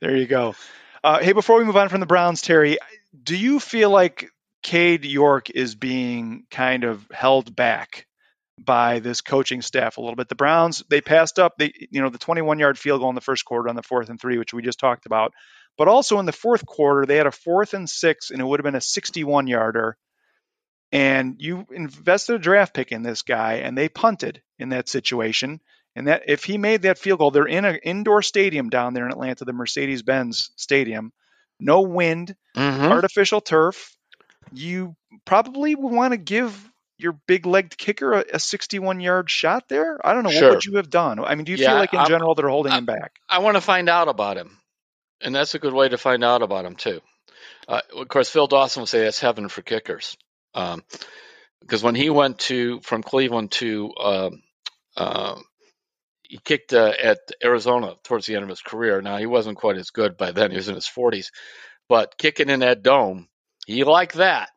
There 0.00 0.16
you 0.16 0.26
go. 0.26 0.54
Uh, 1.02 1.18
hey, 1.18 1.32
before 1.32 1.58
we 1.58 1.64
move 1.64 1.76
on 1.76 1.90
from 1.90 2.00
the 2.00 2.06
Browns, 2.06 2.40
Terry, 2.40 2.78
do 3.22 3.36
you 3.36 3.60
feel 3.60 3.90
like 3.90 4.30
Cade 4.64 5.04
York 5.04 5.50
is 5.50 5.76
being 5.76 6.44
kind 6.50 6.82
of 6.82 7.06
held 7.12 7.54
back 7.54 8.06
by 8.58 8.98
this 8.98 9.20
coaching 9.20 9.62
staff 9.62 9.98
a 9.98 10.00
little 10.00 10.16
bit? 10.16 10.28
The 10.28 10.34
Browns 10.34 10.82
they 10.88 11.00
passed 11.00 11.38
up 11.38 11.52
they 11.58 11.72
you 11.90 12.00
know 12.02 12.08
the 12.08 12.18
21 12.18 12.58
yard 12.58 12.78
field 12.78 13.00
goal 13.00 13.10
in 13.10 13.14
the 13.14 13.20
first 13.20 13.44
quarter 13.44 13.68
on 13.68 13.76
the 13.76 13.82
fourth 13.82 14.08
and 14.08 14.20
three, 14.20 14.38
which 14.38 14.54
we 14.54 14.62
just 14.62 14.80
talked 14.80 15.06
about, 15.06 15.32
but 15.76 15.86
also 15.86 16.18
in 16.18 16.26
the 16.26 16.32
fourth 16.32 16.64
quarter 16.66 17.06
they 17.06 17.16
had 17.16 17.26
a 17.26 17.32
fourth 17.32 17.74
and 17.74 17.88
six 17.88 18.30
and 18.30 18.40
it 18.40 18.44
would 18.44 18.58
have 18.58 18.64
been 18.64 18.74
a 18.74 18.80
61 18.80 19.46
yarder 19.46 19.96
and 20.92 21.36
you 21.40 21.66
invested 21.72 22.36
a 22.36 22.38
draft 22.38 22.72
pick 22.72 22.92
in 22.92 23.02
this 23.02 23.22
guy 23.22 23.54
and 23.54 23.76
they 23.76 23.88
punted 23.88 24.40
in 24.58 24.70
that 24.70 24.88
situation 24.88 25.60
and 25.96 26.08
that 26.08 26.22
if 26.26 26.44
he 26.44 26.56
made 26.58 26.82
that 26.82 26.98
field 26.98 27.18
goal 27.18 27.30
they're 27.30 27.46
in 27.46 27.64
an 27.64 27.78
indoor 27.82 28.22
stadium 28.22 28.70
down 28.70 28.94
there 28.94 29.04
in 29.04 29.12
atlanta 29.12 29.44
the 29.44 29.52
mercedes-benz 29.52 30.50
stadium 30.56 31.12
no 31.60 31.82
wind 31.82 32.34
mm-hmm. 32.56 32.92
artificial 32.92 33.40
turf 33.40 33.96
you 34.52 34.96
probably 35.24 35.74
would 35.74 35.92
want 35.92 36.12
to 36.12 36.16
give 36.16 36.70
your 36.98 37.12
big 37.26 37.46
legged 37.46 37.76
kicker 37.76 38.14
a, 38.14 38.24
a 38.34 38.38
61 38.38 39.00
yard 39.00 39.30
shot 39.30 39.68
there? 39.68 39.98
I 40.04 40.14
don't 40.14 40.24
know. 40.24 40.30
Sure. 40.30 40.42
what 40.42 40.50
would 40.56 40.64
you 40.64 40.76
have 40.76 40.90
done? 40.90 41.18
I 41.18 41.34
mean 41.34 41.44
do 41.44 41.52
you 41.52 41.58
yeah, 41.58 41.70
feel 41.70 41.78
like 41.78 41.92
in 41.92 42.00
I'm, 42.00 42.08
general 42.08 42.34
they're 42.34 42.48
holding 42.48 42.72
I, 42.72 42.78
him 42.78 42.86
back? 42.86 43.16
I 43.28 43.38
want 43.40 43.56
to 43.56 43.60
find 43.60 43.88
out 43.88 44.08
about 44.08 44.36
him 44.36 44.58
and 45.20 45.34
that's 45.34 45.54
a 45.54 45.58
good 45.58 45.72
way 45.72 45.88
to 45.88 45.98
find 45.98 46.24
out 46.24 46.42
about 46.42 46.64
him 46.64 46.76
too. 46.76 47.00
Uh, 47.66 47.80
of 47.96 48.08
course 48.08 48.28
phil 48.28 48.46
dawson 48.46 48.80
will 48.80 48.86
say 48.86 49.02
that's 49.02 49.20
heaven 49.20 49.48
for 49.48 49.62
kickers 49.62 50.16
um, 50.54 50.82
because 51.60 51.82
when 51.82 51.94
he 51.94 52.10
went 52.10 52.38
to 52.38 52.80
from 52.80 53.02
Cleveland 53.02 53.50
to 53.52 53.92
um, 53.98 54.42
uh, 54.96 55.36
he 56.22 56.38
kicked 56.38 56.72
uh, 56.72 56.92
at 57.00 57.18
Arizona 57.42 57.94
towards 58.02 58.26
the 58.26 58.34
end 58.34 58.42
of 58.42 58.48
his 58.48 58.60
career. 58.60 59.00
Now 59.00 59.18
he 59.18 59.26
wasn't 59.26 59.58
quite 59.58 59.76
as 59.76 59.90
good 59.90 60.16
by 60.16 60.32
then; 60.32 60.50
he 60.50 60.56
was 60.56 60.68
in 60.68 60.74
his 60.74 60.88
40s, 60.88 61.30
but 61.88 62.18
kicking 62.18 62.50
in 62.50 62.60
that 62.60 62.82
dome, 62.82 63.28
he 63.66 63.84
liked 63.84 64.14
that. 64.14 64.50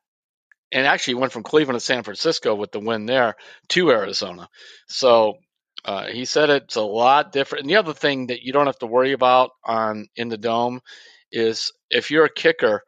And 0.72 0.86
actually, 0.86 1.16
he 1.16 1.20
went 1.20 1.32
from 1.32 1.44
Cleveland 1.44 1.80
to 1.80 1.86
San 1.86 2.04
Francisco 2.04 2.54
with 2.54 2.72
the 2.72 2.80
win 2.80 3.06
there 3.06 3.36
to 3.70 3.92
Arizona. 3.92 4.50
So 4.88 5.38
uh, 5.86 6.08
he 6.08 6.26
said 6.26 6.50
it's 6.50 6.76
a 6.76 6.82
lot 6.82 7.32
different. 7.32 7.64
And 7.64 7.70
the 7.70 7.78
other 7.78 7.94
thing 7.94 8.28
that 8.28 8.42
you 8.42 8.52
don't 8.52 8.66
have 8.66 8.80
to 8.80 8.88
worry 8.88 9.14
about 9.14 9.52
on 9.64 10.08
in 10.16 10.28
the 10.28 10.38
dome 10.38 10.82
is 11.32 11.72
if 11.90 12.12
you're 12.12 12.26
a 12.26 12.34
kicker 12.34 12.84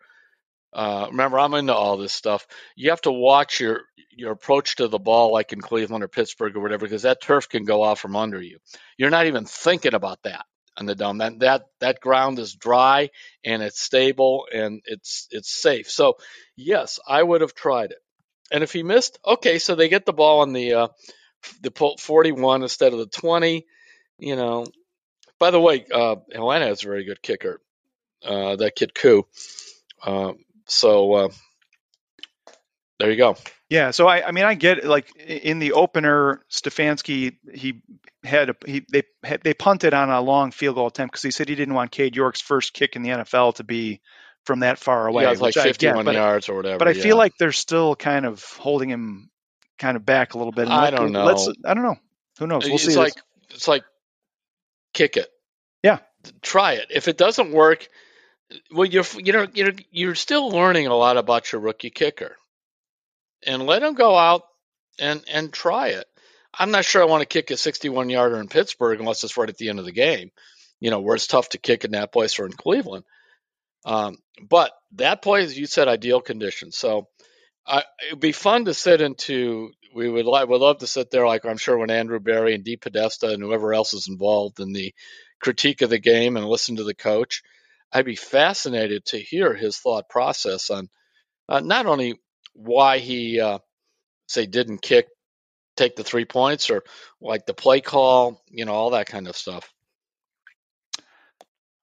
uh, 0.73 1.07
remember, 1.09 1.39
I'm 1.39 1.53
into 1.55 1.73
all 1.73 1.97
this 1.97 2.13
stuff. 2.13 2.45
You 2.75 2.91
have 2.91 3.01
to 3.01 3.11
watch 3.11 3.59
your 3.59 3.81
your 4.11 4.31
approach 4.31 4.75
to 4.75 4.87
the 4.87 4.99
ball, 4.99 5.31
like 5.31 5.53
in 5.53 5.61
Cleveland 5.61 6.03
or 6.03 6.07
Pittsburgh 6.07 6.55
or 6.55 6.61
whatever, 6.61 6.85
because 6.85 7.03
that 7.03 7.21
turf 7.21 7.47
can 7.49 7.65
go 7.65 7.81
off 7.81 7.99
from 7.99 8.15
under 8.15 8.41
you. 8.41 8.59
You're 8.97 9.09
not 9.09 9.27
even 9.27 9.45
thinking 9.45 9.93
about 9.93 10.19
that 10.23 10.45
on 10.77 10.85
the 10.85 10.95
dome. 10.95 11.19
That 11.19 11.39
that 11.39 11.65
that 11.79 11.99
ground 12.01 12.39
is 12.39 12.53
dry 12.55 13.09
and 13.43 13.61
it's 13.63 13.81
stable 13.81 14.47
and 14.53 14.81
it's 14.85 15.27
it's 15.31 15.51
safe. 15.51 15.89
So 15.89 16.17
yes, 16.55 16.99
I 17.07 17.21
would 17.21 17.41
have 17.41 17.55
tried 17.55 17.91
it. 17.91 17.99
And 18.51 18.63
if 18.63 18.73
he 18.73 18.83
missed, 18.83 19.19
okay, 19.25 19.59
so 19.59 19.75
they 19.75 19.89
get 19.89 20.05
the 20.05 20.13
ball 20.13 20.41
on 20.41 20.53
the 20.53 20.73
uh, 20.73 20.87
the 21.61 21.71
41 21.99 22.63
instead 22.63 22.93
of 22.93 22.99
the 22.99 23.07
20. 23.07 23.65
You 24.19 24.35
know. 24.35 24.65
By 25.39 25.51
the 25.51 25.59
way, 25.59 25.85
uh, 25.93 26.17
Atlanta 26.33 26.65
has 26.65 26.83
a 26.83 26.87
very 26.87 27.05
good 27.05 27.21
kicker. 27.21 27.61
Uh, 28.23 28.57
that 28.57 28.75
kid 28.75 28.93
Koo. 28.93 29.25
Uh, 30.03 30.33
so 30.67 31.13
uh, 31.13 31.29
there 32.99 33.09
you 33.09 33.17
go. 33.17 33.37
Yeah, 33.69 33.91
so 33.91 34.07
I, 34.07 34.27
I 34.27 34.31
mean, 34.31 34.45
I 34.45 34.55
get 34.55 34.83
like 34.83 35.15
in 35.15 35.59
the 35.59 35.73
opener, 35.73 36.43
Stefanski 36.51 37.37
he 37.53 37.81
had 38.23 38.49
a, 38.49 38.55
he 38.65 38.85
they 38.91 39.03
they 39.43 39.53
punted 39.53 39.93
on 39.93 40.09
a 40.09 40.21
long 40.21 40.51
field 40.51 40.75
goal 40.75 40.87
attempt 40.87 41.13
because 41.13 41.23
he 41.23 41.31
said 41.31 41.49
he 41.49 41.55
didn't 41.55 41.73
want 41.73 41.91
Cade 41.91 42.15
York's 42.15 42.41
first 42.41 42.73
kick 42.73 42.95
in 42.95 43.03
the 43.03 43.09
NFL 43.09 43.55
to 43.55 43.63
be 43.63 44.01
from 44.43 44.61
that 44.61 44.79
far 44.79 45.07
away. 45.07 45.23
Yeah, 45.23 45.35
like 45.39 45.53
51 45.53 46.05
get, 46.05 46.13
yards 46.13 46.49
or 46.49 46.55
whatever. 46.55 46.77
But 46.77 46.87
I 46.87 46.91
yeah. 46.91 47.03
feel 47.03 47.17
like 47.17 47.37
they're 47.37 47.51
still 47.51 47.95
kind 47.95 48.25
of 48.25 48.43
holding 48.43 48.89
him 48.89 49.29
kind 49.77 49.95
of 49.95 50.05
back 50.05 50.33
a 50.33 50.37
little 50.37 50.51
bit. 50.51 50.67
I 50.67 50.89
don't 50.89 51.11
know. 51.11 51.25
Let's, 51.25 51.49
I 51.63 51.73
don't 51.73 51.83
know. 51.83 51.97
Who 52.39 52.47
knows? 52.47 52.65
We'll 52.65 52.75
it's 52.75 52.85
see. 52.85 52.97
Like 52.97 53.13
it's 53.51 53.67
like 53.67 53.83
kick 54.93 55.17
it. 55.17 55.29
Yeah. 55.83 55.99
Try 56.41 56.73
it. 56.73 56.87
If 56.89 57.07
it 57.07 57.17
doesn't 57.17 57.51
work, 57.51 57.87
well, 58.71 58.85
you're 58.85 59.05
you 59.17 59.33
know 59.33 59.47
you're 59.53 59.73
you're 59.91 60.15
still 60.15 60.49
learning 60.49 60.87
a 60.87 60.95
lot 60.95 61.17
about 61.17 61.51
your 61.51 61.61
rookie 61.61 61.91
kicker, 61.91 62.35
and 63.45 63.65
let 63.65 63.83
him 63.83 63.93
go 63.93 64.17
out 64.17 64.43
and 64.99 65.23
and 65.31 65.51
try 65.53 65.89
it. 65.89 66.05
I'm 66.57 66.71
not 66.71 66.85
sure 66.85 67.01
I 67.01 67.05
want 67.05 67.21
to 67.21 67.27
kick 67.27 67.51
a 67.51 67.57
61 67.57 68.09
yarder 68.09 68.39
in 68.39 68.47
Pittsburgh 68.47 68.99
unless 68.99 69.23
it's 69.23 69.37
right 69.37 69.49
at 69.49 69.57
the 69.57 69.69
end 69.69 69.79
of 69.79 69.85
the 69.85 69.91
game, 69.91 70.31
you 70.79 70.89
know, 70.89 70.99
where 70.99 71.15
it's 71.15 71.27
tough 71.27 71.49
to 71.49 71.57
kick 71.57 71.85
in 71.85 71.91
that 71.91 72.11
place 72.11 72.39
or 72.39 72.45
in 72.45 72.53
Cleveland. 72.53 73.05
Um, 73.85 74.17
but 74.41 74.71
that 74.93 75.21
place, 75.21 75.55
you 75.55 75.67
said, 75.67 75.87
ideal 75.87 76.21
conditions. 76.21 76.77
So 76.77 77.07
it'd 78.07 78.19
be 78.19 78.31
fun 78.31 78.65
to 78.65 78.73
sit 78.73 79.01
into. 79.01 79.71
We 79.93 80.09
would 80.09 80.25
like, 80.25 80.47
would 80.47 80.61
love 80.61 80.79
to 80.79 80.87
sit 80.87 81.11
there, 81.11 81.25
like 81.25 81.45
I'm 81.45 81.57
sure 81.57 81.77
when 81.77 81.89
Andrew 81.89 82.19
Berry 82.19 82.53
and 82.53 82.63
DePodesta 82.63 83.33
and 83.33 83.41
whoever 83.41 83.73
else 83.73 83.93
is 83.93 84.07
involved 84.07 84.59
in 84.59 84.71
the 84.73 84.93
critique 85.41 85.81
of 85.81 85.89
the 85.89 85.99
game 85.99 86.37
and 86.37 86.45
listen 86.45 86.75
to 86.75 86.83
the 86.83 86.93
coach 86.93 87.41
I'd 87.91 88.05
be 88.05 88.15
fascinated 88.15 89.05
to 89.05 89.19
hear 89.19 89.53
his 89.53 89.77
thought 89.77 90.09
process 90.09 90.69
on 90.69 90.89
uh, 91.47 91.59
not 91.59 91.85
only 91.87 92.19
why 92.59 92.99
he 92.99 93.39
uh, 93.39 93.59
say 94.27 94.45
didn't 94.45 94.81
kick, 94.81 95.07
take 95.77 95.95
the 95.95 96.03
three 96.03 96.25
points, 96.25 96.69
or 96.69 96.83
like 97.21 97.45
the 97.45 97.53
play 97.53 97.81
call, 97.81 98.41
you 98.49 98.65
know, 98.65 98.73
all 98.73 98.91
that 98.91 99.07
kind 99.07 99.27
of 99.27 99.35
stuff. 99.35 99.71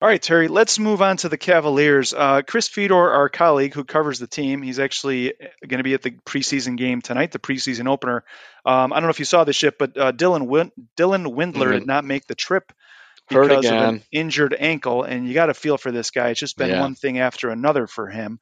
All 0.02 0.08
right, 0.08 0.20
Terry, 0.20 0.48
let's 0.48 0.78
move 0.78 1.00
on 1.00 1.16
to 1.18 1.30
the 1.30 1.38
Cavaliers. 1.38 2.12
Uh, 2.12 2.42
Chris 2.46 2.68
Fedor, 2.68 2.94
our 2.94 3.30
colleague 3.30 3.72
who 3.72 3.82
covers 3.82 4.18
the 4.18 4.26
team, 4.26 4.60
he's 4.60 4.78
actually 4.78 5.32
going 5.66 5.78
to 5.78 5.84
be 5.84 5.94
at 5.94 6.02
the 6.02 6.10
preseason 6.10 6.76
game 6.76 7.00
tonight, 7.00 7.32
the 7.32 7.38
preseason 7.38 7.88
opener. 7.88 8.22
Um, 8.66 8.92
I 8.92 8.96
don't 8.96 9.04
know 9.04 9.10
if 9.10 9.20
you 9.20 9.24
saw 9.24 9.44
this 9.44 9.56
shit, 9.56 9.78
but 9.78 9.96
uh, 9.96 10.12
Dylan 10.12 10.48
Win- 10.48 10.72
Dylan 10.98 11.34
Windler 11.34 11.54
mm-hmm. 11.54 11.72
did 11.72 11.86
not 11.86 12.04
make 12.04 12.26
the 12.26 12.34
trip 12.34 12.72
because 13.30 13.64
of 13.64 13.72
an 13.72 14.02
injured 14.12 14.54
ankle, 14.58 15.02
and 15.02 15.26
you 15.26 15.32
got 15.32 15.46
to 15.46 15.54
feel 15.54 15.78
for 15.78 15.90
this 15.90 16.10
guy. 16.10 16.28
It's 16.28 16.40
just 16.40 16.58
been 16.58 16.70
yeah. 16.70 16.80
one 16.80 16.94
thing 16.94 17.18
after 17.18 17.48
another 17.48 17.86
for 17.86 18.06
him. 18.08 18.38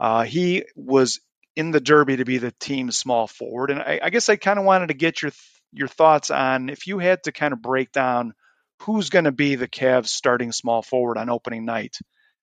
Uh, 0.00 0.24
he 0.24 0.64
was 0.74 1.20
in 1.56 1.70
the 1.70 1.80
Derby 1.80 2.16
to 2.16 2.24
be 2.24 2.38
the 2.38 2.52
team's 2.60 2.98
small 2.98 3.26
forward, 3.26 3.70
and 3.70 3.80
I, 3.80 3.98
I 4.02 4.10
guess 4.10 4.28
I 4.28 4.36
kind 4.36 4.58
of 4.58 4.64
wanted 4.64 4.88
to 4.88 4.94
get 4.94 5.22
your 5.22 5.32
your 5.72 5.88
thoughts 5.88 6.30
on 6.30 6.68
if 6.68 6.86
you 6.86 6.98
had 6.98 7.24
to 7.24 7.32
kind 7.32 7.52
of 7.52 7.60
break 7.60 7.92
down 7.92 8.34
who's 8.82 9.10
going 9.10 9.24
to 9.24 9.32
be 9.32 9.54
the 9.56 9.68
Cavs 9.68 10.08
starting 10.08 10.52
small 10.52 10.82
forward 10.82 11.18
on 11.18 11.30
opening 11.30 11.64
night. 11.64 11.96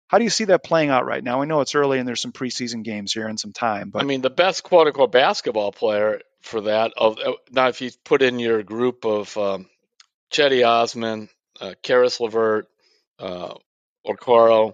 How 0.08 0.18
do 0.18 0.24
you 0.24 0.30
see 0.30 0.46
that 0.46 0.64
playing 0.64 0.90
out 0.90 1.06
right 1.06 1.24
now? 1.24 1.42
I 1.42 1.46
know 1.46 1.62
it's 1.62 1.76
early 1.76 2.00
and 2.00 2.08
there's 2.08 2.22
some 2.22 2.34
preseason 2.34 2.84
games 2.84 3.14
here 3.14 3.28
and 3.28 3.40
some 3.40 3.54
time, 3.54 3.90
but 3.92 4.02
I 4.02 4.06
mean 4.06 4.22
the 4.22 4.30
best 4.30 4.64
quote 4.64 4.88
unquote 4.88 5.12
basketball 5.12 5.72
player 5.72 6.22
for 6.42 6.62
that 6.62 6.94
of 6.98 7.18
uh, 7.20 7.34
now 7.52 7.68
if 7.68 7.82
you 7.82 7.92
put 8.04 8.22
in 8.22 8.40
your 8.40 8.64
group 8.64 9.06
of 9.06 9.38
um, 9.38 9.68
Cedi 10.32 10.68
Osman, 10.68 11.30
uh, 11.60 11.74
Caris 11.82 12.20
LeVert, 12.20 12.68
uh, 13.20 13.54
Okoro, 14.06 14.74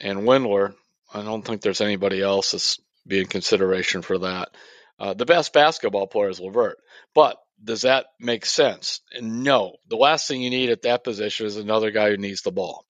and 0.00 0.20
Windler. 0.20 0.74
I 1.12 1.22
don't 1.22 1.42
think 1.42 1.62
there's 1.62 1.80
anybody 1.80 2.22
else 2.22 2.52
that's 2.52 2.78
being 3.08 3.26
consideration 3.26 4.02
for 4.02 4.18
that. 4.18 4.50
Uh, 4.98 5.14
the 5.14 5.26
best 5.26 5.52
basketball 5.52 6.06
player 6.06 6.28
is 6.28 6.40
LeVert. 6.40 6.78
But 7.14 7.38
does 7.62 7.82
that 7.82 8.06
make 8.20 8.44
sense? 8.44 9.00
No. 9.20 9.76
The 9.88 9.96
last 9.96 10.28
thing 10.28 10.42
you 10.42 10.50
need 10.50 10.70
at 10.70 10.82
that 10.82 11.04
position 11.04 11.46
is 11.46 11.56
another 11.56 11.90
guy 11.90 12.10
who 12.10 12.16
needs 12.16 12.42
the 12.42 12.52
ball. 12.52 12.84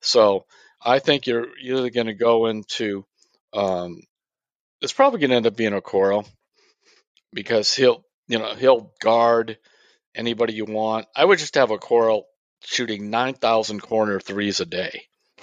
So 0.00 0.44
I 0.82 0.98
think 0.98 1.26
you're 1.26 1.46
either 1.58 1.90
going 1.90 2.06
to 2.06 2.14
go 2.14 2.46
into 2.46 3.04
um, 3.52 4.02
it's 4.80 4.92
probably 4.92 5.20
going 5.20 5.30
to 5.30 5.36
end 5.36 5.46
up 5.46 5.56
being 5.56 5.72
a 5.72 5.80
Okoro 5.80 6.26
because 7.32 7.74
he'll 7.74 8.04
you 8.28 8.38
know 8.38 8.54
he'll 8.54 8.92
guard 9.00 9.58
anybody 10.14 10.54
you 10.54 10.64
want. 10.64 11.06
I 11.16 11.24
would 11.24 11.38
just 11.38 11.54
have 11.54 11.70
a 11.70 11.78
Okoro 11.78 12.22
shooting 12.64 13.10
9,000 13.10 13.80
corner 13.80 14.20
threes 14.20 14.60
a 14.60 14.66
day 14.66 15.02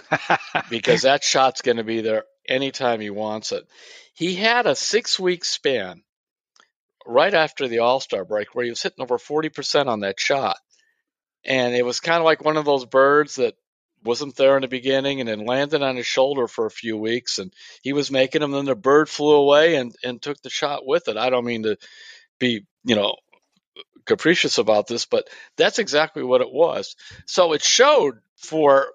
because 0.70 1.04
that 1.04 1.24
shot's 1.24 1.62
going 1.62 1.78
to 1.78 1.84
be 1.84 2.02
there 2.02 2.24
anytime 2.48 3.00
he 3.00 3.10
wants 3.10 3.52
it. 3.52 3.66
He 4.14 4.36
had 4.36 4.66
a 4.66 4.76
six 4.76 5.20
week 5.20 5.46
span 5.46 6.04
right 7.06 7.34
after 7.34 7.68
the 7.68 7.80
All 7.80 8.00
Star 8.00 8.26
break 8.26 8.54
where 8.54 8.66
he 8.66 8.72
was 8.72 8.82
hitting 8.82 9.02
over 9.02 9.18
40% 9.18 9.88
on 9.88 10.02
that 10.02 10.20
shot. 10.20 10.58
And 11.44 11.76
it 11.76 11.84
was 11.86 12.00
kind 12.00 12.20
of 12.20 12.26
like 12.26 12.44
one 12.44 12.58
of 12.58 12.66
those 12.66 12.86
birds 12.86 13.36
that 13.36 13.56
wasn't 14.04 14.36
there 14.36 14.56
in 14.56 14.62
the 14.62 14.68
beginning 14.68 15.20
and 15.20 15.30
then 15.30 15.46
landed 15.46 15.82
on 15.82 15.96
his 15.96 16.06
shoulder 16.06 16.48
for 16.48 16.66
a 16.66 16.72
few 16.72 16.98
weeks 16.98 17.39
and 17.39 17.54
he 17.84 17.94
was 17.94 18.12
making 18.12 18.42
them. 18.42 18.52
Then 18.52 18.66
the 18.66 18.76
bird 18.76 19.10
flew 19.10 19.36
away 19.36 19.76
and, 19.76 19.96
and 20.04 20.22
took 20.22 20.42
the 20.42 20.50
shot 20.50 20.86
with 20.86 21.08
it. 21.08 21.18
I 21.18 21.30
don't 21.30 21.46
mean 21.46 21.64
to 21.64 21.78
be, 22.39 22.66
you 22.84 22.96
know, 22.96 23.16
capricious 24.06 24.58
about 24.58 24.88
this, 24.88 25.06
but 25.06 25.30
that's 25.58 25.80
exactly 25.80 26.24
what 26.24 26.42
it 26.42 26.52
was. 26.52 26.96
So 27.26 27.54
it 27.54 27.64
showed 27.64 28.20
for 28.38 28.88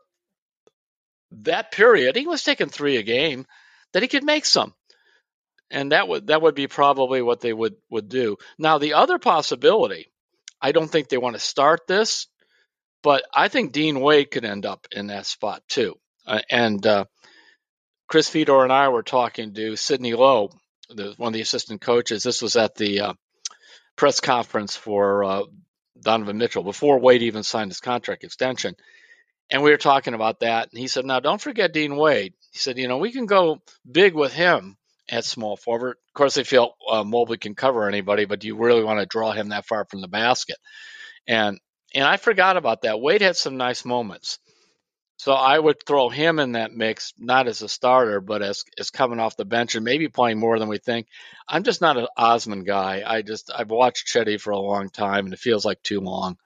that 1.31 1.72
period, 1.72 2.16
he 2.16 2.27
was 2.27 2.43
taking 2.43 2.68
three 2.68 2.97
a 2.97 3.03
game, 3.03 3.47
that 3.93 4.03
he 4.03 4.09
could 4.09 4.24
make 4.24 4.45
some. 4.45 4.74
And 5.70 5.93
that 5.93 6.07
would 6.07 6.29
that 6.29 6.43
would 6.43 6.55
be 6.55 6.68
probably 6.68 7.22
what 7.22 7.41
they 7.41 7.53
would, 7.53 7.74
would 7.91 8.09
do. 8.09 8.37
Now 8.59 8.79
the 8.79 8.95
other 8.95 9.18
possibility, 9.18 10.12
I 10.61 10.72
don't 10.72 10.89
think 10.89 11.09
they 11.09 11.18
want 11.18 11.35
to 11.35 11.41
start 11.41 11.87
this, 11.89 12.29
but 13.03 13.24
I 13.35 13.49
think 13.49 13.72
Dean 13.72 14.01
Wade 14.01 14.31
could 14.31 14.45
end 14.45 14.64
up 14.64 14.87
in 14.93 15.09
that 15.09 15.27
spot 15.27 15.62
too. 15.68 15.95
Uh, 16.24 16.41
and 16.51 16.87
uh, 16.87 17.05
Chris 18.09 18.29
Fedor 18.29 18.62
and 18.62 18.72
I 18.72 18.89
were 18.89 19.03
talking 19.03 19.55
to 19.55 19.77
Sidney 19.77 20.14
Lowe, 20.14 20.51
the, 20.89 21.14
one 21.16 21.29
of 21.29 21.35
the 21.35 21.41
assistant 21.41 21.81
coaches. 21.81 22.22
This 22.22 22.43
was 22.43 22.57
at 22.57 22.77
the 22.77 23.01
uh, 23.01 23.12
press 23.97 24.20
conference 24.20 24.77
for 24.77 25.24
uh, 25.24 25.43
Donovan 26.01 26.39
Mitchell 26.39 26.62
before 26.62 27.01
Wade 27.01 27.22
even 27.22 27.43
signed 27.43 27.70
his 27.70 27.81
contract 27.81 28.24
extension. 28.24 28.77
And 29.51 29.62
we 29.62 29.70
were 29.70 29.76
talking 29.76 30.14
about 30.14 30.40
that. 30.40 30.70
And 30.70 30.78
he 30.78 30.88
said, 30.88 31.05
Now, 31.05 31.20
don't 31.20 31.40
forget 31.40 31.72
Dean 31.72 31.97
Wade. 31.97 32.34
He 32.51 32.59
said, 32.59 32.78
You 32.78 32.88
know, 32.88 32.99
we 32.99 33.12
can 33.12 33.26
go 33.26 33.62
big 33.90 34.14
with 34.14 34.32
him 34.32 34.76
at 35.09 35.24
small 35.24 35.57
forward. 35.57 35.97
Of 36.09 36.14
course, 36.14 36.34
they 36.34 36.44
feel 36.44 36.74
uh, 36.90 37.05
Mobley 37.05 37.38
can 37.38 37.55
cover 37.55 37.88
anybody, 37.88 38.24
but 38.24 38.40
do 38.40 38.49
you 38.49 38.57
really 38.57 38.82
want 38.82 39.01
to 39.01 39.07
draw 39.07 39.32
him 39.32 39.51
that 39.51 39.66
far 39.66 39.84
from 39.84 40.01
the 40.01 40.09
basket? 40.09 40.57
And 41.26 41.61
and 41.94 42.05
I 42.05 42.16
forgot 42.16 42.57
about 42.57 42.82
that. 42.82 43.01
Wade 43.01 43.22
had 43.22 43.36
some 43.36 43.57
nice 43.57 43.84
moments. 43.84 44.38
So 45.18 45.32
I 45.32 45.59
would 45.59 45.76
throw 45.86 46.11
him 46.11 46.38
in 46.38 46.53
that 46.53 46.72
mix, 46.72 47.14
not 47.18 47.49
as 47.49 47.62
a 47.62 47.68
starter, 47.68 48.20
but 48.20 48.42
as 48.42 48.64
as 48.78 48.90
coming 48.90 49.18
off 49.18 49.36
the 49.36 49.47
bench 49.47 49.74
and 49.74 49.84
maybe 49.84 50.09
playing 50.09 50.38
more 50.38 50.59
than 50.59 50.68
we 50.68 50.78
think. 50.78 51.07
I'm 51.49 51.62
just 51.62 51.80
not 51.80 51.97
an 51.97 52.07
Osman 52.16 52.64
guy. 52.64 53.03
I 53.07 53.22
just 53.22 53.51
I've 53.55 53.70
watched 53.70 54.09
Chetty 54.09 54.38
for 54.40 54.51
a 54.51 54.59
long 54.59 54.90
time, 54.90 55.24
and 55.24 55.32
it 55.32 55.40
feels 55.40 55.64
like 55.64 55.82
too 55.82 56.01
long. 56.01 56.36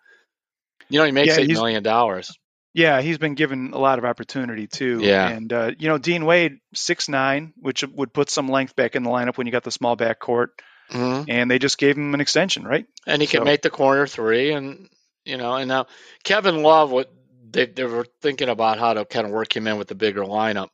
You 0.89 1.01
know, 1.01 1.05
he 1.05 1.13
makes 1.13 1.37
Yeah, 1.37 1.45
eight 1.45 1.51
million 1.51 1.83
dollars. 1.83 2.39
Yeah, 2.73 3.01
he's 3.01 3.19
been 3.19 3.35
given 3.35 3.73
a 3.73 3.79
lot 3.79 3.99
of 3.99 4.05
opportunity 4.05 4.67
too. 4.67 5.01
Yeah. 5.03 5.29
And 5.29 5.53
uh, 5.53 5.73
you 5.79 5.89
know, 5.89 5.99
Dean 5.99 6.25
Wade, 6.25 6.59
six 6.75 7.09
nine, 7.09 7.53
which 7.57 7.85
would 7.85 8.13
put 8.13 8.31
some 8.31 8.49
length 8.49 8.77
back 8.77 8.95
in 8.97 9.03
the 9.03 9.11
lineup 9.11 9.37
when 9.37 9.47
you 9.47 9.53
got 9.53 9.65
the 9.65 9.71
small 9.71 9.97
back 9.97 10.21
court, 10.21 10.51
hmm 10.91 11.23
and 11.29 11.51
they 11.51 11.59
just 11.59 11.79
gave 11.79 11.97
him 11.97 12.15
an 12.15 12.21
extension, 12.21 12.65
right? 12.65 12.87
and 13.07 13.21
he 13.21 13.29
can 13.29 13.45
make 13.45 13.63
the 13.63 13.71
corner 13.71 14.07
three, 14.07 14.53
and 14.53 14.89
you 15.25 15.37
know, 15.37 15.55
and 15.55 15.69
now 15.69 15.87
Kevin 16.25 16.63
Love, 16.63 16.91
what 16.91 17.11
they 17.51 17.67
they 17.67 17.85
were 17.85 18.07
thinking 18.23 18.49
about 18.49 18.79
how 18.79 18.95
to 18.95 19.05
kind 19.05 19.27
of 19.27 19.33
work 19.33 19.55
him 19.55 19.67
in 19.67 19.79
with 19.79 19.89
the 19.89 19.95
bigger 19.95 20.23
lineup, 20.23 20.69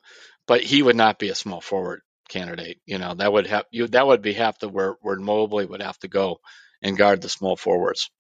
but 0.46 0.62
he 0.62 0.82
would 0.82 0.96
not 0.96 1.18
be 1.18 1.28
a 1.30 1.34
small 1.34 1.60
forward 1.60 2.00
candidate. 2.28 2.78
You 2.86 2.98
know, 2.98 3.14
that 3.14 3.32
would 3.32 3.46
have 3.46 3.64
you 3.70 3.86
that 3.88 4.06
would 4.06 4.22
be 4.22 4.34
have 4.34 4.58
to 4.58 4.68
where 4.68 4.96
where 5.00 5.16
Mobley 5.16 5.66
would 5.66 5.82
have 5.82 5.98
to 6.00 6.08
go 6.08 6.38
and 6.82 6.96
guard 6.96 7.22
the 7.22 7.28
small 7.28 7.56
forwards. 7.56 8.10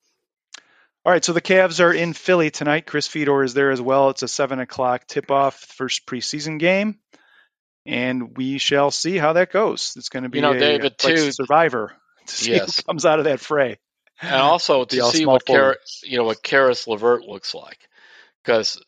All 1.06 1.12
right, 1.12 1.24
so 1.24 1.32
the 1.32 1.40
Cavs 1.40 1.78
are 1.78 1.92
in 1.92 2.14
Philly 2.14 2.50
tonight. 2.50 2.84
Chris 2.84 3.06
Fedor 3.06 3.44
is 3.44 3.54
there 3.54 3.70
as 3.70 3.80
well. 3.80 4.10
It's 4.10 4.24
a 4.24 4.28
seven 4.28 4.58
o'clock 4.58 5.06
tip-off, 5.06 5.54
first 5.54 6.04
preseason 6.04 6.58
game, 6.58 6.98
and 7.86 8.36
we 8.36 8.58
shall 8.58 8.90
see 8.90 9.16
how 9.16 9.34
that 9.34 9.52
goes. 9.52 9.94
It's 9.96 10.08
going 10.08 10.24
to 10.24 10.28
be 10.28 10.38
You 10.38 10.42
know, 10.42 10.50
a, 10.50 10.58
David, 10.58 10.94
like 11.04 11.14
too- 11.14 11.30
Survivor 11.30 11.92
to 12.26 12.34
see 12.34 12.50
Yes. 12.56 12.78
who 12.78 12.82
comes 12.82 13.06
out 13.06 13.20
of 13.20 13.26
that 13.26 13.38
fray. 13.38 13.78
and 14.20 14.34
also 14.34 14.84
to 14.84 15.02
see 15.12 15.26
what 15.26 15.46
forward. 15.46 15.76
you 16.02 16.18
know 16.18 16.24
what 16.24 16.42
Caris 16.42 16.88
LeVert 16.88 17.22
looks 17.22 17.54
like, 17.54 17.78
because 18.42 18.82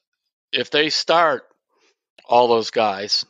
if 0.53 0.73
they 0.73 0.91
start 0.91 1.45
all 2.25 2.49
those 2.49 2.71
guys, 2.73 3.25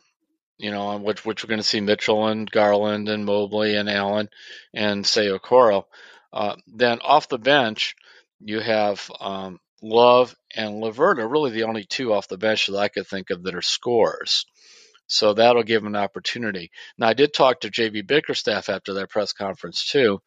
you 0.57 0.71
know, 0.71 0.81
on 0.87 1.03
which 1.03 1.23
which 1.23 1.43
we're 1.43 1.49
going 1.49 1.59
to 1.61 1.63
see 1.67 1.79
Mitchell 1.79 2.25
and 2.25 2.49
Garland 2.49 3.07
and 3.07 3.23
Mobley 3.23 3.75
and 3.75 3.87
Allen 3.87 4.29
and 4.73 5.05
say 5.05 5.27
Okoro, 5.27 5.85
uh, 6.33 6.55
then 6.65 7.01
off 7.01 7.27
the 7.29 7.37
bench 7.37 7.95
you 8.39 8.59
have 8.59 9.09
um, 9.19 9.59
Love 9.81 10.35
and 10.55 10.79
Levert 10.79 11.19
are 11.19 11.27
really 11.27 11.51
the 11.51 11.63
only 11.63 11.85
two 11.85 12.13
off 12.13 12.27
the 12.27 12.37
bench 12.37 12.67
that 12.67 12.77
I 12.77 12.89
could 12.89 13.07
think 13.07 13.29
of 13.29 13.43
that 13.43 13.55
are 13.55 13.61
scorers. 13.61 14.45
So 15.07 15.33
that'll 15.33 15.63
give 15.63 15.81
them 15.81 15.95
an 15.95 16.01
opportunity. 16.01 16.71
Now 16.97 17.07
I 17.07 17.13
did 17.13 17.33
talk 17.33 17.61
to 17.61 17.71
JB 17.71 18.07
Bickerstaff 18.07 18.69
after 18.69 18.93
that 18.93 19.09
press 19.09 19.33
conference 19.33 19.89
too, 19.89 20.21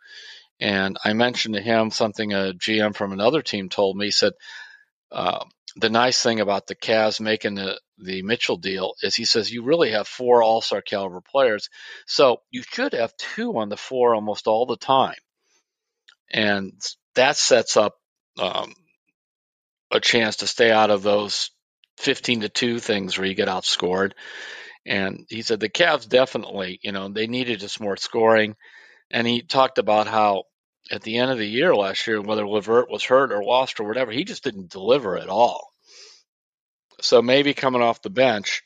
and 0.61 0.97
I 1.05 1.13
mentioned 1.13 1.55
to 1.55 1.61
him 1.61 1.91
something 1.91 2.33
a 2.33 2.53
GM 2.55 2.95
from 2.95 3.13
another 3.13 3.43
team 3.43 3.69
told 3.69 3.97
me. 3.97 4.07
He 4.07 4.11
said, 4.11 4.33
uh, 5.11 5.45
the 5.77 5.91
nice 5.91 6.23
thing 6.23 6.41
about 6.41 6.67
the 6.67 6.75
Cavs 6.75 7.21
making 7.21 7.55
the, 7.55 7.81
the 7.99 8.23
Mitchell 8.23 8.57
deal 8.57 8.95
is 9.03 9.15
he 9.15 9.25
says 9.25 9.51
you 9.51 9.63
really 9.63 9.93
have 9.93 10.07
four 10.07 10.43
All 10.43 10.61
Star 10.61 10.83
caliber 10.83 11.21
players. 11.21 11.69
So 12.07 12.43
you 12.51 12.63
should 12.63 12.93
have 12.93 13.17
two 13.17 13.57
on 13.59 13.69
the 13.69 13.77
floor 13.77 14.15
almost 14.15 14.47
all 14.47 14.67
the 14.67 14.77
time. 14.77 15.17
And 16.31 16.73
that 17.15 17.37
sets 17.37 17.77
up 17.77 17.95
um, 18.39 18.75
a 19.91 20.01
chance 20.01 20.37
to 20.37 20.47
stay 20.47 20.71
out 20.71 20.91
of 20.91 21.03
those 21.03 21.51
15 21.99 22.43
to 22.43 22.49
2 22.49 22.79
things 22.79 23.17
where 23.17 23.27
you 23.27 23.35
get 23.35 23.49
outscored. 23.49 24.13
And 24.87 25.27
he 25.29 25.43
said 25.43 25.61
the 25.61 25.69
Cavs 25.69 26.09
definitely, 26.09 26.81
you 26.83 26.93
know, 26.93 27.09
they 27.09 27.27
needed 27.27 27.61
just 27.61 27.81
more 27.81 27.97
scoring. 27.97 28.57
And 29.11 29.27
he 29.27 29.43
talked 29.43 29.79
about 29.79 30.09
how 30.09 30.45
at 30.91 31.03
the 31.03 31.19
end 31.19 31.31
of 31.31 31.39
the 31.39 31.47
year 31.47 31.75
last 31.75 32.07
year, 32.07 32.21
whether 32.21 32.47
Levert 32.47 32.91
was 32.91 33.05
hurt 33.05 33.33
or 33.33 33.45
lost 33.45 33.79
or 33.79 33.85
whatever, 33.85 34.11
he 34.11 34.25
just 34.25 34.43
didn't 34.43 34.71
deliver 34.71 35.17
at 35.17 35.29
all. 35.29 35.69
So 37.01 37.23
maybe 37.23 37.55
coming 37.55 37.83
off 37.83 38.03
the 38.03 38.11
bench 38.11 38.63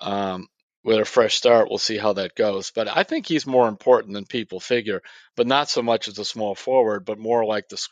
um, 0.00 0.48
with 0.86 1.00
a 1.00 1.04
fresh 1.04 1.34
start, 1.34 1.68
we'll 1.68 1.78
see 1.78 1.98
how 1.98 2.12
that 2.12 2.36
goes. 2.36 2.70
But 2.70 2.86
I 2.86 3.02
think 3.02 3.26
he's 3.26 3.44
more 3.44 3.66
important 3.66 4.14
than 4.14 4.24
people 4.24 4.60
figure, 4.60 5.02
but 5.34 5.48
not 5.48 5.68
so 5.68 5.82
much 5.82 6.06
as 6.06 6.16
a 6.20 6.24
small 6.24 6.54
forward, 6.54 7.04
but 7.04 7.18
more 7.18 7.44
like 7.44 7.68
the. 7.68 7.84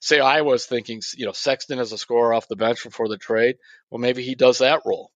Say 0.00 0.18
I 0.18 0.40
was 0.40 0.66
thinking, 0.66 1.00
you 1.16 1.26
know, 1.26 1.32
Sexton 1.32 1.78
as 1.78 1.92
a 1.92 1.98
scorer 1.98 2.34
off 2.34 2.48
the 2.48 2.56
bench 2.56 2.82
before 2.82 3.08
the 3.08 3.18
trade. 3.18 3.56
Well, 3.88 4.00
maybe 4.00 4.24
he 4.24 4.34
does 4.34 4.58
that 4.58 4.82
role. 4.84 5.12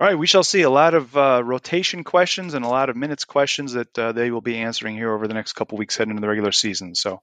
All 0.00 0.06
right, 0.06 0.18
we 0.18 0.26
shall 0.26 0.42
see 0.42 0.62
a 0.62 0.70
lot 0.70 0.94
of 0.94 1.14
uh, 1.14 1.42
rotation 1.44 2.02
questions 2.02 2.54
and 2.54 2.64
a 2.64 2.68
lot 2.68 2.88
of 2.88 2.96
minutes 2.96 3.26
questions 3.26 3.74
that 3.74 3.98
uh, 3.98 4.12
they 4.12 4.30
will 4.30 4.40
be 4.40 4.56
answering 4.56 4.96
here 4.96 5.12
over 5.12 5.28
the 5.28 5.34
next 5.34 5.52
couple 5.52 5.76
weeks 5.76 5.98
heading 5.98 6.12
into 6.12 6.22
the 6.22 6.28
regular 6.28 6.52
season. 6.52 6.94
So, 6.94 7.20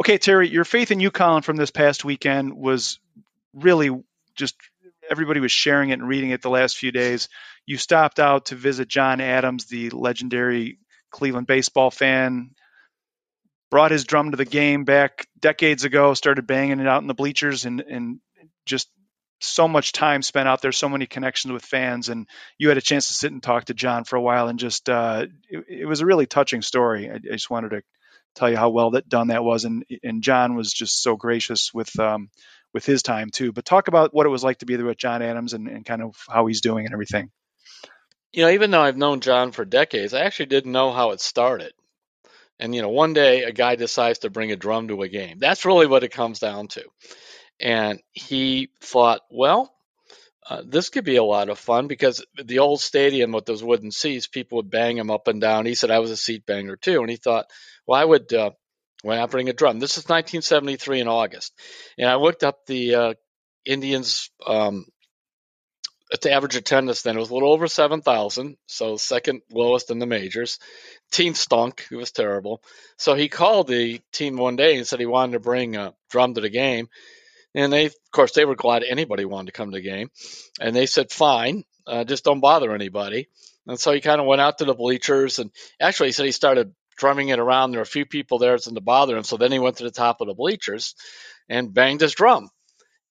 okay, 0.00 0.18
Terry, 0.18 0.48
your 0.48 0.64
faith 0.64 0.90
in 0.90 0.98
UConn 0.98 1.44
from 1.44 1.56
this 1.56 1.70
past 1.70 2.04
weekend 2.04 2.52
was 2.52 2.98
really 3.52 3.90
just 4.34 4.56
everybody 5.10 5.40
was 5.40 5.52
sharing 5.52 5.90
it 5.90 5.94
and 5.94 6.08
reading 6.08 6.30
it 6.30 6.42
the 6.42 6.50
last 6.50 6.76
few 6.76 6.92
days. 6.92 7.28
You 7.66 7.76
stopped 7.78 8.18
out 8.20 8.46
to 8.46 8.54
visit 8.54 8.88
John 8.88 9.20
Adams, 9.20 9.66
the 9.66 9.90
legendary 9.90 10.78
Cleveland 11.10 11.46
baseball 11.46 11.90
fan. 11.90 12.50
Brought 13.70 13.90
his 13.90 14.04
drum 14.04 14.30
to 14.30 14.36
the 14.36 14.44
game 14.44 14.84
back 14.84 15.26
decades 15.40 15.84
ago, 15.84 16.14
started 16.14 16.46
banging 16.46 16.80
it 16.80 16.86
out 16.86 17.02
in 17.02 17.08
the 17.08 17.14
bleachers, 17.14 17.64
and, 17.64 17.80
and 17.80 18.20
just 18.66 18.88
so 19.40 19.68
much 19.68 19.92
time 19.92 20.22
spent 20.22 20.48
out 20.48 20.62
there, 20.62 20.72
so 20.72 20.88
many 20.88 21.06
connections 21.06 21.52
with 21.52 21.64
fans, 21.64 22.08
and 22.08 22.28
you 22.58 22.68
had 22.68 22.78
a 22.78 22.82
chance 22.82 23.08
to 23.08 23.14
sit 23.14 23.32
and 23.32 23.42
talk 23.42 23.66
to 23.66 23.74
John 23.74 24.04
for 24.04 24.16
a 24.16 24.22
while, 24.22 24.48
and 24.48 24.58
just 24.58 24.88
uh, 24.88 25.26
it, 25.48 25.64
it 25.68 25.86
was 25.86 26.00
a 26.00 26.06
really 26.06 26.26
touching 26.26 26.62
story. 26.62 27.10
I, 27.10 27.14
I, 27.14 27.18
just 27.18 27.50
wanted 27.50 27.70
to 27.70 27.82
tell 28.34 28.50
you 28.50 28.56
how 28.56 28.70
well 28.70 28.92
that 28.92 29.08
done 29.08 29.28
that 29.28 29.44
was, 29.44 29.64
and 29.64 29.84
and 30.02 30.22
John 30.22 30.56
was 30.56 30.72
just 30.72 31.02
so 31.02 31.16
gracious 31.16 31.72
with 31.74 31.98
um, 31.98 32.30
with 32.74 32.84
his 32.84 33.02
time 33.02 33.30
too. 33.30 33.52
But 33.52 33.64
talk 33.64 33.88
about 33.88 34.12
what 34.12 34.26
it 34.26 34.30
was 34.30 34.44
like 34.44 34.58
to 34.58 34.66
be 34.66 34.76
there 34.76 34.84
with 34.84 34.98
John 34.98 35.22
Adams 35.22 35.54
and, 35.54 35.68
and 35.68 35.86
kind 35.86 36.02
of 36.02 36.16
how 36.28 36.46
he's 36.46 36.60
doing 36.60 36.84
and 36.84 36.92
everything. 36.92 37.30
You 38.32 38.42
know, 38.42 38.50
even 38.50 38.72
though 38.72 38.82
I've 38.82 38.96
known 38.96 39.20
John 39.20 39.52
for 39.52 39.64
decades, 39.64 40.12
I 40.12 40.20
actually 40.20 40.46
didn't 40.46 40.72
know 40.72 40.92
how 40.92 41.12
it 41.12 41.20
started. 41.20 41.72
And 42.58 42.74
you 42.74 42.82
know, 42.82 42.88
one 42.88 43.14
day 43.14 43.44
a 43.44 43.52
guy 43.52 43.76
decides 43.76 44.20
to 44.20 44.30
bring 44.30 44.52
a 44.52 44.56
drum 44.56 44.88
to 44.88 45.02
a 45.02 45.08
game. 45.08 45.38
That's 45.38 45.64
really 45.64 45.86
what 45.86 46.04
it 46.04 46.12
comes 46.12 46.40
down 46.40 46.68
to. 46.68 46.84
And 47.60 48.02
he 48.12 48.70
thought, 48.80 49.20
well, 49.30 49.72
uh, 50.48 50.62
this 50.66 50.90
could 50.90 51.04
be 51.04 51.16
a 51.16 51.24
lot 51.24 51.48
of 51.48 51.58
fun 51.58 51.86
because 51.86 52.24
the 52.42 52.58
old 52.58 52.80
stadium 52.80 53.32
with 53.32 53.46
those 53.46 53.62
wooden 53.62 53.90
seats, 53.90 54.26
people 54.26 54.56
would 54.56 54.70
bang 54.70 54.96
them 54.96 55.10
up 55.10 55.28
and 55.28 55.40
down. 55.40 55.64
He 55.64 55.74
said 55.74 55.90
I 55.90 56.00
was 56.00 56.10
a 56.10 56.16
seat 56.16 56.44
banger 56.44 56.76
too, 56.76 57.00
and 57.00 57.08
he 57.08 57.16
thought, 57.16 57.46
well, 57.86 58.00
I 58.00 58.04
would. 58.04 58.32
Uh, 58.32 58.50
why 59.04 59.16
not 59.16 59.30
bring 59.30 59.50
a 59.50 59.52
drum? 59.52 59.80
This 59.80 59.98
is 59.98 60.04
1973 60.04 61.00
in 61.00 61.08
August, 61.08 61.52
and 61.98 62.08
I 62.08 62.14
looked 62.16 62.42
up 62.42 62.66
the 62.66 62.94
uh, 62.94 63.14
Indians. 63.64 64.30
Um, 64.46 64.86
the 66.22 66.30
average 66.30 66.54
attendance 66.54 67.02
then 67.02 67.16
it 67.16 67.18
was 67.18 67.30
a 67.30 67.34
little 67.34 67.52
over 67.52 67.66
7,000, 67.66 68.56
so 68.66 68.96
second 68.96 69.42
lowest 69.50 69.90
in 69.90 69.98
the 69.98 70.06
majors. 70.06 70.58
Team 71.10 71.34
stunk; 71.34 71.86
it 71.90 71.96
was 71.96 72.12
terrible. 72.12 72.62
So 72.96 73.14
he 73.14 73.28
called 73.28 73.66
the 73.68 74.00
team 74.12 74.36
one 74.36 74.56
day 74.56 74.76
and 74.76 74.86
said 74.86 75.00
he 75.00 75.06
wanted 75.06 75.32
to 75.32 75.40
bring 75.40 75.76
a 75.76 75.94
drum 76.10 76.34
to 76.34 76.40
the 76.40 76.50
game. 76.50 76.88
And 77.54 77.72
they, 77.72 77.86
of 77.86 77.94
course, 78.10 78.32
they 78.32 78.44
were 78.44 78.56
glad 78.56 78.82
anybody 78.82 79.24
wanted 79.24 79.46
to 79.46 79.52
come 79.52 79.70
to 79.70 79.76
the 79.76 79.82
game. 79.82 80.10
And 80.60 80.74
they 80.74 80.86
said, 80.86 81.10
fine, 81.10 81.64
uh, 81.86 82.04
just 82.04 82.24
don't 82.24 82.40
bother 82.40 82.74
anybody. 82.74 83.28
And 83.66 83.78
so 83.78 83.92
he 83.92 84.00
kind 84.00 84.20
of 84.20 84.26
went 84.26 84.40
out 84.40 84.58
to 84.58 84.64
the 84.64 84.74
bleachers. 84.74 85.38
And 85.38 85.50
actually, 85.80 86.08
he 86.08 86.12
said 86.12 86.26
he 86.26 86.32
started 86.32 86.74
drumming 86.96 87.28
it 87.28 87.38
around. 87.38 87.70
There 87.70 87.78
were 87.78 87.84
a 87.84 87.86
few 87.86 88.06
people 88.06 88.38
there 88.38 88.54
it's 88.54 88.66
going 88.66 88.74
to 88.74 88.80
bother 88.80 89.16
him. 89.16 89.24
So 89.24 89.36
then 89.36 89.52
he 89.52 89.58
went 89.58 89.78
to 89.78 89.84
the 89.84 89.90
top 89.90 90.20
of 90.20 90.28
the 90.28 90.34
bleachers 90.34 90.94
and 91.48 91.72
banged 91.72 92.00
his 92.00 92.14
drum. 92.14 92.48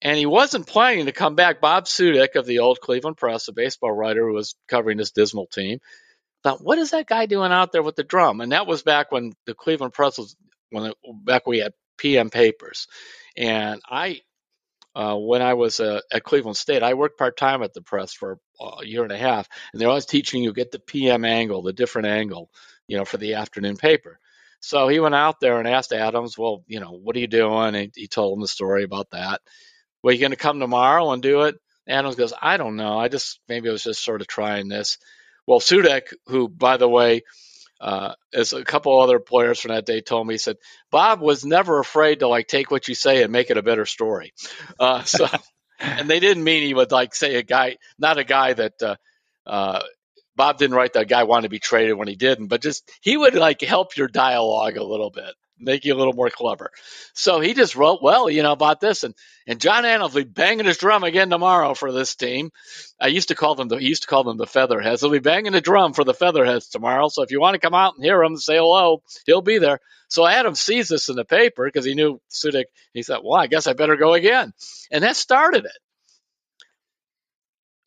And 0.02 0.18
he 0.18 0.26
wasn't 0.26 0.68
planning 0.68 1.06
to 1.06 1.14
come 1.14 1.36
back. 1.36 1.62
Bob 1.62 1.86
Sudyk 1.86 2.36
of 2.36 2.46
the 2.46 2.60
old 2.60 2.80
Cleveland 2.82 3.18
Press, 3.18 3.48
a 3.48 3.54
baseball 3.54 3.94
writer 3.94 4.28
who 4.28 4.34
was 4.34 4.56
covering 4.68 4.98
this 4.98 5.12
dismal 5.12 5.48
team, 5.48 5.80
thought, 6.44 6.64
what 6.64 6.78
is 6.78 6.92
that 6.92 7.08
guy 7.08 7.26
doing 7.26 7.52
out 7.52 7.72
there 7.72 7.84
with 7.84 7.96
the 7.96 8.04
drum? 8.04 8.42
And 8.42 8.52
that 8.52 8.68
was 8.68 8.84
back 8.84 9.12
when 9.12 9.32
the 9.46 9.54
Cleveland 9.54 9.94
Press 9.94 10.18
was 10.18 10.36
when 10.72 10.88
it, 10.88 10.98
back 11.24 11.48
we 11.48 11.60
had 11.60 11.74
PM 11.98 12.30
papers. 12.30 12.88
And 13.38 13.82
I, 13.90 14.22
uh, 14.96 15.16
when 15.16 15.42
I 15.42 15.54
was 15.54 15.80
uh, 15.80 16.02
at 16.12 16.24
Cleveland 16.24 16.58
State, 16.58 16.84
I 16.84 16.96
worked 16.96 17.18
part 17.18 17.38
time 17.38 17.64
at 17.64 17.74
the 17.74 17.82
press 17.82 18.14
for 18.14 18.40
a 18.60 18.86
year 18.86 19.04
and 19.04 19.12
a 19.12 19.18
half, 19.18 19.48
and 19.72 19.82
they're 19.82 19.90
always 19.90 20.06
teaching 20.06 20.44
you 20.44 20.54
get 20.54 20.72
the 20.72 20.80
PM 20.80 21.26
angle, 21.26 21.62
the 21.62 21.74
different 21.74 22.08
angle, 22.08 22.50
you 22.88 22.98
know, 22.98 23.06
for 23.06 23.18
the 23.18 23.36
afternoon 23.36 23.78
paper. 23.78 24.20
So 24.60 24.88
he 24.88 25.00
went 25.00 25.16
out 25.16 25.40
there 25.42 25.60
and 25.60 25.68
asked 25.68 25.92
Adams, 25.92 26.38
"Well, 26.38 26.64
you 26.68 26.80
know, 26.80 26.92
what 26.92 27.16
are 27.16 27.20
you 27.20 27.28
doing?" 27.28 27.76
And 27.76 27.92
he 27.96 28.08
told 28.08 28.38
him 28.38 28.42
the 28.42 28.48
story 28.48 28.84
about 28.84 29.10
that. 29.12 29.42
Well, 30.02 30.14
you 30.14 30.22
going 30.22 30.32
to 30.32 30.38
come 30.38 30.60
tomorrow 30.60 31.12
and 31.12 31.22
do 31.22 31.42
it? 31.44 31.56
Adams 31.88 32.16
goes, 32.16 32.34
"I 32.42 32.58
don't 32.58 32.78
know. 32.78 32.98
I 32.98 33.10
just 33.10 33.40
maybe 33.48 33.70
I 33.70 33.74
was 33.74 33.84
just 33.84 34.04
sort 34.04 34.22
of 34.22 34.28
trying 34.28 34.70
this." 34.70 34.98
Well, 35.46 35.60
Sudyk, 35.60 36.14
who 36.28 36.48
by 36.48 36.78
the 36.78 36.88
way, 36.88 37.24
uh, 37.82 38.14
as 38.34 38.54
a 38.54 38.64
couple 38.64 39.00
other 39.02 39.20
players 39.20 39.60
from 39.60 39.74
that 39.74 39.86
day 39.86 40.00
told 40.00 40.26
me, 40.26 40.36
he 40.36 40.38
said 40.38 40.56
Bob 40.90 41.20
was 41.20 41.44
never 41.44 41.80
afraid 41.80 42.20
to 42.20 42.30
like 42.30 42.48
take 42.48 42.72
what 42.72 42.88
you 42.88 42.96
say 42.96 43.24
and 43.24 43.32
make 43.32 43.50
it 43.50 43.58
a 43.58 43.64
better 43.64 43.86
story. 43.86 44.34
Uh, 44.80 45.04
so, 45.04 45.28
and 45.80 46.10
they 46.10 46.22
didn't 46.22 46.46
mean 46.46 46.64
he 46.64 46.74
would 46.74 46.94
like 46.94 47.14
say 47.14 47.36
a 47.36 47.44
guy, 47.44 47.76
not 48.00 48.18
a 48.18 48.24
guy 48.24 48.54
that 48.54 48.82
uh, 48.82 48.96
uh, 49.46 49.82
Bob 50.36 50.58
didn't 50.58 50.76
write 50.76 50.94
that 50.94 51.08
guy 51.08 51.24
wanted 51.24 51.44
to 51.44 51.50
be 51.50 51.60
traded 51.60 51.98
when 51.98 52.08
he 52.08 52.16
didn't, 52.16 52.48
but 52.48 52.62
just 52.62 52.90
he 53.02 53.16
would 53.18 53.36
like 53.36 53.62
help 53.62 53.98
your 53.98 54.08
dialogue 54.08 54.78
a 54.78 54.84
little 54.84 55.12
bit 55.12 55.34
make 55.64 55.86
you 55.86 55.94
a 55.94 55.98
little 55.98 56.14
more 56.14 56.30
clever. 56.30 56.72
So 57.14 57.40
he 57.40 57.54
just 57.54 57.76
wrote 57.76 58.02
well, 58.02 58.30
you 58.30 58.44
know, 58.44 58.52
about 58.52 58.80
this. 58.80 59.04
And 59.04 59.16
and 59.48 59.60
John 59.60 59.84
be 60.14 60.24
banging 60.24 60.66
his 60.66 60.78
drum 60.78 61.04
again 61.04 61.30
tomorrow 61.30 61.74
for 61.74 61.92
this 61.92 62.16
team. 62.16 62.52
I 63.00 63.08
used 63.08 63.30
to 63.30 63.36
call 63.36 63.56
them 63.56 63.68
the 63.68 63.78
he 63.78 63.88
used 63.88 64.04
to 64.04 64.08
call 64.08 64.24
them 64.24 64.38
the 64.38 64.48
Featherheads. 64.48 65.02
He'll 65.02 65.10
be 65.10 65.20
banging 65.20 65.54
the 65.54 65.62
drum 65.62 65.94
for 65.94 66.04
the 66.04 66.14
Featherheads 66.14 66.70
tomorrow. 66.70 67.10
So 67.10 67.24
if 67.24 67.32
you 67.32 67.40
want 67.40 67.56
to 67.56 67.60
come 67.60 67.74
out 67.74 67.96
and 67.96 68.04
hear 68.04 68.22
him 68.24 68.38
say 68.38 68.58
hello, 68.58 69.04
he'll 69.26 69.42
be 69.42 69.58
there. 69.58 69.80
So 70.10 70.28
Adam 70.28 70.56
sees 70.56 70.90
this 70.90 71.10
in 71.10 71.16
the 71.16 71.26
paper 71.26 71.66
because 71.66 71.86
he 71.86 71.96
knew 71.96 72.22
Sudyk. 72.30 72.66
He 72.94 73.04
said, 73.04 73.20
"Well, 73.24 73.40
I 73.40 73.48
guess 73.48 73.68
I 73.68 73.74
better 73.74 73.96
go 73.96 74.14
again," 74.14 74.54
and 74.92 75.04
that 75.04 75.16
started 75.16 75.66
it. 75.66 75.78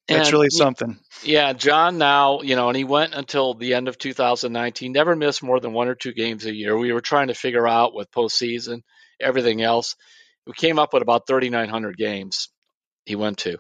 That's 0.09 0.33
And 0.33 0.33
really 0.33 0.51
something. 0.51 0.99
yeah, 1.23 1.53
John 1.53 1.99
now, 1.99 2.43
you 2.43 2.57
know, 2.57 2.69
and 2.69 2.77
he 2.77 2.85
went 2.85 3.15
until 3.15 3.55
the 3.55 3.75
end 3.75 3.89
of 3.89 3.99
2019, 3.99 4.93
never 4.93 5.17
missed 5.17 5.43
more 5.43 5.61
than 5.61 5.73
one 5.73 5.89
or 5.89 5.95
two 5.95 6.13
games 6.13 6.47
a 6.47 6.55
year. 6.55 6.77
We 6.77 6.93
were 6.93 7.01
trying 7.01 7.29
to 7.29 7.35
figure 7.35 7.67
out 7.67 7.95
with 7.95 8.11
postseason, 8.11 8.83
everything 9.21 9.63
else. 9.63 9.97
We 10.47 10.53
came 10.55 10.79
up 10.79 10.93
with 10.93 11.03
about 11.03 11.27
3,900 11.27 11.97
games 11.97 12.49
he 13.05 13.17
went 13.17 13.39
to. 13.39 13.59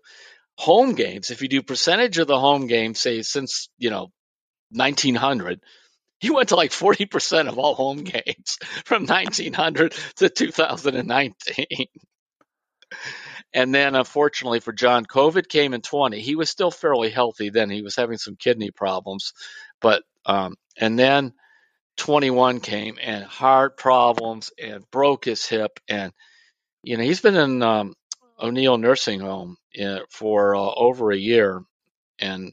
Home 0.58 0.94
games, 0.94 1.30
if 1.30 1.42
you 1.42 1.48
do 1.48 1.62
percentage 1.62 2.18
of 2.18 2.26
the 2.28 2.38
home 2.40 2.66
games, 2.66 3.00
say 3.00 3.22
since, 3.22 3.68
you 3.78 3.90
know, 3.90 4.08
1900, 4.70 5.60
he 6.20 6.30
went 6.30 6.50
to 6.50 6.56
like 6.56 6.70
40% 6.72 7.48
of 7.48 7.58
all 7.58 7.74
home 7.74 8.04
games 8.04 8.58
from 8.84 9.06
1900 9.06 9.94
to 10.16 10.28
2019. 10.30 11.66
And 13.56 13.74
then, 13.74 13.94
unfortunately 13.94 14.60
for 14.60 14.74
John, 14.74 15.06
COVID 15.06 15.48
came 15.48 15.72
in 15.72 15.80
20. 15.80 16.20
He 16.20 16.36
was 16.36 16.50
still 16.50 16.70
fairly 16.70 17.08
healthy 17.10 17.48
then. 17.48 17.70
He 17.70 17.80
was 17.80 17.96
having 17.96 18.18
some 18.18 18.36
kidney 18.36 18.70
problems, 18.70 19.32
but 19.80 20.02
um, 20.26 20.56
and 20.78 20.98
then 20.98 21.32
21 21.96 22.60
came 22.60 22.98
and 23.02 23.24
heart 23.24 23.78
problems 23.78 24.52
and 24.62 24.84
broke 24.90 25.24
his 25.24 25.46
hip. 25.46 25.80
And 25.88 26.12
you 26.82 26.98
know 26.98 27.02
he's 27.02 27.22
been 27.22 27.36
in 27.36 27.62
um, 27.62 27.94
O'Neill 28.38 28.76
nursing 28.76 29.20
home 29.20 29.56
uh, 29.82 30.00
for 30.10 30.54
uh, 30.54 30.74
over 30.74 31.10
a 31.10 31.16
year. 31.16 31.62
And 32.18 32.52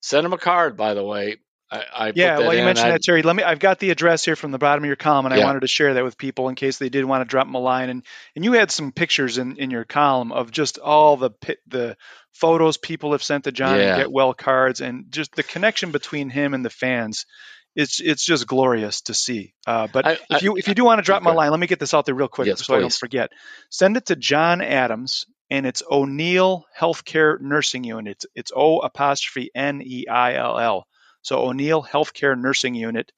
sent 0.00 0.26
him 0.26 0.32
a 0.32 0.38
card, 0.38 0.76
by 0.76 0.94
the 0.94 1.04
way. 1.04 1.36
I, 1.72 1.84
I 2.08 2.12
Yeah, 2.14 2.38
well, 2.38 2.54
you 2.54 2.64
mentioned 2.64 2.88
I- 2.88 2.90
that, 2.92 3.02
Terry. 3.02 3.22
Let 3.22 3.34
me. 3.34 3.42
I've 3.42 3.58
got 3.58 3.78
the 3.78 3.90
address 3.90 4.24
here 4.24 4.36
from 4.36 4.50
the 4.50 4.58
bottom 4.58 4.84
of 4.84 4.86
your 4.86 4.96
column, 4.96 5.24
and 5.26 5.34
I 5.34 5.38
wanted 5.44 5.60
to 5.60 5.66
share 5.68 5.94
that 5.94 6.04
with 6.04 6.18
people 6.18 6.48
in 6.50 6.54
case 6.54 6.76
they 6.78 6.90
did 6.90 7.04
want 7.04 7.22
to 7.22 7.24
drop 7.24 7.46
him 7.46 7.54
a 7.54 7.60
line. 7.60 7.88
And 7.88 8.04
and 8.36 8.44
you 8.44 8.52
had 8.52 8.70
some 8.70 8.92
pictures 8.92 9.38
in, 9.38 9.56
in 9.56 9.70
your 9.70 9.84
column 9.84 10.32
of 10.32 10.50
just 10.50 10.78
all 10.78 11.16
the 11.16 11.30
the 11.66 11.96
photos 12.32 12.76
people 12.76 13.12
have 13.12 13.22
sent 13.22 13.44
to 13.44 13.52
John 13.52 13.78
Yeah. 13.78 13.94
and 13.94 14.02
get 14.02 14.12
well 14.12 14.34
cards, 14.34 14.80
and 14.80 15.06
just 15.10 15.34
the 15.34 15.42
connection 15.42 15.90
between 15.92 16.28
him 16.30 16.54
and 16.54 16.64
the 16.64 16.70
fans. 16.70 17.24
It's 17.74 18.00
it's 18.00 18.26
just 18.26 18.46
glorious 18.46 19.00
to 19.02 19.14
see. 19.14 19.54
Uh, 19.66 19.88
but 19.90 20.06
I- 20.06 20.18
if 20.28 20.42
you 20.42 20.56
if 20.58 20.68
you 20.68 20.74
do 20.74 20.84
want 20.84 20.98
to 20.98 21.02
drop 21.02 21.22
him 21.22 21.28
a 21.28 21.32
line, 21.32 21.50
let 21.52 21.58
me 21.60 21.66
get 21.66 21.78
this 21.80 21.94
out 21.94 22.04
there 22.04 22.14
real 22.14 22.28
quick 22.28 22.48
Yes, 22.48 22.66
so 22.66 22.74
I 22.74 22.80
don't 22.80 22.92
forget. 22.92 23.30
Send 23.70 23.96
it 23.96 24.06
to 24.06 24.16
John 24.16 24.60
Adams, 24.60 25.24
and 25.50 25.64
it's 25.64 25.82
O'Neill 25.90 26.66
Healthcare 26.78 27.40
Nursing 27.40 27.84
Unit. 27.84 28.12
It's, 28.18 28.26
it's 28.34 28.52
O 28.54 28.80
apostrophe 28.80 29.50
N 29.54 29.80
E 29.82 30.06
I 30.06 30.34
L 30.34 30.58
L. 30.58 30.86
So 31.22 31.38
O'Neill 31.38 31.82
Healthcare 31.82 32.38
Nursing 32.38 32.74
Unit, 32.74 33.10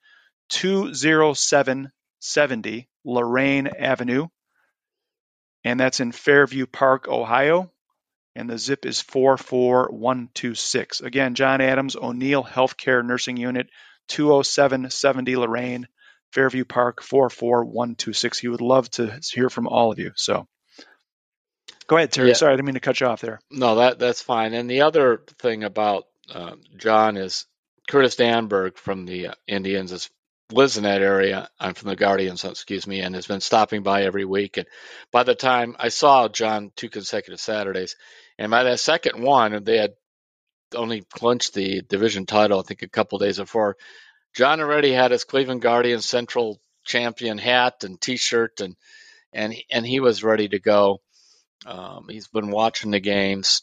20770 0.51 2.89
Lorain 3.05 3.67
Avenue. 3.67 4.29
And 5.65 5.81
that's 5.81 6.01
in 6.01 6.13
Fairview 6.13 6.67
Park, 6.67 7.09
Ohio. 7.09 7.71
And 8.37 8.51
the 8.51 8.59
zip 8.59 8.85
is 8.85 9.01
44126. 9.01 11.01
Again, 11.01 11.35
John 11.35 11.61
Adams, 11.61 11.97
O'Neill 11.97 12.45
Healthcare 12.45 13.05
Nursing 13.05 13.37
Unit, 13.37 13.69
20770 14.09 15.37
Lorain, 15.37 15.87
Fairview 16.33 16.65
Park, 16.65 17.01
44126. 17.01 18.39
He 18.39 18.49
would 18.49 18.61
love 18.61 18.91
to 18.93 19.21
hear 19.33 19.49
from 19.49 19.69
all 19.69 19.93
of 19.93 20.01
you. 20.01 20.11
So 20.17 20.49
go 21.87 21.97
ahead, 21.97 22.11
Terry. 22.11 22.29
Yeah. 22.29 22.35
Sorry, 22.35 22.53
I 22.53 22.57
didn't 22.57 22.67
mean 22.67 22.75
to 22.75 22.81
cut 22.81 23.01
you 23.01 23.07
off 23.07 23.21
there. 23.21 23.41
No, 23.51 23.77
that 23.77 24.01
that's 24.01 24.21
fine. 24.21 24.53
And 24.53 24.69
the 24.69 24.83
other 24.83 25.23
thing 25.39 25.63
about 25.63 26.07
uh, 26.33 26.57
John 26.77 27.17
is 27.17 27.47
Curtis 27.89 28.17
Danburg 28.17 28.79
from 28.79 29.07
the 29.07 29.31
Indians 29.47 29.93
is 29.93 30.11
lives 30.53 30.77
in 30.77 30.85
that 30.85 31.03
area. 31.03 31.49
I'm 31.59 31.75
from 31.75 31.89
the 31.89 31.97
Guardians, 31.97 32.45
excuse 32.45 32.87
me, 32.87 33.01
and 33.01 33.15
has 33.15 33.27
been 33.27 33.41
stopping 33.41 33.83
by 33.83 34.05
every 34.05 34.25
week. 34.25 34.57
And 34.57 34.67
by 35.11 35.23
the 35.23 35.35
time 35.35 35.77
I 35.79 35.89
saw 35.89 36.29
John 36.29 36.71
two 36.77 36.89
consecutive 36.89 37.41
Saturdays, 37.41 37.97
and 38.39 38.51
by 38.51 38.65
that 38.65 38.81
second 38.81 39.23
one, 39.23 39.65
they 39.65 39.79
had 39.79 39.95
only 40.75 41.03
clinched 41.03 41.55
the 41.55 41.83
division 41.83 42.27
title, 42.27 42.61
I 42.61 42.63
think, 42.63 42.83
a 42.83 42.89
couple 42.89 43.19
days 43.19 43.39
before. 43.39 43.77
John 44.35 44.61
already 44.61 44.93
had 44.93 45.13
his 45.13 45.25
Cleveland 45.25 45.63
Guardians 45.63 46.07
Central 46.07 46.61
champion 46.85 47.39
hat 47.39 47.85
and 47.85 48.01
T-shirt, 48.01 48.61
and 48.61 48.77
and 49.33 49.55
and 49.71 49.87
he 49.87 50.01
was 50.01 50.25
ready 50.25 50.49
to 50.49 50.59
go. 50.59 51.01
Um, 51.67 52.07
he's 52.11 52.29
been 52.29 52.51
watching 52.51 52.91
the 52.91 53.01
games, 53.01 53.63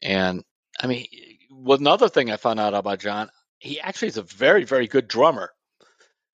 and 0.00 0.44
I 0.80 0.86
mean, 0.86 1.06
well, 1.50 1.78
another 1.78 2.08
thing 2.08 2.30
I 2.30 2.36
found 2.36 2.60
out 2.60 2.74
about 2.74 3.00
John, 3.00 3.30
he 3.64 3.80
actually 3.80 4.08
is 4.08 4.18
a 4.18 4.22
very, 4.22 4.64
very 4.64 4.86
good 4.86 5.08
drummer. 5.08 5.50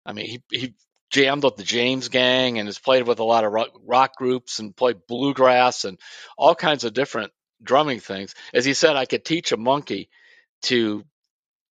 I 0.05 0.13
mean, 0.13 0.27
he 0.27 0.43
he 0.51 0.75
jammed 1.11 1.45
with 1.45 1.57
the 1.57 1.63
James 1.63 2.09
Gang 2.09 2.59
and 2.59 2.69
has 2.69 2.79
played 2.79 3.07
with 3.07 3.21
a 3.21 3.25
lot 3.25 3.45
of 3.45 3.53
rock, 3.53 3.69
rock 3.87 4.17
groups 4.17 4.59
and 4.59 4.77
played 4.77 5.07
bluegrass 5.09 5.85
and 5.85 5.99
all 6.37 6.55
kinds 6.55 6.85
of 6.85 6.93
different 6.93 7.33
drumming 7.63 8.01
things. 8.01 8.35
As 8.53 8.65
he 8.65 8.75
said, 8.75 8.97
I 8.97 9.07
could 9.07 9.25
teach 9.25 9.53
a 9.53 9.57
monkey 9.57 10.09
to 10.63 11.05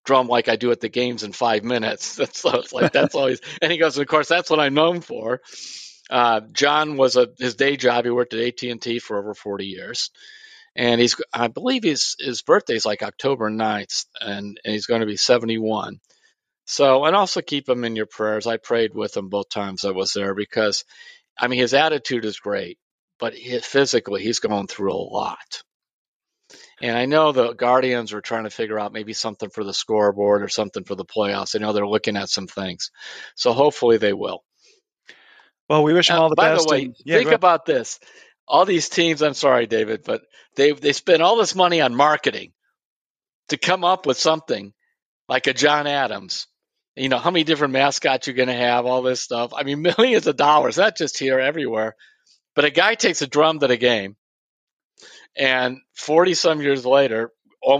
drum 0.06 0.28
like 0.28 0.48
I 0.48 0.56
do 0.56 0.70
at 0.70 0.80
the 0.80 0.88
games 0.88 1.24
in 1.24 1.32
five 1.32 1.62
minutes. 1.62 2.16
That's 2.16 2.40
so 2.40 2.58
it's 2.58 2.72
like 2.72 2.92
that's 2.92 3.14
always. 3.14 3.40
And 3.62 3.70
he 3.70 3.78
goes, 3.78 3.98
of 3.98 4.06
course, 4.06 4.28
that's 4.28 4.48
what 4.48 4.60
I'm 4.60 4.74
known 4.74 5.02
for. 5.02 5.40
Uh, 6.08 6.40
John 6.52 6.96
was 6.96 7.16
a 7.16 7.28
his 7.38 7.54
day 7.54 7.76
job. 7.76 8.04
He 8.04 8.10
worked 8.10 8.32
at 8.32 8.40
AT 8.40 8.62
and 8.62 8.80
T 8.80 8.98
for 8.98 9.18
over 9.18 9.34
40 9.34 9.66
years, 9.66 10.10
and 10.76 11.00
he's 11.00 11.16
I 11.32 11.48
believe 11.48 11.82
his 11.84 12.16
his 12.18 12.42
birthday's 12.42 12.86
like 12.86 13.02
October 13.02 13.50
9th, 13.50 14.06
and, 14.20 14.60
and 14.64 14.72
he's 14.72 14.86
going 14.86 15.00
to 15.00 15.06
be 15.06 15.16
71. 15.16 16.00
So, 16.66 17.04
and 17.04 17.16
also 17.16 17.40
keep 17.42 17.68
him 17.68 17.84
in 17.84 17.96
your 17.96 18.06
prayers. 18.06 18.46
I 18.46 18.56
prayed 18.56 18.94
with 18.94 19.16
him 19.16 19.28
both 19.28 19.48
times 19.48 19.84
I 19.84 19.90
was 19.90 20.12
there 20.12 20.34
because, 20.34 20.84
I 21.38 21.48
mean, 21.48 21.58
his 21.58 21.74
attitude 21.74 22.24
is 22.24 22.38
great, 22.38 22.78
but 23.18 23.34
he, 23.34 23.58
physically 23.58 24.22
he's 24.22 24.38
going 24.38 24.68
through 24.68 24.92
a 24.92 24.94
lot. 24.94 25.62
And 26.80 26.96
I 26.96 27.06
know 27.06 27.32
the 27.32 27.52
Guardians 27.54 28.12
are 28.12 28.20
trying 28.20 28.44
to 28.44 28.50
figure 28.50 28.78
out 28.78 28.92
maybe 28.92 29.12
something 29.12 29.50
for 29.50 29.64
the 29.64 29.74
scoreboard 29.74 30.42
or 30.42 30.48
something 30.48 30.84
for 30.84 30.94
the 30.94 31.04
playoffs. 31.04 31.54
I 31.56 31.58
know 31.58 31.72
they're 31.72 31.86
looking 31.86 32.16
at 32.16 32.28
some 32.30 32.46
things, 32.46 32.90
so 33.34 33.52
hopefully 33.52 33.98
they 33.98 34.12
will. 34.12 34.44
Well, 35.68 35.82
we 35.84 35.92
wish 35.92 36.10
him 36.10 36.16
Uh, 36.16 36.20
all 36.22 36.28
the 36.30 36.36
by 36.36 36.50
best. 36.54 36.66
the 36.68 36.72
way, 36.72 36.82
and- 36.86 36.96
yeah, 37.04 37.16
think 37.16 37.30
about 37.32 37.66
this. 37.66 37.98
All 38.50 38.64
these 38.64 38.88
teams, 38.88 39.22
I'm 39.22 39.34
sorry, 39.34 39.66
David, 39.68 40.02
but 40.04 40.22
they 40.56 40.72
they 40.72 40.92
spend 40.92 41.22
all 41.22 41.36
this 41.36 41.54
money 41.54 41.80
on 41.80 41.94
marketing 41.94 42.52
to 43.50 43.56
come 43.56 43.84
up 43.84 44.06
with 44.06 44.18
something 44.18 44.72
like 45.28 45.46
a 45.46 45.54
John 45.54 45.86
Adams. 45.86 46.48
You 46.96 47.08
know, 47.08 47.18
how 47.18 47.30
many 47.30 47.44
different 47.44 47.74
mascots 47.74 48.26
you're 48.26 48.36
going 48.36 48.48
to 48.48 48.54
have, 48.54 48.86
all 48.86 49.02
this 49.02 49.22
stuff. 49.22 49.52
I 49.54 49.62
mean, 49.62 49.82
millions 49.98 50.26
of 50.26 50.36
dollars, 50.36 50.78
not 50.78 50.96
just 50.96 51.18
here, 51.18 51.38
everywhere. 51.38 51.94
But 52.56 52.64
a 52.64 52.70
guy 52.70 52.96
takes 52.96 53.22
a 53.22 53.28
drum 53.28 53.60
to 53.60 53.68
the 53.68 53.76
game, 53.76 54.16
and 55.36 55.78
40 55.94 56.34
some 56.34 56.60
years 56.60 56.84
later, 56.84 57.30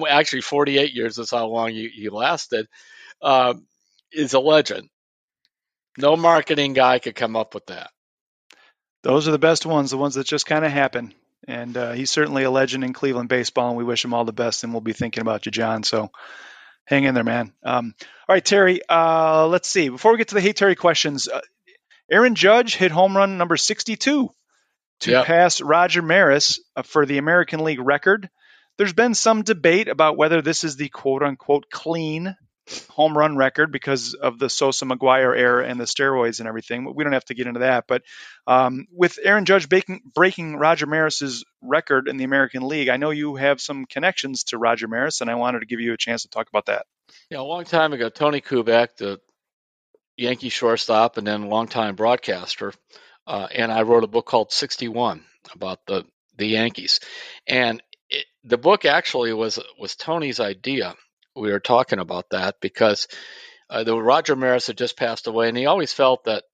actually 0.08 0.42
48 0.42 0.92
years 0.94 1.18
is 1.18 1.32
how 1.32 1.48
long 1.48 1.70
he, 1.70 1.88
he 1.88 2.08
lasted, 2.08 2.66
um, 3.20 3.66
is 4.12 4.34
a 4.34 4.40
legend. 4.40 4.88
No 5.98 6.16
marketing 6.16 6.72
guy 6.74 7.00
could 7.00 7.16
come 7.16 7.36
up 7.36 7.54
with 7.54 7.66
that. 7.66 7.90
Those 9.03 9.28
are 9.28 9.32
the 9.32 9.38
best 9.38 9.64
ones, 9.64 9.90
the 9.90 9.96
ones 9.96 10.14
that 10.14 10.26
just 10.26 10.46
kind 10.46 10.64
of 10.64 10.72
happen. 10.72 11.14
And 11.48 11.76
uh, 11.76 11.92
he's 11.92 12.11
certainly 12.11 12.44
a 12.44 12.51
legend 12.51 12.84
in 12.84 12.92
Cleveland 12.92 13.28
baseball, 13.28 13.68
and 13.68 13.78
we 13.78 13.84
wish 13.84 14.05
him 14.05 14.12
all 14.12 14.24
the 14.24 14.32
best. 14.32 14.62
And 14.62 14.72
we'll 14.72 14.82
be 14.82 14.92
thinking 14.92 15.22
about 15.22 15.46
you, 15.46 15.53
John. 15.53 15.82
So 15.82 16.11
hang 16.84 17.05
in 17.05 17.14
there, 17.14 17.24
man. 17.24 17.53
Um, 17.62 17.94
all 18.28 18.34
right, 18.34 18.44
Terry. 18.44 18.80
Uh, 18.88 19.46
let's 19.46 19.68
see. 19.68 19.88
Before 19.88 20.12
we 20.12 20.18
get 20.18 20.28
to 20.28 20.34
the 20.34 20.40
Hey 20.40 20.53
Terry 20.53 20.76
questions, 20.76 21.28
uh, 21.28 21.40
Aaron 22.11 22.34
Judge 22.34 22.76
hit 22.76 22.90
home 22.90 23.16
run 23.16 23.38
number 23.38 23.57
62 23.57 24.30
to 25.01 25.11
yep. 25.11 25.24
pass 25.24 25.61
Roger 25.61 26.03
Maris 26.03 26.61
uh, 26.76 26.82
for 26.82 27.07
the 27.07 27.18
American 27.18 27.64
League 27.64 27.80
record. 27.80 28.28
There's 28.76 28.92
been 28.92 29.14
some 29.14 29.42
debate 29.42 29.88
about 29.88 30.16
whether 30.16 30.42
this 30.42 30.64
is 30.64 30.76
the 30.76 30.88
quote 30.88 31.22
unquote 31.22 31.70
clean 31.70 32.36
home 32.88 33.16
run 33.16 33.36
record 33.36 33.72
because 33.72 34.14
of 34.14 34.38
the 34.38 34.48
Sosa 34.48 34.84
McGwire 34.84 35.36
era 35.36 35.66
and 35.66 35.78
the 35.78 35.84
steroids 35.84 36.40
and 36.40 36.48
everything. 36.48 36.92
We 36.94 37.04
don't 37.04 37.12
have 37.12 37.24
to 37.26 37.34
get 37.34 37.46
into 37.46 37.60
that. 37.60 37.84
But 37.86 38.02
um, 38.46 38.86
with 38.92 39.18
Aaron 39.22 39.44
Judge 39.44 39.68
breaking, 39.68 40.02
breaking 40.14 40.56
Roger 40.56 40.86
Maris's 40.86 41.44
record 41.62 42.08
in 42.08 42.16
the 42.16 42.24
American 42.24 42.66
League, 42.66 42.88
I 42.88 42.96
know 42.96 43.10
you 43.10 43.36
have 43.36 43.60
some 43.60 43.84
connections 43.84 44.44
to 44.44 44.58
Roger 44.58 44.88
Maris, 44.88 45.20
and 45.20 45.30
I 45.30 45.34
wanted 45.34 45.60
to 45.60 45.66
give 45.66 45.80
you 45.80 45.92
a 45.92 45.98
chance 45.98 46.22
to 46.22 46.28
talk 46.28 46.48
about 46.48 46.66
that. 46.66 46.86
Yeah, 47.30 47.40
a 47.40 47.42
long 47.42 47.64
time 47.64 47.92
ago, 47.92 48.08
Tony 48.08 48.40
Kubek, 48.40 48.96
the 48.96 49.20
Yankee 50.16 50.48
shortstop 50.48 51.16
and 51.16 51.26
then 51.26 51.48
longtime 51.48 51.96
broadcaster, 51.96 52.72
uh, 53.26 53.48
and 53.52 53.72
I 53.72 53.82
wrote 53.82 54.04
a 54.04 54.08
book 54.08 54.26
called 54.26 54.52
61 54.52 55.24
about 55.54 55.80
the 55.86 56.04
the 56.36 56.46
Yankees, 56.46 57.00
and 57.46 57.82
it, 58.08 58.24
the 58.44 58.58
book 58.58 58.84
actually 58.84 59.32
was 59.32 59.58
was 59.78 59.96
Tony's 59.96 60.40
idea. 60.40 60.94
We 61.37 61.53
were 61.53 61.61
talking 61.61 61.99
about 61.99 62.31
that 62.31 62.57
because 62.61 63.09
uh, 63.68 63.85
the 63.85 63.97
Roger 63.97 64.37
Maris 64.37 64.66
had 64.66 64.78
just 64.78 64.97
passed 64.97 65.26
away, 65.26 65.49
and 65.49 65.57
he 65.57 65.66
always 65.66 65.93
felt 65.93 66.24
that 66.24 66.45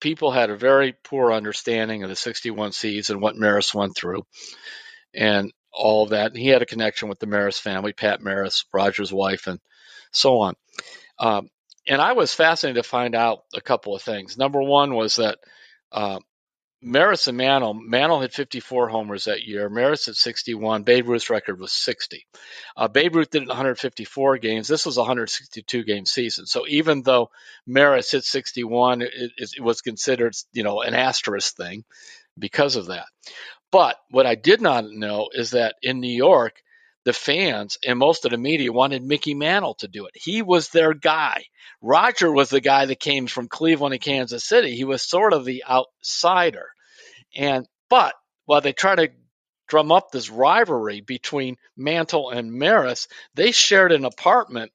people 0.00 0.30
had 0.30 0.50
a 0.50 0.56
very 0.56 0.94
poor 1.04 1.32
understanding 1.32 2.02
of 2.02 2.10
the 2.10 2.16
61 2.16 2.72
seeds 2.72 3.10
and 3.10 3.20
what 3.20 3.36
Maris 3.36 3.74
went 3.74 3.96
through, 3.96 4.26
and 5.14 5.52
all 5.72 6.04
of 6.04 6.10
that. 6.10 6.32
And 6.32 6.36
he 6.36 6.48
had 6.48 6.62
a 6.62 6.66
connection 6.66 7.08
with 7.08 7.18
the 7.18 7.26
Maris 7.26 7.58
family, 7.58 7.92
Pat 7.92 8.20
Maris, 8.20 8.64
Roger's 8.72 9.12
wife, 9.12 9.46
and 9.46 9.58
so 10.12 10.40
on. 10.40 10.54
Um, 11.18 11.48
and 11.88 12.00
I 12.00 12.12
was 12.12 12.34
fascinated 12.34 12.82
to 12.82 12.88
find 12.88 13.14
out 13.14 13.40
a 13.54 13.60
couple 13.60 13.94
of 13.94 14.02
things. 14.02 14.36
Number 14.36 14.62
one 14.62 14.94
was 14.94 15.16
that 15.16 15.38
uh, 15.92 16.18
Maris 16.82 17.26
and 17.26 17.38
Mantle, 17.38 17.74
Mantle 17.74 18.20
had 18.20 18.32
54 18.32 18.88
homers 18.88 19.24
that 19.24 19.42
year. 19.42 19.68
Maris 19.68 20.08
at 20.08 20.14
61. 20.14 20.82
Babe 20.82 21.08
Ruth's 21.08 21.30
record 21.30 21.58
was 21.58 21.72
60. 21.72 22.26
Uh, 22.76 22.88
Babe 22.88 23.16
Ruth 23.16 23.30
did 23.30 23.48
154 23.48 24.38
games. 24.38 24.68
This 24.68 24.84
was 24.84 24.96
a 24.96 25.00
162 25.00 25.84
game 25.84 26.04
season. 26.04 26.46
So 26.46 26.66
even 26.68 27.02
though 27.02 27.30
Maris 27.66 28.10
hit 28.10 28.24
61, 28.24 29.02
it, 29.02 29.10
it 29.38 29.62
was 29.62 29.80
considered, 29.80 30.34
you 30.52 30.62
know, 30.62 30.82
an 30.82 30.94
asterisk 30.94 31.56
thing 31.56 31.84
because 32.38 32.76
of 32.76 32.86
that. 32.86 33.06
But 33.72 33.96
what 34.10 34.26
I 34.26 34.34
did 34.34 34.60
not 34.60 34.84
know 34.88 35.30
is 35.32 35.50
that 35.50 35.76
in 35.82 36.00
New 36.00 36.14
York, 36.14 36.62
the 37.06 37.12
fans 37.12 37.78
and 37.86 38.00
most 38.00 38.24
of 38.24 38.32
the 38.32 38.36
media 38.36 38.72
wanted 38.72 39.00
Mickey 39.00 39.32
Mantle 39.32 39.74
to 39.76 39.86
do 39.86 40.06
it. 40.06 40.14
He 40.16 40.42
was 40.42 40.70
their 40.70 40.92
guy. 40.92 41.44
Roger 41.80 42.32
was 42.32 42.50
the 42.50 42.60
guy 42.60 42.86
that 42.86 42.98
came 42.98 43.28
from 43.28 43.46
Cleveland 43.46 43.94
and 43.94 44.02
Kansas 44.02 44.44
City. 44.44 44.74
He 44.74 44.82
was 44.82 45.08
sort 45.08 45.32
of 45.32 45.44
the 45.44 45.62
outsider. 45.70 46.66
And 47.36 47.64
but 47.88 48.14
while 48.46 48.60
they 48.60 48.72
try 48.72 48.96
to 48.96 49.12
drum 49.68 49.92
up 49.92 50.10
this 50.10 50.30
rivalry 50.30 51.00
between 51.00 51.58
Mantle 51.76 52.30
and 52.30 52.52
Maris, 52.52 53.06
they 53.34 53.52
shared 53.52 53.92
an 53.92 54.04
apartment 54.04 54.72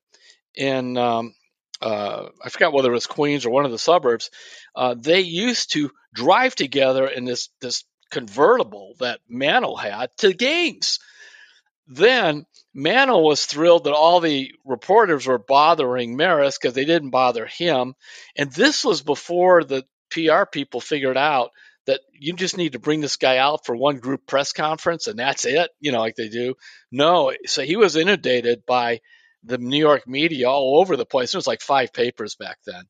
in 0.56 0.98
um, 0.98 1.36
uh, 1.82 2.30
I 2.42 2.48
forgot 2.48 2.72
whether 2.72 2.92
it 2.92 2.94
was 2.94 3.08
Queens 3.08 3.46
or 3.46 3.50
one 3.50 3.66
of 3.66 3.72
the 3.72 3.78
suburbs. 3.78 4.32
Uh, 4.74 4.96
they 4.98 5.20
used 5.20 5.74
to 5.74 5.92
drive 6.14 6.56
together 6.56 7.08
in 7.08 7.26
this 7.26 7.50
this 7.60 7.84
convertible 8.10 8.96
that 9.02 9.20
Mantle 9.28 9.76
had 9.76 10.12
to 10.20 10.32
games. 10.34 11.00
Then 11.94 12.46
Mantle 12.74 13.22
was 13.24 13.46
thrilled 13.46 13.84
that 13.84 13.94
all 13.94 14.22
the 14.22 14.54
reporters 14.64 15.28
were 15.28 15.38
bothering 15.38 16.16
Maris 16.16 16.58
because 16.58 16.74
they 16.74 16.86
didn't 16.86 17.10
bother 17.10 17.46
him. 17.46 17.96
And 18.38 18.50
this 18.52 18.86
was 18.86 19.02
before 19.02 19.66
the 19.66 19.84
PR 20.10 20.46
people 20.50 20.80
figured 20.80 21.18
out 21.18 21.52
that 21.88 22.00
you 22.14 22.34
just 22.34 22.56
need 22.56 22.74
to 22.74 22.80
bring 22.80 23.02
this 23.02 23.18
guy 23.18 23.38
out 23.38 23.66
for 23.66 23.76
one 23.76 23.98
group 23.98 24.26
press 24.26 24.54
conference 24.54 25.08
and 25.08 25.20
that's 25.20 25.46
it, 25.46 25.70
you 25.82 25.92
know, 25.92 26.00
like 26.00 26.16
they 26.16 26.30
do. 26.30 26.56
No, 26.94 27.34
so 27.46 27.62
he 27.62 27.76
was 27.76 27.98
inundated 27.98 28.66
by 28.66 29.02
the 29.44 29.58
New 29.58 29.80
York 29.80 30.08
media 30.08 30.50
all 30.50 30.80
over 30.80 30.96
the 30.96 31.06
place. 31.06 31.32
There 31.32 31.40
was 31.40 31.48
like 31.48 31.62
five 31.62 31.92
papers 31.92 32.36
back 32.36 32.60
then. 32.66 32.84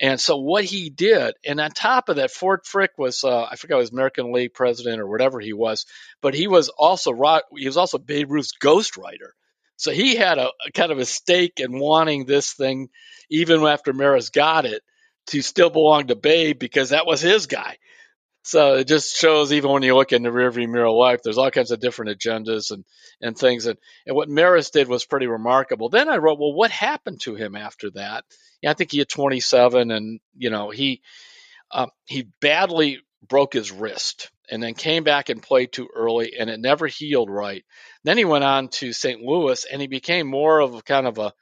And 0.00 0.20
so 0.20 0.36
what 0.38 0.64
he 0.64 0.90
did, 0.90 1.34
and 1.46 1.60
on 1.60 1.70
top 1.70 2.08
of 2.08 2.16
that, 2.16 2.30
Ford 2.30 2.60
Frick 2.64 2.92
was 2.98 3.22
uh, 3.24 3.44
I 3.44 3.56
forgot 3.56 3.76
he 3.76 3.80
was 3.80 3.92
American 3.92 4.32
League 4.32 4.52
president 4.52 5.00
or 5.00 5.08
whatever 5.08 5.40
he 5.40 5.52
was, 5.52 5.86
but 6.20 6.34
he 6.34 6.48
was 6.48 6.68
also 6.68 7.12
he 7.56 7.66
was 7.66 7.76
also 7.76 7.98
Babe 7.98 8.30
Ruth's 8.30 8.52
ghostwriter. 8.60 9.30
So 9.76 9.92
he 9.92 10.16
had 10.16 10.38
a, 10.38 10.48
a 10.66 10.72
kind 10.72 10.92
of 10.92 10.98
a 10.98 11.04
stake 11.04 11.54
in 11.58 11.78
wanting 11.78 12.26
this 12.26 12.52
thing, 12.52 12.88
even 13.30 13.62
after 13.64 13.92
Maris 13.92 14.30
got 14.30 14.66
it, 14.66 14.82
to 15.28 15.42
still 15.42 15.70
belong 15.70 16.08
to 16.08 16.16
Babe 16.16 16.58
because 16.58 16.90
that 16.90 17.06
was 17.06 17.20
his 17.20 17.46
guy. 17.46 17.76
So 18.46 18.74
it 18.74 18.86
just 18.86 19.16
shows 19.16 19.54
even 19.54 19.70
when 19.70 19.82
you 19.82 19.96
look 19.96 20.12
in 20.12 20.22
the 20.22 20.28
rearview 20.28 20.68
mirror 20.68 20.90
life, 20.90 21.20
there's 21.22 21.38
all 21.38 21.50
kinds 21.50 21.70
of 21.70 21.80
different 21.80 22.18
agendas 22.18 22.70
and, 22.72 22.84
and 23.22 23.36
things. 23.36 23.64
And, 23.64 23.78
and 24.06 24.14
what 24.14 24.28
Maris 24.28 24.68
did 24.68 24.86
was 24.86 25.06
pretty 25.06 25.26
remarkable. 25.26 25.88
Then 25.88 26.10
I 26.10 26.18
wrote, 26.18 26.38
well, 26.38 26.52
what 26.52 26.70
happened 26.70 27.22
to 27.22 27.36
him 27.36 27.56
after 27.56 27.90
that? 27.92 28.24
Yeah, 28.60 28.70
I 28.70 28.74
think 28.74 28.92
he 28.92 28.98
had 28.98 29.08
27 29.08 29.90
and, 29.90 30.20
you 30.36 30.50
know, 30.50 30.68
he, 30.68 31.00
um, 31.70 31.88
he 32.04 32.28
badly 32.42 33.00
broke 33.26 33.54
his 33.54 33.72
wrist 33.72 34.30
and 34.50 34.62
then 34.62 34.74
came 34.74 35.04
back 35.04 35.30
and 35.30 35.42
played 35.42 35.72
too 35.72 35.88
early 35.94 36.34
and 36.38 36.50
it 36.50 36.60
never 36.60 36.86
healed 36.86 37.30
right. 37.30 37.64
Then 38.04 38.18
he 38.18 38.26
went 38.26 38.44
on 38.44 38.68
to 38.68 38.92
St. 38.92 39.22
Louis 39.22 39.64
and 39.64 39.80
he 39.80 39.86
became 39.86 40.26
more 40.26 40.60
of 40.60 40.84
kind 40.84 41.06
of 41.06 41.16
a, 41.16 41.32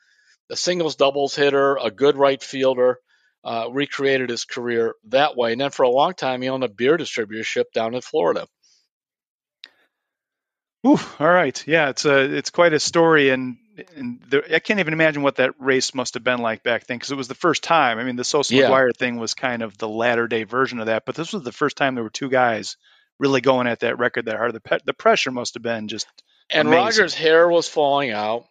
a 0.53 0.57
singles 0.57 0.95
doubles 0.95 1.35
hitter, 1.35 1.79
a 1.79 1.91
good 1.91 2.17
right 2.17 2.41
fielder 2.41 3.01
uh, 3.45 3.69
recreated 3.71 4.31
his 4.31 4.45
career 4.45 4.95
that 5.09 5.37
way. 5.37 5.53
And 5.53 5.61
then 5.61 5.71
for 5.71 5.83
a 5.83 5.91
long 5.91 6.15
time, 6.15 6.43
he 6.43 6.49
owned 6.49 6.65
a 6.65 6.69
beer 6.69 6.97
distributorship 6.97 7.65
down 7.75 7.95
in 7.95 8.01
Florida. 8.01 8.47
Ooh, 10.87 10.99
all 11.21 11.31
right, 11.31 11.63
yeah, 11.67 11.91
it's 11.91 12.05
a 12.05 12.19
it's 12.19 12.51
quite 12.51 12.73
a 12.73 12.81
story, 12.81 13.31
and 13.31 13.57
and 13.95 14.21
there, 14.29 14.43
I 14.53 14.59
can't 14.59 14.81
even 14.81 14.93
imagine 14.93 15.23
what 15.23 15.37
that 15.37 15.55
race 15.61 15.95
must 15.95 16.15
have 16.15 16.25
been 16.25 16.41
like 16.41 16.65
back 16.65 16.87
then 16.87 16.97
because 16.97 17.13
it 17.13 17.17
was 17.17 17.29
the 17.29 17.37
first 17.37 17.63
time. 17.63 17.99
I 17.99 18.05
mean, 18.05 18.17
the 18.17 18.25
Sosa 18.25 18.55
yeah. 18.55 18.69
McGwire 18.69 18.97
thing 18.97 19.17
was 19.17 19.35
kind 19.35 19.63
of 19.63 19.79
the 19.79 19.89
latter 19.89 20.27
day 20.27 20.43
version 20.43 20.81
of 20.81 20.87
that, 20.87 21.05
but 21.07 21.15
this 21.15 21.33
was 21.33 21.45
the 21.45 21.53
first 21.53 21.77
time 21.77 21.95
there 21.95 22.03
were 22.03 22.11
two 22.11 22.29
guys 22.29 22.77
really 23.21 23.41
going 23.41 23.69
at 23.69 23.81
that 23.81 23.99
record 23.99 24.25
that 24.25 24.37
hard. 24.37 24.55
The 24.55 24.61
pe- 24.61 24.79
the 24.85 24.93
pressure 24.93 25.31
must 25.31 25.55
have 25.55 25.63
been 25.63 25.87
just. 25.87 26.07
And 26.51 26.67
amazing. 26.67 26.85
Rogers' 26.85 27.15
hair 27.15 27.49
was 27.49 27.69
falling 27.69 28.11
out 28.11 28.47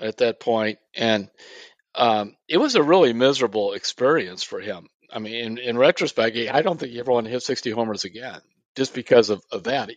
at 0.00 0.16
that 0.18 0.40
point, 0.40 0.78
and 0.96 1.28
um, 1.94 2.36
it 2.48 2.58
was 2.58 2.74
a 2.74 2.82
really 2.82 3.12
miserable 3.12 3.72
experience 3.72 4.42
for 4.42 4.60
him. 4.60 4.88
I 5.12 5.18
mean, 5.18 5.34
in, 5.34 5.58
in 5.58 5.78
retrospect, 5.78 6.36
I 6.36 6.62
don't 6.62 6.78
think 6.78 6.92
he 6.92 7.00
ever 7.00 7.12
want 7.12 7.26
to 7.26 7.30
hit 7.32 7.42
60 7.42 7.70
homers 7.70 8.04
again 8.04 8.40
just 8.76 8.94
because 8.94 9.30
of, 9.30 9.42
of 9.52 9.64
that. 9.64 9.90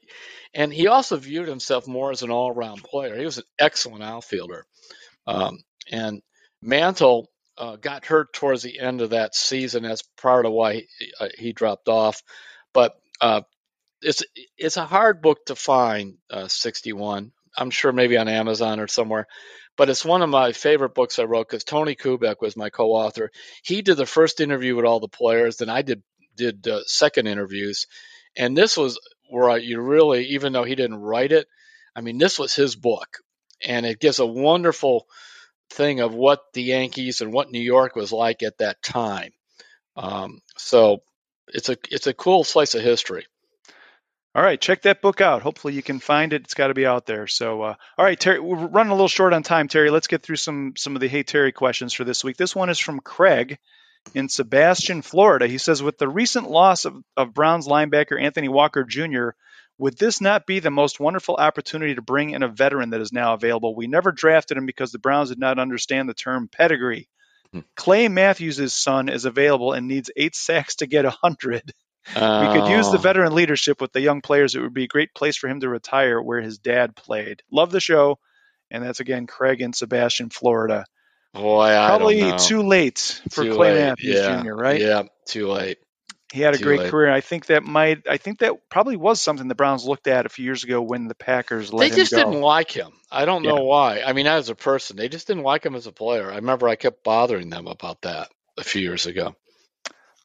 And 0.53 0.71
he 0.71 0.87
also 0.87 1.17
viewed 1.17 1.47
himself 1.47 1.87
more 1.87 2.11
as 2.11 2.21
an 2.21 2.31
all 2.31 2.49
around 2.49 2.83
player. 2.83 3.17
He 3.17 3.25
was 3.25 3.37
an 3.39 3.43
excellent 3.57 4.03
outfielder. 4.03 4.65
Um, 5.25 5.59
and 5.91 6.21
Mantle 6.61 7.29
uh, 7.57 7.77
got 7.77 8.05
hurt 8.05 8.33
towards 8.33 8.61
the 8.61 8.79
end 8.79 9.01
of 9.01 9.11
that 9.11 9.33
season. 9.35 9.83
That's 9.83 10.03
part 10.21 10.45
of 10.45 10.51
why 10.51 10.85
he, 10.99 11.11
uh, 11.19 11.29
he 11.37 11.53
dropped 11.53 11.87
off. 11.87 12.21
But 12.73 12.95
uh, 13.19 13.41
it's 14.01 14.23
it's 14.57 14.77
a 14.77 14.85
hard 14.85 15.21
book 15.21 15.45
to 15.47 15.55
find. 15.55 16.17
Uh, 16.29 16.47
61. 16.47 17.31
I'm 17.57 17.71
sure 17.71 17.91
maybe 17.91 18.17
on 18.17 18.27
Amazon 18.27 18.79
or 18.79 18.87
somewhere 18.87 19.27
but 19.77 19.89
it's 19.89 20.03
one 20.03 20.21
of 20.21 20.29
my 20.29 20.51
favorite 20.51 20.95
books 20.95 21.19
I 21.19 21.23
wrote 21.23 21.47
because 21.47 21.63
Tony 21.63 21.95
Kubek 21.95 22.41
was 22.41 22.57
my 22.57 22.69
co-author. 22.69 23.31
He 23.63 23.81
did 23.81 23.95
the 23.95 24.05
first 24.05 24.41
interview 24.41 24.75
with 24.75 24.85
all 24.85 24.99
the 24.99 25.07
players, 25.07 25.57
then 25.57 25.69
I 25.69 25.83
did 25.83 26.03
did 26.35 26.67
uh, 26.67 26.81
second 26.85 27.27
interviews, 27.27 27.87
and 28.35 28.55
this 28.55 28.77
was 28.77 28.99
where 29.29 29.57
you 29.57 29.81
really, 29.81 30.25
even 30.27 30.53
though 30.53 30.63
he 30.63 30.75
didn't 30.75 31.01
write 31.01 31.31
it, 31.31 31.47
I 31.95 32.01
mean, 32.01 32.17
this 32.17 32.37
was 32.37 32.53
his 32.53 32.75
book, 32.75 33.19
and 33.65 33.85
it 33.85 33.99
gives 33.99 34.19
a 34.19 34.25
wonderful 34.25 35.07
thing 35.69 35.99
of 35.99 36.13
what 36.13 36.41
the 36.53 36.63
Yankees 36.63 37.21
and 37.21 37.33
what 37.33 37.51
New 37.51 37.61
York 37.61 37.95
was 37.95 38.11
like 38.11 38.43
at 38.43 38.59
that 38.59 38.81
time. 38.83 39.31
Um, 39.95 40.41
so 40.57 41.01
it's 41.47 41.69
a 41.69 41.77
it's 41.89 42.07
a 42.07 42.13
cool 42.13 42.43
slice 42.43 42.75
of 42.75 42.83
history. 42.83 43.25
All 44.37 44.43
right, 44.43 44.61
check 44.61 44.83
that 44.83 45.01
book 45.01 45.19
out. 45.19 45.41
Hopefully 45.41 45.73
you 45.73 45.81
can 45.81 45.99
find 45.99 46.31
it. 46.31 46.43
It's 46.43 46.53
got 46.53 46.67
to 46.67 46.75
be 46.75 46.85
out 46.85 47.07
there. 47.07 47.25
So, 47.25 47.63
uh, 47.63 47.73
all 47.97 48.05
right, 48.05 48.19
Terry, 48.19 48.39
we're 48.39 48.67
running 48.67 48.91
a 48.91 48.93
little 48.93 49.07
short 49.07 49.33
on 49.33 49.41
time, 49.41 49.67
Terry. 49.67 49.89
Let's 49.89 50.05
get 50.05 50.21
through 50.21 50.35
some 50.35 50.73
some 50.77 50.95
of 50.95 50.99
the 50.99 51.07
Hey 51.07 51.23
Terry 51.23 51.51
questions 51.51 51.91
for 51.91 52.03
this 52.03 52.23
week. 52.23 52.37
This 52.37 52.55
one 52.55 52.69
is 52.69 52.77
from 52.77 52.99
Craig 52.99 53.57
in 54.13 54.29
Sebastian, 54.29 55.01
Florida. 55.01 55.47
He 55.47 55.57
says, 55.57 55.81
with 55.81 55.97
the 55.97 56.07
recent 56.07 56.51
loss 56.51 56.85
of, 56.85 56.97
of 57.17 57.33
Browns 57.33 57.67
linebacker 57.67 58.21
Anthony 58.21 58.47
Walker 58.47 58.83
Jr., 58.83 59.29
would 59.79 59.97
this 59.97 60.21
not 60.21 60.45
be 60.45 60.59
the 60.59 60.69
most 60.69 60.99
wonderful 60.99 61.35
opportunity 61.35 61.95
to 61.95 62.03
bring 62.03 62.29
in 62.29 62.43
a 62.43 62.47
veteran 62.47 62.91
that 62.91 63.01
is 63.01 63.11
now 63.11 63.33
available? 63.33 63.75
We 63.75 63.87
never 63.87 64.11
drafted 64.11 64.55
him 64.55 64.67
because 64.67 64.91
the 64.91 64.99
Browns 64.99 65.29
did 65.29 65.39
not 65.39 65.57
understand 65.57 66.07
the 66.07 66.13
term 66.13 66.47
pedigree. 66.47 67.09
Hmm. 67.53 67.61
Clay 67.75 68.07
Matthews' 68.07 68.75
son 68.75 69.09
is 69.09 69.25
available 69.25 69.73
and 69.73 69.87
needs 69.87 70.11
eight 70.15 70.35
sacks 70.35 70.75
to 70.75 70.85
get 70.85 71.05
100. 71.05 71.73
We 72.15 72.59
could 72.59 72.69
use 72.69 72.89
the 72.91 72.97
Oh, 72.97 73.01
veteran 73.01 73.33
leadership 73.35 73.81
with 73.81 73.91
the 73.91 74.01
young 74.01 74.21
players. 74.21 74.55
It 74.55 74.61
would 74.61 74.73
be 74.73 74.85
a 74.85 74.87
great 74.87 75.13
place 75.13 75.37
for 75.37 75.47
him 75.47 75.59
to 75.61 75.69
retire 75.69 76.21
where 76.21 76.41
his 76.41 76.57
dad 76.57 76.95
played. 76.95 77.41
Love 77.51 77.71
the 77.71 77.79
show. 77.81 78.19
And 78.71 78.83
that's 78.83 78.99
again 78.99 79.27
Craig 79.27 79.61
and 79.61 79.75
Sebastian, 79.75 80.29
Florida. 80.29 80.85
boy, 81.33 81.65
I 81.67 81.87
Probably 81.87 82.33
too 82.37 82.63
late 82.63 83.21
for 83.31 83.43
Too 83.43 83.55
Clay 83.55 83.73
late. 83.73 83.79
Matthews 83.85 84.15
yeah. 84.15 84.41
Jr., 84.43 84.53
right? 84.53 84.79
Yeah, 84.81 85.03
too 85.25 85.47
late. 85.47 85.77
He 86.33 86.41
had 86.41 86.53
a 86.53 86.57
Too 86.57 86.65
great 86.65 86.79
late. 86.81 86.91
career. 86.91 87.09
I 87.09 87.21
think 87.21 87.45
that 87.45 87.63
might 87.63 88.05
I 88.09 88.17
think 88.17 88.39
that 88.39 88.69
probably 88.69 88.97
was 88.97 89.21
something 89.21 89.47
the 89.47 89.55
Browns 89.55 89.85
looked 89.85 90.07
at 90.07 90.25
a 90.25 90.29
few 90.29 90.43
years 90.43 90.65
ago 90.65 90.81
when 90.81 91.07
the 91.07 91.15
Packers 91.15 91.71
let 91.71 91.85
him 91.85 91.89
go. 91.91 91.95
They 91.95 92.01
just 92.01 92.11
didn't 92.11 92.41
like 92.41 92.69
him. 92.69 92.91
I 93.09 93.23
don't 93.23 93.43
know 93.43 93.63
why. 93.63 94.01
I 94.01 94.11
mean, 94.11 94.27
as 94.27 94.49
a 94.49 94.55
person, 94.55 94.97
they 94.97 95.07
just 95.07 95.27
didn't 95.27 95.43
like 95.43 95.65
him 95.65 95.75
as 95.75 95.87
a 95.87 95.93
player. 95.93 96.29
I 96.29 96.35
remember 96.35 96.67
I 96.67 96.75
kept 96.75 97.05
bothering 97.05 97.49
them 97.49 97.67
about 97.67 98.01
that 98.01 98.29
a 98.57 98.63
few 98.65 98.81
years 98.81 99.05
ago. 99.05 99.33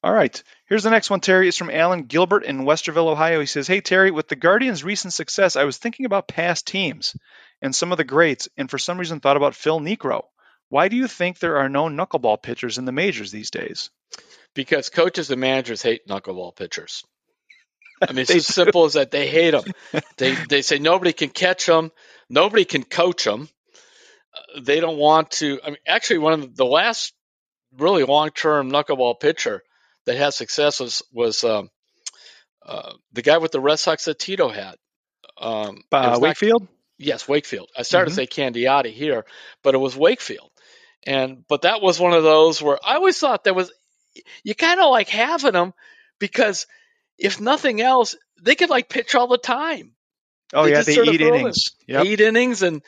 All 0.03 0.13
right. 0.13 0.43
Here's 0.73 0.85
the 0.85 0.89
next 0.89 1.11
one, 1.11 1.21
Terry. 1.21 1.49
It's 1.49 1.59
from 1.59 1.69
Alan 1.69 2.05
Gilbert 2.05 2.45
in 2.47 2.65
Westerville, 2.65 3.13
Ohio. 3.13 3.41
He 3.41 3.45
says, 3.45 3.67
Hey, 3.67 3.83
Terry, 3.83 4.11
with 4.11 4.29
the 4.29 4.37
Guardians' 4.37 4.83
recent 4.83 5.13
success, 5.13 5.55
I 5.55 5.65
was 5.65 5.77
thinking 5.77 6.07
about 6.07 6.29
past 6.29 6.67
teams 6.67 7.15
and 7.61 7.77
some 7.77 7.93
of 7.93 7.99
the 7.99 8.05
greats, 8.05 8.49
and 8.57 8.71
for 8.71 8.79
some 8.79 8.97
reason 8.97 9.21
thought 9.21 9.37
about 9.37 9.55
Phil 9.55 9.81
Niekro. 9.81 10.23
Why 10.71 10.89
do 10.89 10.97
you 10.97 11.09
think 11.09 11.39
there 11.39 11.59
are 11.59 11.69
no 11.69 11.91
knuckleball 11.91 12.43
pitchers 12.43 12.79
in 12.79 12.87
the 12.87 12.91
majors 12.91 13.31
these 13.31 13.51
days? 13.51 13.91
Because 14.55 14.89
coaches 14.89 15.31
and 15.31 15.43
managers 15.43 15.83
hate 15.83 16.09
knuckleball 16.09 16.57
pitchers. 16.57 17.05
I 18.01 18.13
mean, 18.13 18.21
it's 18.21 18.35
as 18.35 18.47
simple 18.47 18.87
as 18.87 18.95
that. 18.95 19.11
They 19.11 19.29
hate 19.29 19.51
them. 19.51 19.65
They 20.17 20.35
they 20.49 20.63
say 20.63 20.79
nobody 20.79 21.13
can 21.13 21.29
catch 21.29 21.67
them, 21.67 21.93
nobody 22.31 22.65
can 22.65 22.83
coach 22.83 23.25
them. 23.25 23.51
They 24.59 24.81
don't 24.81 24.97
want 24.97 25.33
to. 25.33 25.61
I 25.63 25.67
mean, 25.67 25.77
actually, 25.87 26.21
one 26.21 26.33
of 26.33 26.57
the 26.57 26.65
last 26.65 27.13
really 27.77 28.05
long 28.05 28.31
term 28.31 28.71
knuckleball 28.71 29.21
pitcher 29.21 29.63
that 30.07 30.17
had 30.17 30.35
success 30.35 30.81
was 30.81 31.03
was 31.13 31.45
um, 31.45 31.71
uh, 32.65 32.93
the 33.13 33.23
guy 33.23 33.39
with 33.39 33.53
the 33.53 33.61
Red 33.61 33.77
Sox 33.77 34.05
that 34.07 34.19
Tito 34.19 34.49
had. 34.49 34.77
Um, 35.39 35.83
Uh, 35.91 36.11
was 36.11 36.21
not- 36.21 36.21
Wakefield? 36.21 36.69
yes, 36.99 37.27
Wakefield. 37.29 37.69
I 37.77 37.83
started 37.83 38.11
Mhm. 38.13 38.15
to 38.15 38.17
say 38.17 38.27
Candiotti 38.27 38.93
here, 38.93 39.25
but 39.63 39.75
it 39.75 39.79
was 39.79 39.97
Wakefield. 39.97 40.51
And 41.05 41.45
but 41.49 41.63
that 41.63 41.81
was 41.83 41.99
one 41.99 42.13
of 42.13 42.23
those 42.23 42.63
where 42.63 42.79
I 42.85 42.95
always 42.95 43.19
thought 43.19 43.43
there 43.45 43.55
was 43.55 43.73
you 44.45 44.55
kind 44.55 44.79
of 44.81 44.91
like 44.91 45.09
having 45.09 45.53
them 45.53 45.73
because 46.21 46.67
if 47.19 47.41
nothing 47.41 47.81
else, 47.81 48.15
they 48.41 48.55
could 48.55 48.71
like 48.71 48.89
pitch 48.89 49.15
all 49.15 49.27
the 49.27 49.39
time, 49.39 49.95
Oh, 50.53 50.65
They 50.65 50.73
yeah, 50.73 50.83
they 50.83 50.93
eat 51.03 51.21
innings. 51.23 51.71
Yep. 51.89 52.05
eight 52.07 52.21
innings, 52.21 52.63
and 52.63 52.83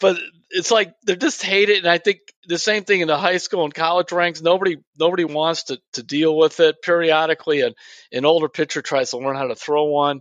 but 0.00 0.18
it's 0.50 0.70
like 0.70 0.94
they 1.06 1.16
just 1.16 1.42
hate 1.42 1.68
it. 1.68 1.78
And 1.78 1.88
I 1.88 1.98
think 1.98 2.20
the 2.46 2.58
same 2.58 2.84
thing 2.84 3.00
in 3.00 3.08
the 3.08 3.18
high 3.18 3.38
school 3.38 3.64
and 3.64 3.74
college 3.74 4.12
ranks. 4.12 4.40
Nobody 4.40 4.76
nobody 4.98 5.24
wants 5.24 5.64
to 5.64 5.80
to 5.94 6.02
deal 6.02 6.36
with 6.36 6.60
it 6.60 6.82
periodically. 6.82 7.62
And 7.62 7.74
an 8.12 8.24
older 8.24 8.48
pitcher 8.48 8.82
tries 8.82 9.10
to 9.10 9.18
learn 9.18 9.36
how 9.36 9.48
to 9.48 9.56
throw 9.56 9.84
one, 9.84 10.20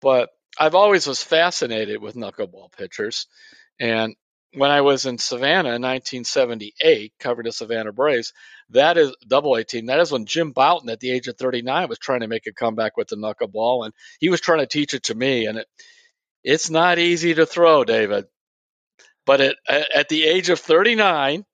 but 0.00 0.30
I've 0.58 0.74
always 0.74 1.06
was 1.06 1.22
fascinated 1.22 2.00
with 2.00 2.16
knuckleball 2.16 2.72
pitchers. 2.76 3.26
And 3.80 4.14
when 4.54 4.70
I 4.70 4.80
was 4.80 5.06
in 5.06 5.18
Savannah 5.18 5.74
in 5.74 5.82
1978, 5.82 7.12
covered 7.20 7.46
the 7.46 7.52
Savannah 7.52 7.92
Braves, 7.92 8.32
that 8.70 8.96
is 8.96 9.14
double 9.26 9.54
A 9.54 9.64
team. 9.64 9.86
That 9.86 10.00
is 10.00 10.10
when 10.10 10.26
Jim 10.26 10.52
Bouton, 10.52 10.88
at 10.88 11.00
the 11.00 11.10
age 11.10 11.28
of 11.28 11.36
39, 11.36 11.88
was 11.88 11.98
trying 11.98 12.20
to 12.20 12.28
make 12.28 12.46
a 12.46 12.52
comeback 12.52 12.96
with 12.96 13.08
the 13.08 13.16
knuckleball, 13.16 13.84
and 13.84 13.94
he 14.18 14.30
was 14.30 14.40
trying 14.40 14.60
to 14.60 14.66
teach 14.66 14.94
it 14.94 15.04
to 15.04 15.14
me. 15.14 15.46
And 15.46 15.58
it, 15.58 15.66
it's 16.42 16.70
not 16.70 16.98
easy 16.98 17.34
to 17.34 17.46
throw, 17.46 17.84
David. 17.84 18.24
But 19.28 19.42
at, 19.42 19.56
at 19.68 20.08
the 20.08 20.24
age 20.24 20.48
of 20.48 20.58
39, 20.58 21.44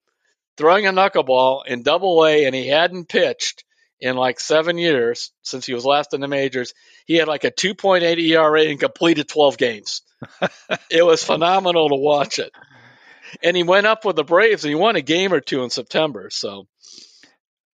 throwing 0.56 0.86
a 0.86 0.92
knuckleball 0.92 1.66
in 1.66 1.82
double 1.82 2.24
A, 2.24 2.44
and 2.44 2.54
he 2.54 2.68
hadn't 2.68 3.08
pitched 3.08 3.64
in 3.98 4.16
like 4.16 4.38
seven 4.38 4.78
years 4.78 5.32
since 5.42 5.66
he 5.66 5.74
was 5.74 5.84
last 5.84 6.14
in 6.14 6.20
the 6.20 6.28
majors. 6.28 6.72
He 7.04 7.16
had 7.16 7.26
like 7.26 7.42
a 7.42 7.50
2.8 7.50 8.16
ERA 8.16 8.62
and 8.62 8.78
completed 8.78 9.26
12 9.26 9.58
games. 9.58 10.02
it 10.88 11.04
was 11.04 11.24
phenomenal 11.24 11.88
to 11.88 11.96
watch 11.96 12.38
it. 12.38 12.52
And 13.42 13.56
he 13.56 13.64
went 13.64 13.88
up 13.88 14.04
with 14.04 14.14
the 14.14 14.22
Braves 14.22 14.64
and 14.64 14.70
he 14.70 14.76
won 14.76 14.94
a 14.94 15.02
game 15.02 15.32
or 15.32 15.40
two 15.40 15.64
in 15.64 15.70
September. 15.70 16.30
So 16.30 16.68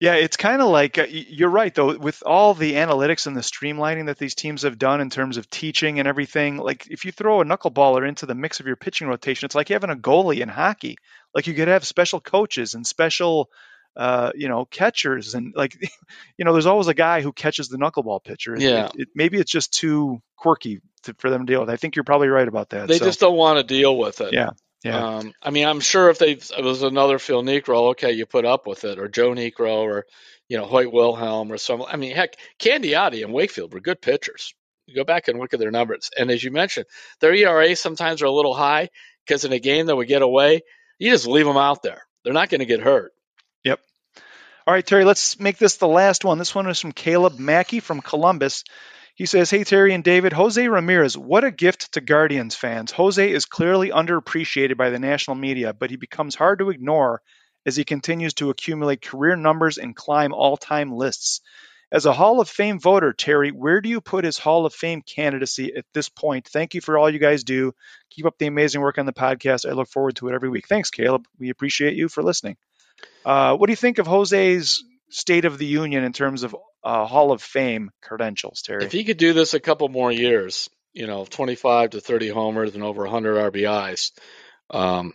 Yeah, 0.00 0.14
it's 0.14 0.38
kind 0.38 0.62
of 0.62 0.68
like 0.68 0.96
uh, 0.96 1.06
you're 1.10 1.50
right 1.50 1.74
though 1.74 1.96
with 1.98 2.22
all 2.24 2.54
the 2.54 2.72
analytics 2.72 3.26
and 3.26 3.36
the 3.36 3.42
streamlining 3.42 4.06
that 4.06 4.16
these 4.16 4.34
teams 4.34 4.62
have 4.62 4.78
done 4.78 5.02
in 5.02 5.10
terms 5.10 5.36
of 5.36 5.50
teaching 5.50 5.98
and 5.98 6.08
everything. 6.08 6.56
Like 6.56 6.86
if 6.90 7.04
you 7.04 7.12
throw 7.12 7.42
a 7.42 7.44
knuckleballer 7.44 8.08
into 8.08 8.24
the 8.24 8.34
mix 8.34 8.60
of 8.60 8.66
your 8.66 8.76
pitching 8.76 9.08
rotation, 9.08 9.44
it's 9.44 9.54
like 9.54 9.68
having 9.68 9.90
a 9.90 9.96
goalie 9.96 10.40
in 10.40 10.48
hockey. 10.48 10.96
Like 11.34 11.46
you 11.46 11.54
could 11.54 11.68
have 11.68 11.84
special 11.84 12.18
coaches 12.18 12.74
and 12.74 12.86
special 12.86 13.50
uh, 13.94 14.30
you 14.34 14.48
know, 14.48 14.64
catchers 14.64 15.34
and 15.34 15.52
like 15.54 15.76
you 16.38 16.46
know, 16.46 16.52
there's 16.52 16.66
always 16.66 16.88
a 16.88 16.94
guy 16.94 17.20
who 17.20 17.32
catches 17.32 17.68
the 17.68 17.76
knuckleball 17.76 18.24
pitcher. 18.24 18.54
It- 18.54 18.62
Yeah. 18.62 18.86
it- 18.86 18.92
it- 19.02 19.08
maybe 19.14 19.38
it's 19.38 19.52
just 19.52 19.74
too 19.74 20.22
quirky 20.36 20.80
to, 21.02 21.14
for 21.18 21.28
them 21.28 21.44
to 21.46 21.52
deal 21.52 21.60
with. 21.60 21.68
I 21.70 21.76
think 21.76 21.96
you're 21.96 22.04
probably 22.04 22.28
right 22.28 22.48
about 22.48 22.70
that. 22.70 22.88
they 22.88 22.98
so, 22.98 23.04
just 23.04 23.20
don't 23.20 23.36
want 23.36 23.58
to 23.58 23.64
deal 23.64 23.98
with 23.98 24.22
it. 24.22 24.32
Yeah, 24.32 24.50
yeah. 24.84 25.16
Um, 25.16 25.34
I 25.42 25.50
mean, 25.50 25.66
I'm 25.66 25.80
sure 25.80 26.08
if 26.08 26.18
they 26.18 26.32
it 26.32 26.64
was 26.64 26.82
another 26.82 27.18
Phil 27.18 27.42
Niekro, 27.42 27.90
okay, 27.90 28.12
you 28.12 28.26
put 28.26 28.44
up 28.44 28.66
with 28.66 28.84
it, 28.84 28.98
or 28.98 29.08
Joe 29.08 29.30
Niekro, 29.30 29.82
or 29.82 30.06
you 30.48 30.56
know 30.56 30.64
Hoyt 30.64 30.92
Wilhelm, 30.92 31.52
or 31.52 31.58
some. 31.58 31.82
I 31.82 31.96
mean, 31.96 32.14
heck, 32.14 32.36
Candiotti 32.58 33.22
and 33.22 33.32
Wakefield 33.32 33.74
were 33.74 33.80
good 33.80 34.00
pitchers. 34.00 34.54
You 34.86 34.94
go 34.94 35.04
back 35.04 35.28
and 35.28 35.38
look 35.38 35.52
at 35.52 35.60
their 35.60 35.70
numbers, 35.70 36.10
and 36.16 36.30
as 36.30 36.42
you 36.42 36.50
mentioned, 36.50 36.86
their 37.20 37.34
ERA 37.34 37.76
sometimes 37.76 38.22
are 38.22 38.26
a 38.26 38.32
little 38.32 38.54
high 38.54 38.88
because 39.26 39.44
in 39.44 39.52
a 39.52 39.58
game 39.58 39.86
that 39.86 39.96
would 39.96 40.08
get 40.08 40.22
away, 40.22 40.62
you 40.98 41.10
just 41.10 41.26
leave 41.26 41.46
them 41.46 41.58
out 41.58 41.82
there. 41.82 42.06
They're 42.24 42.32
not 42.32 42.48
going 42.48 42.60
to 42.60 42.66
get 42.66 42.80
hurt. 42.80 43.12
Yep. 43.64 43.80
All 44.66 44.74
right, 44.74 44.84
Terry, 44.84 45.04
let's 45.04 45.38
make 45.38 45.58
this 45.58 45.76
the 45.76 45.88
last 45.88 46.24
one. 46.24 46.38
This 46.38 46.54
one 46.54 46.68
is 46.68 46.80
from 46.80 46.92
Caleb 46.92 47.38
Mackey 47.38 47.80
from 47.80 48.00
Columbus. 48.00 48.64
He 49.20 49.26
says, 49.26 49.50
Hey, 49.50 49.64
Terry 49.64 49.92
and 49.92 50.02
David, 50.02 50.32
Jose 50.32 50.66
Ramirez, 50.66 51.14
what 51.14 51.44
a 51.44 51.50
gift 51.50 51.92
to 51.92 52.00
Guardians 52.00 52.54
fans. 52.54 52.90
Jose 52.90 53.30
is 53.30 53.44
clearly 53.44 53.90
underappreciated 53.90 54.78
by 54.78 54.88
the 54.88 54.98
national 54.98 55.34
media, 55.34 55.74
but 55.74 55.90
he 55.90 55.96
becomes 55.96 56.34
hard 56.34 56.60
to 56.60 56.70
ignore 56.70 57.20
as 57.66 57.76
he 57.76 57.84
continues 57.84 58.32
to 58.32 58.48
accumulate 58.48 59.02
career 59.02 59.36
numbers 59.36 59.76
and 59.76 59.94
climb 59.94 60.32
all 60.32 60.56
time 60.56 60.90
lists. 60.90 61.42
As 61.92 62.06
a 62.06 62.14
Hall 62.14 62.40
of 62.40 62.48
Fame 62.48 62.80
voter, 62.80 63.12
Terry, 63.12 63.50
where 63.50 63.82
do 63.82 63.90
you 63.90 64.00
put 64.00 64.24
his 64.24 64.38
Hall 64.38 64.64
of 64.64 64.72
Fame 64.72 65.02
candidacy 65.02 65.74
at 65.76 65.84
this 65.92 66.08
point? 66.08 66.48
Thank 66.48 66.72
you 66.72 66.80
for 66.80 66.96
all 66.96 67.10
you 67.10 67.18
guys 67.18 67.44
do. 67.44 67.74
Keep 68.08 68.24
up 68.24 68.38
the 68.38 68.46
amazing 68.46 68.80
work 68.80 68.96
on 68.96 69.04
the 69.04 69.12
podcast. 69.12 69.68
I 69.68 69.74
look 69.74 69.90
forward 69.90 70.16
to 70.16 70.28
it 70.28 70.34
every 70.34 70.48
week. 70.48 70.66
Thanks, 70.66 70.88
Caleb. 70.88 71.26
We 71.38 71.50
appreciate 71.50 71.94
you 71.94 72.08
for 72.08 72.22
listening. 72.22 72.56
Uh, 73.22 73.54
what 73.58 73.66
do 73.66 73.72
you 73.72 73.76
think 73.76 73.98
of 73.98 74.06
Jose's 74.06 74.82
State 75.10 75.44
of 75.44 75.58
the 75.58 75.66
Union 75.66 76.04
in 76.04 76.14
terms 76.14 76.42
of 76.42 76.56
uh, 76.82 77.06
Hall 77.06 77.32
of 77.32 77.42
Fame 77.42 77.90
credentials, 78.02 78.62
Terry? 78.62 78.84
If 78.84 78.92
he 78.92 79.04
could 79.04 79.18
do 79.18 79.32
this 79.32 79.54
a 79.54 79.60
couple 79.60 79.88
more 79.88 80.10
years, 80.12 80.68
you 80.92 81.06
know, 81.06 81.24
25 81.24 81.90
to 81.90 82.00
30 82.00 82.28
homers 82.28 82.74
and 82.74 82.82
over 82.82 83.02
100 83.02 83.52
RBIs, 83.52 84.12
um, 84.70 85.12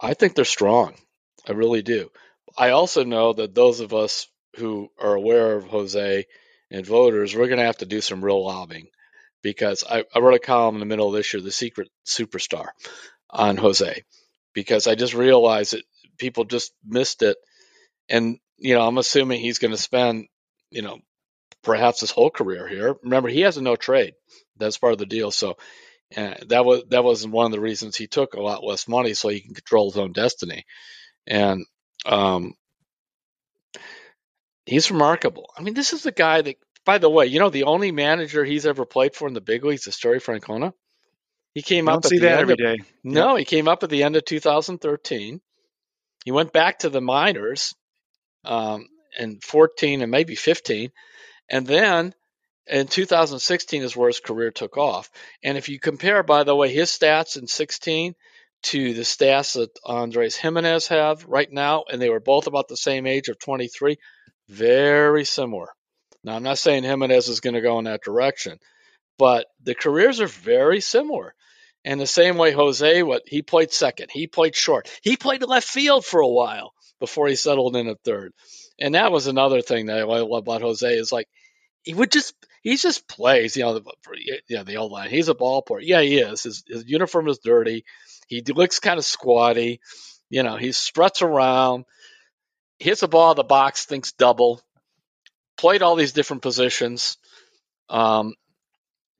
I 0.00 0.14
think 0.14 0.34
they're 0.34 0.44
strong. 0.44 0.94
I 1.48 1.52
really 1.52 1.82
do. 1.82 2.10
I 2.56 2.70
also 2.70 3.04
know 3.04 3.32
that 3.32 3.54
those 3.54 3.80
of 3.80 3.94
us 3.94 4.28
who 4.56 4.90
are 4.98 5.14
aware 5.14 5.56
of 5.56 5.64
Jose 5.64 6.26
and 6.70 6.86
voters, 6.86 7.34
we're 7.34 7.46
going 7.46 7.58
to 7.58 7.66
have 7.66 7.78
to 7.78 7.86
do 7.86 8.00
some 8.00 8.24
real 8.24 8.44
lobbying 8.44 8.88
because 9.42 9.84
I, 9.88 10.04
I 10.14 10.20
wrote 10.20 10.34
a 10.34 10.38
column 10.38 10.76
in 10.76 10.80
the 10.80 10.86
middle 10.86 11.08
of 11.08 11.14
this 11.14 11.32
year, 11.32 11.42
The 11.42 11.50
Secret 11.50 11.88
Superstar, 12.06 12.68
on 13.30 13.56
Jose, 13.56 14.04
because 14.52 14.86
I 14.86 14.94
just 14.94 15.14
realized 15.14 15.72
that 15.72 15.84
people 16.18 16.44
just 16.44 16.72
missed 16.86 17.22
it. 17.22 17.36
And, 18.08 18.38
you 18.58 18.74
know, 18.74 18.86
I'm 18.86 18.98
assuming 18.98 19.40
he's 19.40 19.58
going 19.58 19.72
to 19.72 19.76
spend, 19.76 20.26
you 20.72 20.82
know, 20.82 21.00
perhaps 21.62 22.00
his 22.00 22.10
whole 22.12 22.30
career 22.30 22.68
here. 22.68 22.96
Remember, 23.02 23.28
he 23.28 23.42
has 23.42 23.56
a 23.58 23.62
no 23.62 23.76
trade. 23.76 24.14
That's 24.58 24.78
part 24.78 24.92
of 24.94 24.98
the 25.00 25.06
deal. 25.06 25.30
So 25.30 25.56
uh, 26.16 26.34
that 26.48 26.64
was 26.64 26.84
that 26.90 27.04
was 27.04 27.26
one 27.26 27.46
of 27.46 27.52
the 27.52 27.60
reasons 27.60 27.96
he 27.96 28.06
took 28.08 28.34
a 28.34 28.42
lot 28.42 28.64
less 28.64 28.88
money 28.88 29.14
so 29.14 29.28
he 29.28 29.40
can 29.40 29.54
control 29.54 29.90
his 29.90 29.98
own 29.98 30.12
destiny. 30.12 30.64
And 31.26 31.66
um, 32.06 32.54
he's 34.66 34.90
remarkable. 34.90 35.50
I 35.56 35.62
mean, 35.62 35.74
this 35.74 35.92
is 35.92 36.02
the 36.02 36.12
guy 36.12 36.42
that, 36.42 36.56
by 36.84 36.98
the 36.98 37.10
way, 37.10 37.26
you 37.26 37.40
know, 37.40 37.50
the 37.50 37.64
only 37.64 37.92
manager 37.92 38.44
he's 38.44 38.66
ever 38.66 38.84
played 38.86 39.14
for 39.14 39.28
in 39.28 39.34
the 39.34 39.40
big 39.40 39.64
leagues 39.64 39.86
is 39.86 39.98
Terry 39.98 40.20
Francona. 40.20 40.72
He 41.54 41.62
came 41.62 41.88
You 41.88 41.92
up 41.92 42.02
don't 42.02 42.04
see 42.04 42.18
the 42.20 42.20
that 42.20 42.38
every 42.38 42.54
of, 42.54 42.56
day. 42.56 42.78
no, 43.04 43.36
he 43.36 43.44
came 43.44 43.68
up 43.68 43.82
at 43.82 43.90
the 43.90 44.04
end 44.04 44.16
of 44.16 44.24
2013. 44.24 45.40
He 46.24 46.32
went 46.32 46.52
back 46.52 46.80
to 46.80 46.90
the 46.90 47.00
minors 47.00 47.74
um, 48.44 48.88
in 49.18 49.40
14 49.40 50.02
and 50.02 50.10
maybe 50.10 50.34
15, 50.34 50.90
and 51.48 51.66
then 51.66 52.14
in 52.66 52.86
2016 52.86 53.82
is 53.82 53.96
where 53.96 54.08
his 54.08 54.20
career 54.20 54.50
took 54.50 54.76
off. 54.76 55.10
And 55.42 55.58
if 55.58 55.68
you 55.68 55.78
compare, 55.78 56.22
by 56.22 56.44
the 56.44 56.54
way, 56.54 56.72
his 56.72 56.90
stats 56.90 57.36
in 57.36 57.46
16 57.46 58.14
to 58.64 58.94
the 58.94 59.02
stats 59.02 59.54
that 59.54 59.76
Andres 59.84 60.36
Gimenez 60.36 60.88
have 60.88 61.24
right 61.26 61.50
now, 61.50 61.84
and 61.90 62.00
they 62.00 62.10
were 62.10 62.20
both 62.20 62.46
about 62.46 62.68
the 62.68 62.76
same 62.76 63.06
age 63.06 63.28
of 63.28 63.38
23, 63.38 63.98
very 64.48 65.24
similar. 65.24 65.68
Now, 66.24 66.36
I'm 66.36 66.44
not 66.44 66.58
saying 66.58 66.84
Gimenez 66.84 67.28
is 67.28 67.40
going 67.40 67.54
to 67.54 67.60
go 67.60 67.78
in 67.78 67.86
that 67.86 68.04
direction, 68.04 68.58
but 69.18 69.46
the 69.62 69.74
careers 69.74 70.20
are 70.20 70.28
very 70.28 70.80
similar. 70.80 71.34
And 71.84 72.00
the 72.00 72.06
same 72.06 72.36
way 72.36 72.52
Jose, 72.52 73.02
what 73.02 73.22
he 73.26 73.42
played 73.42 73.72
second, 73.72 74.10
he 74.12 74.28
played 74.28 74.54
short, 74.54 74.88
he 75.02 75.16
played 75.16 75.42
left 75.42 75.66
field 75.66 76.04
for 76.04 76.20
a 76.20 76.28
while 76.28 76.72
before 77.00 77.26
he 77.26 77.34
settled 77.34 77.74
in 77.74 77.88
at 77.88 78.04
third. 78.04 78.32
And 78.82 78.96
that 78.96 79.12
was 79.12 79.28
another 79.28 79.62
thing 79.62 79.86
that 79.86 79.98
I 79.98 80.02
love 80.02 80.42
about 80.42 80.62
Jose 80.62 80.92
is 80.92 81.12
like 81.12 81.28
he 81.82 81.94
would 81.94 82.10
just 82.10 82.34
he 82.62 82.76
just 82.76 83.08
plays, 83.08 83.56
you 83.56 83.62
know, 83.62 83.78
the, 83.78 83.84
you 84.48 84.56
know, 84.56 84.64
the 84.64 84.76
old 84.76 84.92
line. 84.92 85.08
He's 85.08 85.28
a 85.28 85.34
ball 85.34 85.62
player. 85.62 85.80
Yeah, 85.80 86.00
he 86.00 86.18
is. 86.18 86.42
His, 86.42 86.64
his 86.66 86.84
uniform 86.86 87.28
is 87.28 87.38
dirty. 87.38 87.84
He 88.26 88.42
looks 88.42 88.80
kind 88.80 88.98
of 88.98 89.04
squatty. 89.04 89.80
You 90.30 90.42
know, 90.42 90.56
he 90.56 90.72
struts 90.72 91.22
around, 91.22 91.84
hits 92.78 93.02
a 93.02 93.08
ball 93.08 93.32
in 93.32 93.36
the 93.36 93.44
box, 93.44 93.84
thinks 93.84 94.12
double. 94.12 94.60
Played 95.56 95.82
all 95.82 95.96
these 95.96 96.12
different 96.12 96.42
positions. 96.42 97.18
Um, 97.88 98.34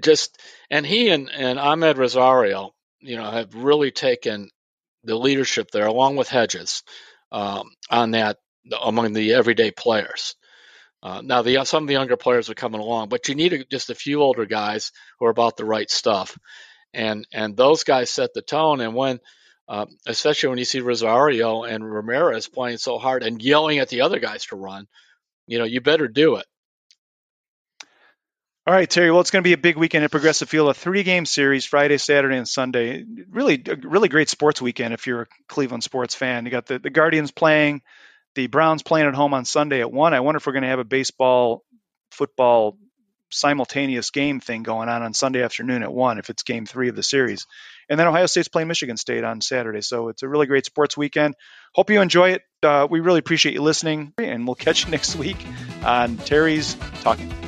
just 0.02 0.40
and 0.70 0.84
he 0.84 1.10
and, 1.10 1.30
and 1.30 1.58
Amed 1.58 1.98
Rosario, 1.98 2.74
you 3.00 3.16
know, 3.16 3.30
have 3.30 3.54
really 3.54 3.92
taken 3.92 4.50
the 5.04 5.16
leadership 5.16 5.70
there, 5.70 5.86
along 5.86 6.16
with 6.16 6.28
Hedges, 6.28 6.82
um, 7.30 7.70
on 7.90 8.12
that 8.12 8.38
among 8.82 9.12
the 9.12 9.34
everyday 9.34 9.70
players. 9.70 10.34
Uh, 11.02 11.20
now, 11.20 11.42
the, 11.42 11.64
some 11.64 11.82
of 11.82 11.88
the 11.88 11.94
younger 11.94 12.16
players 12.16 12.48
are 12.48 12.54
coming 12.54 12.80
along, 12.80 13.08
but 13.08 13.28
you 13.28 13.34
need 13.34 13.52
a, 13.52 13.64
just 13.64 13.90
a 13.90 13.94
few 13.94 14.22
older 14.22 14.46
guys 14.46 14.92
who 15.18 15.26
are 15.26 15.30
about 15.30 15.56
the 15.56 15.64
right 15.64 15.90
stuff, 15.90 16.38
and 16.94 17.26
and 17.32 17.56
those 17.56 17.82
guys 17.82 18.08
set 18.08 18.32
the 18.34 18.42
tone. 18.42 18.80
And 18.80 18.94
when, 18.94 19.18
uh, 19.68 19.86
especially 20.06 20.50
when 20.50 20.58
you 20.58 20.64
see 20.64 20.80
Rosario 20.80 21.64
and 21.64 21.84
Ramirez 21.84 22.46
playing 22.48 22.78
so 22.78 22.98
hard 22.98 23.24
and 23.24 23.42
yelling 23.42 23.78
at 23.78 23.88
the 23.88 24.02
other 24.02 24.20
guys 24.20 24.46
to 24.46 24.56
run, 24.56 24.86
you 25.48 25.58
know, 25.58 25.64
you 25.64 25.80
better 25.80 26.06
do 26.06 26.36
it. 26.36 26.46
All 28.64 28.72
right, 28.72 28.88
Terry. 28.88 29.10
Well, 29.10 29.20
it's 29.20 29.32
going 29.32 29.42
to 29.42 29.48
be 29.48 29.54
a 29.54 29.58
big 29.58 29.76
weekend 29.76 30.04
at 30.04 30.12
Progressive 30.12 30.48
Field, 30.48 30.68
a 30.68 30.74
three-game 30.74 31.26
series, 31.26 31.64
Friday, 31.64 31.98
Saturday, 31.98 32.36
and 32.36 32.46
Sunday. 32.46 33.04
Really, 33.28 33.60
really 33.82 34.08
great 34.08 34.28
sports 34.28 34.62
weekend 34.62 34.94
if 34.94 35.08
you're 35.08 35.22
a 35.22 35.26
Cleveland 35.48 35.82
sports 35.82 36.14
fan. 36.14 36.44
You 36.44 36.52
got 36.52 36.66
the, 36.66 36.78
the 36.78 36.90
Guardians 36.90 37.32
playing, 37.32 37.82
the 38.34 38.46
Browns 38.46 38.82
playing 38.82 39.06
at 39.06 39.14
home 39.14 39.34
on 39.34 39.44
Sunday 39.44 39.80
at 39.80 39.92
one. 39.92 40.14
I 40.14 40.20
wonder 40.20 40.38
if 40.38 40.46
we're 40.46 40.52
going 40.52 40.62
to 40.62 40.68
have 40.68 40.78
a 40.78 40.84
baseball, 40.84 41.64
football 42.10 42.76
simultaneous 43.32 44.10
game 44.10 44.40
thing 44.40 44.62
going 44.62 44.88
on 44.88 45.02
on 45.02 45.14
Sunday 45.14 45.42
afternoon 45.42 45.82
at 45.82 45.92
one 45.92 46.18
if 46.18 46.30
it's 46.30 46.42
game 46.42 46.66
three 46.66 46.88
of 46.88 46.96
the 46.96 47.02
series. 47.02 47.46
And 47.88 47.98
then 47.98 48.06
Ohio 48.06 48.26
State's 48.26 48.48
playing 48.48 48.68
Michigan 48.68 48.96
State 48.96 49.24
on 49.24 49.40
Saturday. 49.40 49.80
So 49.80 50.08
it's 50.08 50.22
a 50.22 50.28
really 50.28 50.46
great 50.46 50.66
sports 50.66 50.96
weekend. 50.96 51.34
Hope 51.74 51.90
you 51.90 52.00
enjoy 52.00 52.30
it. 52.30 52.42
Uh, 52.62 52.86
we 52.88 53.00
really 53.00 53.18
appreciate 53.18 53.54
you 53.54 53.62
listening, 53.62 54.12
and 54.18 54.46
we'll 54.46 54.54
catch 54.54 54.84
you 54.84 54.90
next 54.92 55.16
week 55.16 55.38
on 55.84 56.16
Terry's 56.18 56.76
Talking. 57.00 57.41